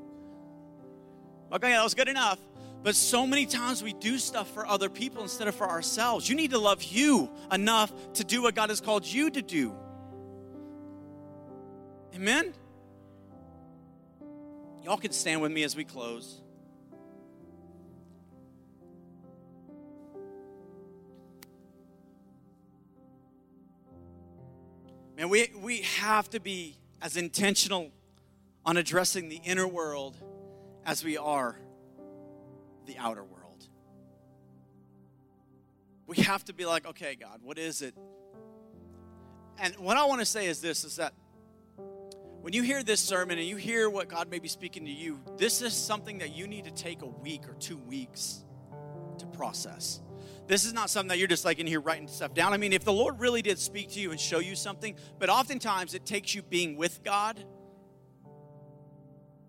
Okay, 1.52 1.70
that 1.70 1.84
was 1.84 1.94
good 1.94 2.08
enough. 2.08 2.38
But 2.82 2.94
so 2.94 3.26
many 3.26 3.46
times 3.46 3.82
we 3.82 3.92
do 3.92 4.16
stuff 4.16 4.50
for 4.52 4.66
other 4.66 4.88
people 4.88 5.22
instead 5.22 5.48
of 5.48 5.54
for 5.54 5.68
ourselves. 5.68 6.28
You 6.28 6.34
need 6.34 6.52
to 6.52 6.58
love 6.58 6.82
you 6.82 7.30
enough 7.52 7.92
to 8.14 8.24
do 8.24 8.42
what 8.42 8.54
God 8.54 8.70
has 8.70 8.80
called 8.80 9.04
you 9.04 9.30
to 9.30 9.42
do. 9.42 9.74
Amen? 12.14 12.54
Y'all 14.82 14.96
can 14.96 15.12
stand 15.12 15.42
with 15.42 15.52
me 15.52 15.64
as 15.64 15.76
we 15.76 15.84
close. 15.84 16.40
Man, 25.16 25.30
we, 25.30 25.50
we 25.58 25.78
have 25.78 26.28
to 26.30 26.40
be 26.40 26.76
as 27.00 27.16
intentional 27.16 27.90
on 28.66 28.76
addressing 28.76 29.30
the 29.30 29.40
inner 29.44 29.66
world 29.66 30.14
as 30.84 31.02
we 31.02 31.16
are 31.16 31.58
the 32.84 32.98
outer 32.98 33.24
world. 33.24 33.66
We 36.06 36.18
have 36.18 36.44
to 36.44 36.52
be 36.52 36.66
like, 36.66 36.86
okay, 36.86 37.14
God, 37.14 37.40
what 37.42 37.58
is 37.58 37.80
it? 37.80 37.94
And 39.58 39.74
what 39.78 39.96
I 39.96 40.04
want 40.04 40.20
to 40.20 40.26
say 40.26 40.46
is 40.46 40.60
this 40.60 40.84
is 40.84 40.96
that 40.96 41.14
when 42.42 42.52
you 42.52 42.62
hear 42.62 42.82
this 42.82 43.00
sermon 43.00 43.38
and 43.38 43.48
you 43.48 43.56
hear 43.56 43.88
what 43.88 44.08
God 44.08 44.30
may 44.30 44.38
be 44.38 44.48
speaking 44.48 44.84
to 44.84 44.92
you, 44.92 45.18
this 45.38 45.62
is 45.62 45.72
something 45.72 46.18
that 46.18 46.36
you 46.36 46.46
need 46.46 46.64
to 46.64 46.70
take 46.70 47.00
a 47.00 47.06
week 47.06 47.48
or 47.48 47.54
two 47.54 47.78
weeks 47.78 48.44
to 49.18 49.26
process. 49.26 50.00
This 50.46 50.64
is 50.64 50.72
not 50.72 50.90
something 50.90 51.08
that 51.08 51.18
you're 51.18 51.26
just 51.26 51.44
like 51.44 51.58
in 51.58 51.66
here 51.66 51.80
writing 51.80 52.06
stuff 52.06 52.32
down. 52.32 52.52
I 52.52 52.56
mean, 52.56 52.72
if 52.72 52.84
the 52.84 52.92
Lord 52.92 53.18
really 53.18 53.42
did 53.42 53.58
speak 53.58 53.90
to 53.92 54.00
you 54.00 54.12
and 54.12 54.20
show 54.20 54.38
you 54.38 54.54
something, 54.54 54.94
but 55.18 55.28
oftentimes 55.28 55.94
it 55.94 56.06
takes 56.06 56.34
you 56.34 56.42
being 56.42 56.76
with 56.76 57.02
God 57.02 57.44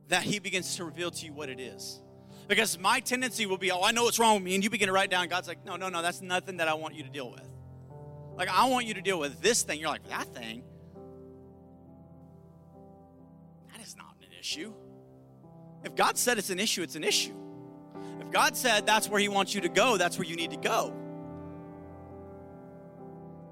that 0.08 0.24
He 0.24 0.39
begins 0.39 0.76
to 0.78 0.86
reveal 0.86 1.12
to 1.12 1.26
you 1.26 1.34
what 1.34 1.50
it 1.50 1.60
is. 1.60 2.02
Because 2.48 2.80
my 2.80 3.00
tendency 3.00 3.45
will 3.45 3.58
be, 3.58 3.72
oh, 3.72 3.82
I 3.82 3.91
know 3.91 4.06
what's 4.06 4.20
wrong 4.20 4.36
with 4.36 4.43
me. 4.43 4.56
And 4.56 4.64
you 4.64 4.70
begin 4.70 4.88
to 4.88 4.93
write 4.93 5.12
down, 5.12 5.28
God's 5.28 5.48
like, 5.48 5.66
no, 5.66 5.76
no, 5.76 5.89
no, 5.89 6.02
that's 6.02 6.22
nothing 6.22 6.58
that 6.58 6.68
I 6.68 6.74
want 6.76 6.95
you 6.95 7.04
to 7.04 7.10
deal 7.10 7.30
with. 7.30 7.48
Like, 8.36 8.50
I 8.50 8.68
want 8.70 8.86
you 8.86 8.93
to 8.93 9.02
deal 9.02 9.20
with 9.20 9.41
this 9.41 9.64
thing. 9.64 9.80
You're 9.80 9.89
like, 9.89 10.08
that 10.10 10.34
thing? 10.34 10.64
That 13.72 13.86
is 13.86 13.95
not 13.98 14.16
an 14.22 14.30
issue. 14.39 14.74
If 15.84 15.95
God 15.95 16.18
said 16.18 16.38
it's 16.38 16.50
an 16.50 16.60
issue, 16.60 16.82
it's 16.84 16.95
an 16.95 17.04
issue. 17.04 17.36
If 18.28 18.34
God 18.34 18.58
said 18.58 18.86
that's 18.86 19.08
where 19.08 19.22
He 19.22 19.30
wants 19.30 19.56
you 19.56 19.62
to 19.62 19.70
go, 19.70 19.96
that's 19.96 20.18
where 20.18 20.28
you 20.28 20.36
need 20.36 20.52
to 20.52 20.58
go. 20.58 20.94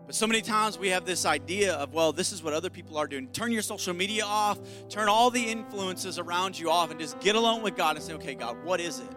But 0.05 0.15
so 0.15 0.27
many 0.27 0.41
times 0.41 0.77
we 0.77 0.89
have 0.89 1.05
this 1.05 1.25
idea 1.25 1.75
of, 1.75 1.93
well, 1.93 2.11
this 2.11 2.33
is 2.33 2.43
what 2.43 2.53
other 2.53 2.69
people 2.69 2.97
are 2.97 3.07
doing. 3.07 3.29
Turn 3.29 3.53
your 3.53 3.61
social 3.61 3.93
media 3.93 4.25
off, 4.25 4.59
turn 4.89 5.07
all 5.07 5.31
the 5.31 5.41
influences 5.41 6.19
around 6.19 6.59
you 6.59 6.69
off, 6.69 6.91
and 6.91 6.99
just 6.99 7.21
get 7.21 7.35
alone 7.35 7.61
with 7.61 7.77
God 7.77 7.95
and 7.95 8.03
say, 8.03 8.13
okay, 8.15 8.35
God, 8.35 8.65
what 8.65 8.81
is 8.81 8.99
it? 8.99 9.09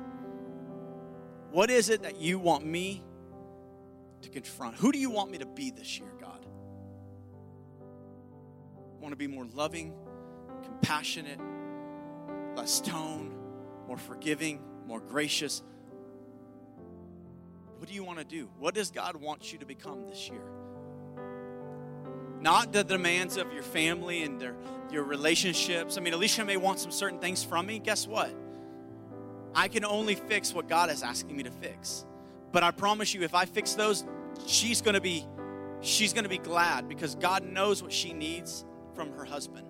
What 1.51 1.71
is 1.71 1.89
it 1.89 2.03
that 2.03 2.21
you 2.21 2.39
want 2.39 2.65
me 2.65 3.03
to 4.23 4.29
confront? 4.29 4.77
Who 4.77 4.93
do 4.93 4.99
you 4.99 5.11
want 5.11 5.33
me 5.33 5.39
to 5.39 5.47
be 5.47 5.73
this 5.73 5.99
year, 5.99 6.09
God? 6.21 6.47
I 8.97 9.03
want 9.03 9.11
to 9.11 9.17
be 9.17 9.27
more 9.27 9.47
loving, 9.55 9.93
compassionate, 10.63 11.41
less 12.55 12.81
tone, 12.81 13.35
more 13.89 13.99
forgiving, 13.99 14.63
more 14.89 15.01
gracious. 15.01 15.63
What 17.79 17.89
do 17.89 17.95
you 17.95 18.03
want 18.03 18.19
to 18.19 18.25
do? 18.25 18.49
What 18.59 18.75
does 18.75 18.91
God 18.91 19.15
want 19.15 19.53
you 19.53 19.59
to 19.61 19.67
become 19.67 20.09
this 20.09 20.29
year? 20.29 20.43
not 22.41 22.73
the 22.73 22.85
demands 22.85 23.37
of 23.37 23.53
your 23.53 23.63
family 23.63 24.23
and 24.23 24.41
their, 24.41 24.55
your 24.91 25.05
relationships. 25.05 25.97
I 25.97 26.01
mean, 26.01 26.15
Alicia 26.15 26.45
may 26.45 26.57
want 26.57 26.79
some 26.79 26.91
certain 26.91 27.19
things 27.19 27.43
from 27.43 27.67
me. 27.67 27.79
Guess 27.79 28.07
what? 28.07 28.35
I 29.55 29.69
can 29.69 29.85
only 29.85 30.15
fix 30.15 30.53
what 30.53 30.69
God 30.69 30.91
is 30.91 31.03
asking 31.03 31.37
me 31.37 31.43
to 31.43 31.51
fix. 31.51 32.05
But 32.53 32.63
I 32.63 32.71
promise 32.71 33.13
you, 33.15 33.23
if 33.23 33.35
I 33.35 33.45
fix 33.45 33.75
those, 33.75 34.05
she's 34.47 34.81
gonna 34.81 35.01
be 35.01 35.27
she's 35.81 36.13
gonna 36.13 36.29
be 36.29 36.39
glad 36.39 36.89
because 36.89 37.15
God 37.15 37.45
knows 37.45 37.83
what 37.83 37.93
she 37.93 38.13
needs 38.13 38.65
from 38.95 39.13
her 39.13 39.25
husband. 39.25 39.68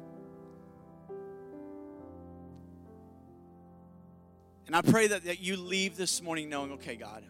And 4.68 4.76
I 4.76 4.82
pray 4.82 5.06
that, 5.06 5.24
that 5.24 5.40
you 5.40 5.56
leave 5.56 5.96
this 5.96 6.20
morning 6.20 6.50
knowing, 6.50 6.72
okay, 6.72 6.94
God, 6.94 7.24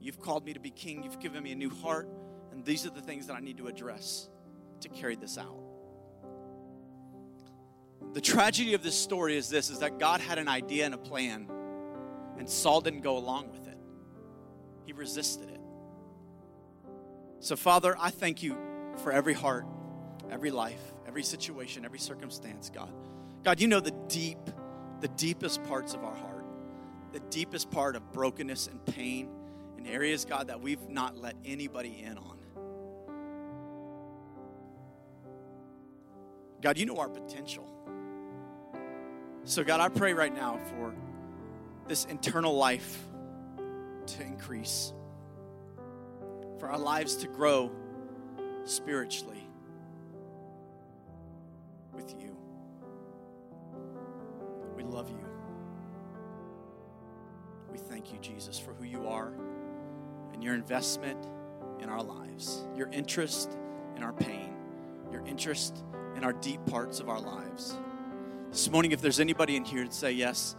you've 0.00 0.20
called 0.20 0.46
me 0.46 0.52
to 0.52 0.60
be 0.60 0.70
king, 0.70 1.02
you've 1.02 1.18
given 1.18 1.42
me 1.42 1.50
a 1.50 1.56
new 1.56 1.70
heart, 1.70 2.08
and 2.52 2.64
these 2.64 2.86
are 2.86 2.90
the 2.90 3.00
things 3.00 3.26
that 3.26 3.34
I 3.34 3.40
need 3.40 3.58
to 3.58 3.66
address 3.66 4.28
to 4.82 4.88
carry 4.88 5.16
this 5.16 5.36
out. 5.36 5.58
The 8.12 8.20
tragedy 8.20 8.74
of 8.74 8.84
this 8.84 8.94
story 8.94 9.36
is 9.36 9.48
this 9.48 9.70
is 9.70 9.80
that 9.80 9.98
God 9.98 10.20
had 10.20 10.38
an 10.38 10.46
idea 10.46 10.84
and 10.84 10.94
a 10.94 10.98
plan 10.98 11.50
and 12.38 12.48
Saul 12.48 12.80
didn't 12.80 13.00
go 13.00 13.18
along 13.18 13.50
with 13.50 13.66
it. 13.66 13.78
He 14.84 14.92
resisted 14.92 15.50
it. 15.50 15.60
So 17.40 17.56
Father, 17.56 17.96
I 17.98 18.10
thank 18.10 18.44
you 18.44 18.56
for 19.02 19.10
every 19.10 19.34
heart, 19.34 19.66
every 20.30 20.52
life, 20.52 20.80
every 21.08 21.24
situation, 21.24 21.84
every 21.84 21.98
circumstance, 21.98 22.70
God. 22.72 22.92
God, 23.42 23.60
you 23.60 23.66
know 23.66 23.80
the 23.80 23.94
deep 24.06 24.38
the 25.00 25.08
deepest 25.08 25.62
parts 25.64 25.94
of 25.94 26.04
our 26.04 26.14
heart, 26.14 26.35
the 27.16 27.30
deepest 27.30 27.70
part 27.70 27.96
of 27.96 28.12
brokenness 28.12 28.66
and 28.66 28.84
pain 28.84 29.30
in 29.78 29.86
areas, 29.86 30.26
God, 30.26 30.48
that 30.48 30.60
we've 30.60 30.86
not 30.90 31.16
let 31.16 31.34
anybody 31.46 32.04
in 32.04 32.18
on. 32.18 32.36
God, 36.60 36.76
you 36.76 36.84
know 36.84 36.98
our 36.98 37.08
potential. 37.08 37.66
So, 39.44 39.64
God, 39.64 39.80
I 39.80 39.88
pray 39.88 40.12
right 40.12 40.34
now 40.34 40.60
for 40.68 40.94
this 41.88 42.04
internal 42.04 42.54
life 42.54 42.98
to 44.08 44.22
increase, 44.22 44.92
for 46.58 46.68
our 46.68 46.78
lives 46.78 47.16
to 47.16 47.28
grow 47.28 47.70
spiritually 48.64 49.48
with 51.94 52.14
you. 52.20 52.36
We 54.76 54.82
love 54.82 55.08
you. 55.08 55.35
We 57.76 57.82
thank 57.82 58.10
you, 58.10 58.18
Jesus, 58.20 58.58
for 58.58 58.72
who 58.72 58.84
you 58.84 59.06
are 59.06 59.34
and 60.32 60.42
your 60.42 60.54
investment 60.54 61.28
in 61.78 61.90
our 61.90 62.02
lives, 62.02 62.64
your 62.74 62.88
interest 62.88 63.58
in 63.96 64.02
our 64.02 64.14
pain, 64.14 64.56
your 65.12 65.22
interest 65.26 65.84
in 66.16 66.24
our 66.24 66.32
deep 66.32 66.64
parts 66.64 67.00
of 67.00 67.10
our 67.10 67.20
lives. 67.20 67.76
This 68.50 68.70
morning, 68.70 68.92
if 68.92 69.02
there's 69.02 69.20
anybody 69.20 69.56
in 69.56 69.64
here 69.66 69.84
to 69.84 69.92
say, 69.92 70.12
Yes, 70.12 70.56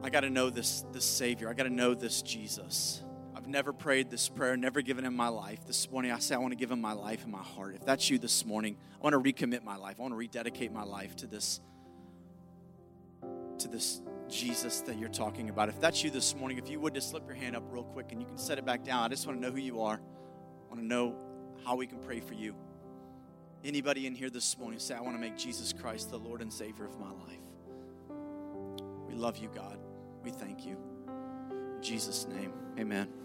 I 0.00 0.10
got 0.10 0.20
to 0.20 0.30
know 0.30 0.48
this, 0.48 0.84
this 0.92 1.04
Savior, 1.04 1.48
I 1.48 1.54
got 1.54 1.64
to 1.64 1.70
know 1.70 1.92
this 1.92 2.22
Jesus. 2.22 3.02
I've 3.34 3.48
never 3.48 3.72
prayed 3.72 4.10
this 4.10 4.28
prayer, 4.28 4.56
never 4.56 4.80
given 4.80 5.04
him 5.04 5.16
my 5.16 5.26
life. 5.26 5.66
This 5.66 5.90
morning, 5.90 6.12
I 6.12 6.20
say, 6.20 6.36
I 6.36 6.38
want 6.38 6.52
to 6.52 6.56
give 6.56 6.70
him 6.70 6.80
my 6.80 6.92
life 6.92 7.24
and 7.24 7.32
my 7.32 7.42
heart. 7.42 7.74
If 7.74 7.84
that's 7.84 8.08
you 8.08 8.20
this 8.20 8.46
morning, 8.46 8.76
I 9.00 9.02
want 9.02 9.14
to 9.14 9.32
recommit 9.32 9.64
my 9.64 9.74
life. 9.74 9.96
I 9.98 10.02
want 10.02 10.12
to 10.12 10.18
rededicate 10.18 10.70
my 10.70 10.84
life 10.84 11.16
to 11.16 11.26
this, 11.26 11.60
to 13.58 13.66
this 13.66 14.00
Jesus 14.28 14.80
that 14.82 14.98
you're 14.98 15.08
talking 15.08 15.50
about. 15.50 15.68
If 15.68 15.80
that's 15.80 16.02
you 16.02 16.10
this 16.10 16.34
morning, 16.34 16.58
if 16.58 16.68
you 16.68 16.80
would 16.80 16.94
just 16.94 17.10
slip 17.10 17.26
your 17.26 17.36
hand 17.36 17.56
up 17.56 17.62
real 17.70 17.84
quick 17.84 18.12
and 18.12 18.20
you 18.20 18.26
can 18.26 18.38
set 18.38 18.58
it 18.58 18.64
back 18.64 18.84
down. 18.84 19.04
I 19.04 19.08
just 19.08 19.26
want 19.26 19.40
to 19.40 19.46
know 19.46 19.52
who 19.52 19.60
you 19.60 19.82
are. 19.82 19.94
I 19.94 20.68
want 20.68 20.80
to 20.80 20.86
know 20.86 21.16
how 21.64 21.76
we 21.76 21.86
can 21.86 21.98
pray 21.98 22.20
for 22.20 22.34
you. 22.34 22.54
Anybody 23.64 24.06
in 24.06 24.14
here 24.14 24.28
this 24.30 24.58
morning 24.58 24.78
say, 24.78 24.94
I 24.94 25.00
want 25.00 25.16
to 25.16 25.20
make 25.20 25.38
Jesus 25.38 25.72
Christ 25.72 26.10
the 26.10 26.18
Lord 26.18 26.42
and 26.42 26.52
Savior 26.52 26.84
of 26.84 26.98
my 27.00 27.10
life. 27.10 27.40
We 29.08 29.14
love 29.14 29.38
you, 29.38 29.48
God. 29.54 29.78
We 30.22 30.30
thank 30.30 30.66
you. 30.66 30.76
In 31.76 31.82
Jesus' 31.82 32.26
name, 32.26 32.52
amen. 32.78 33.23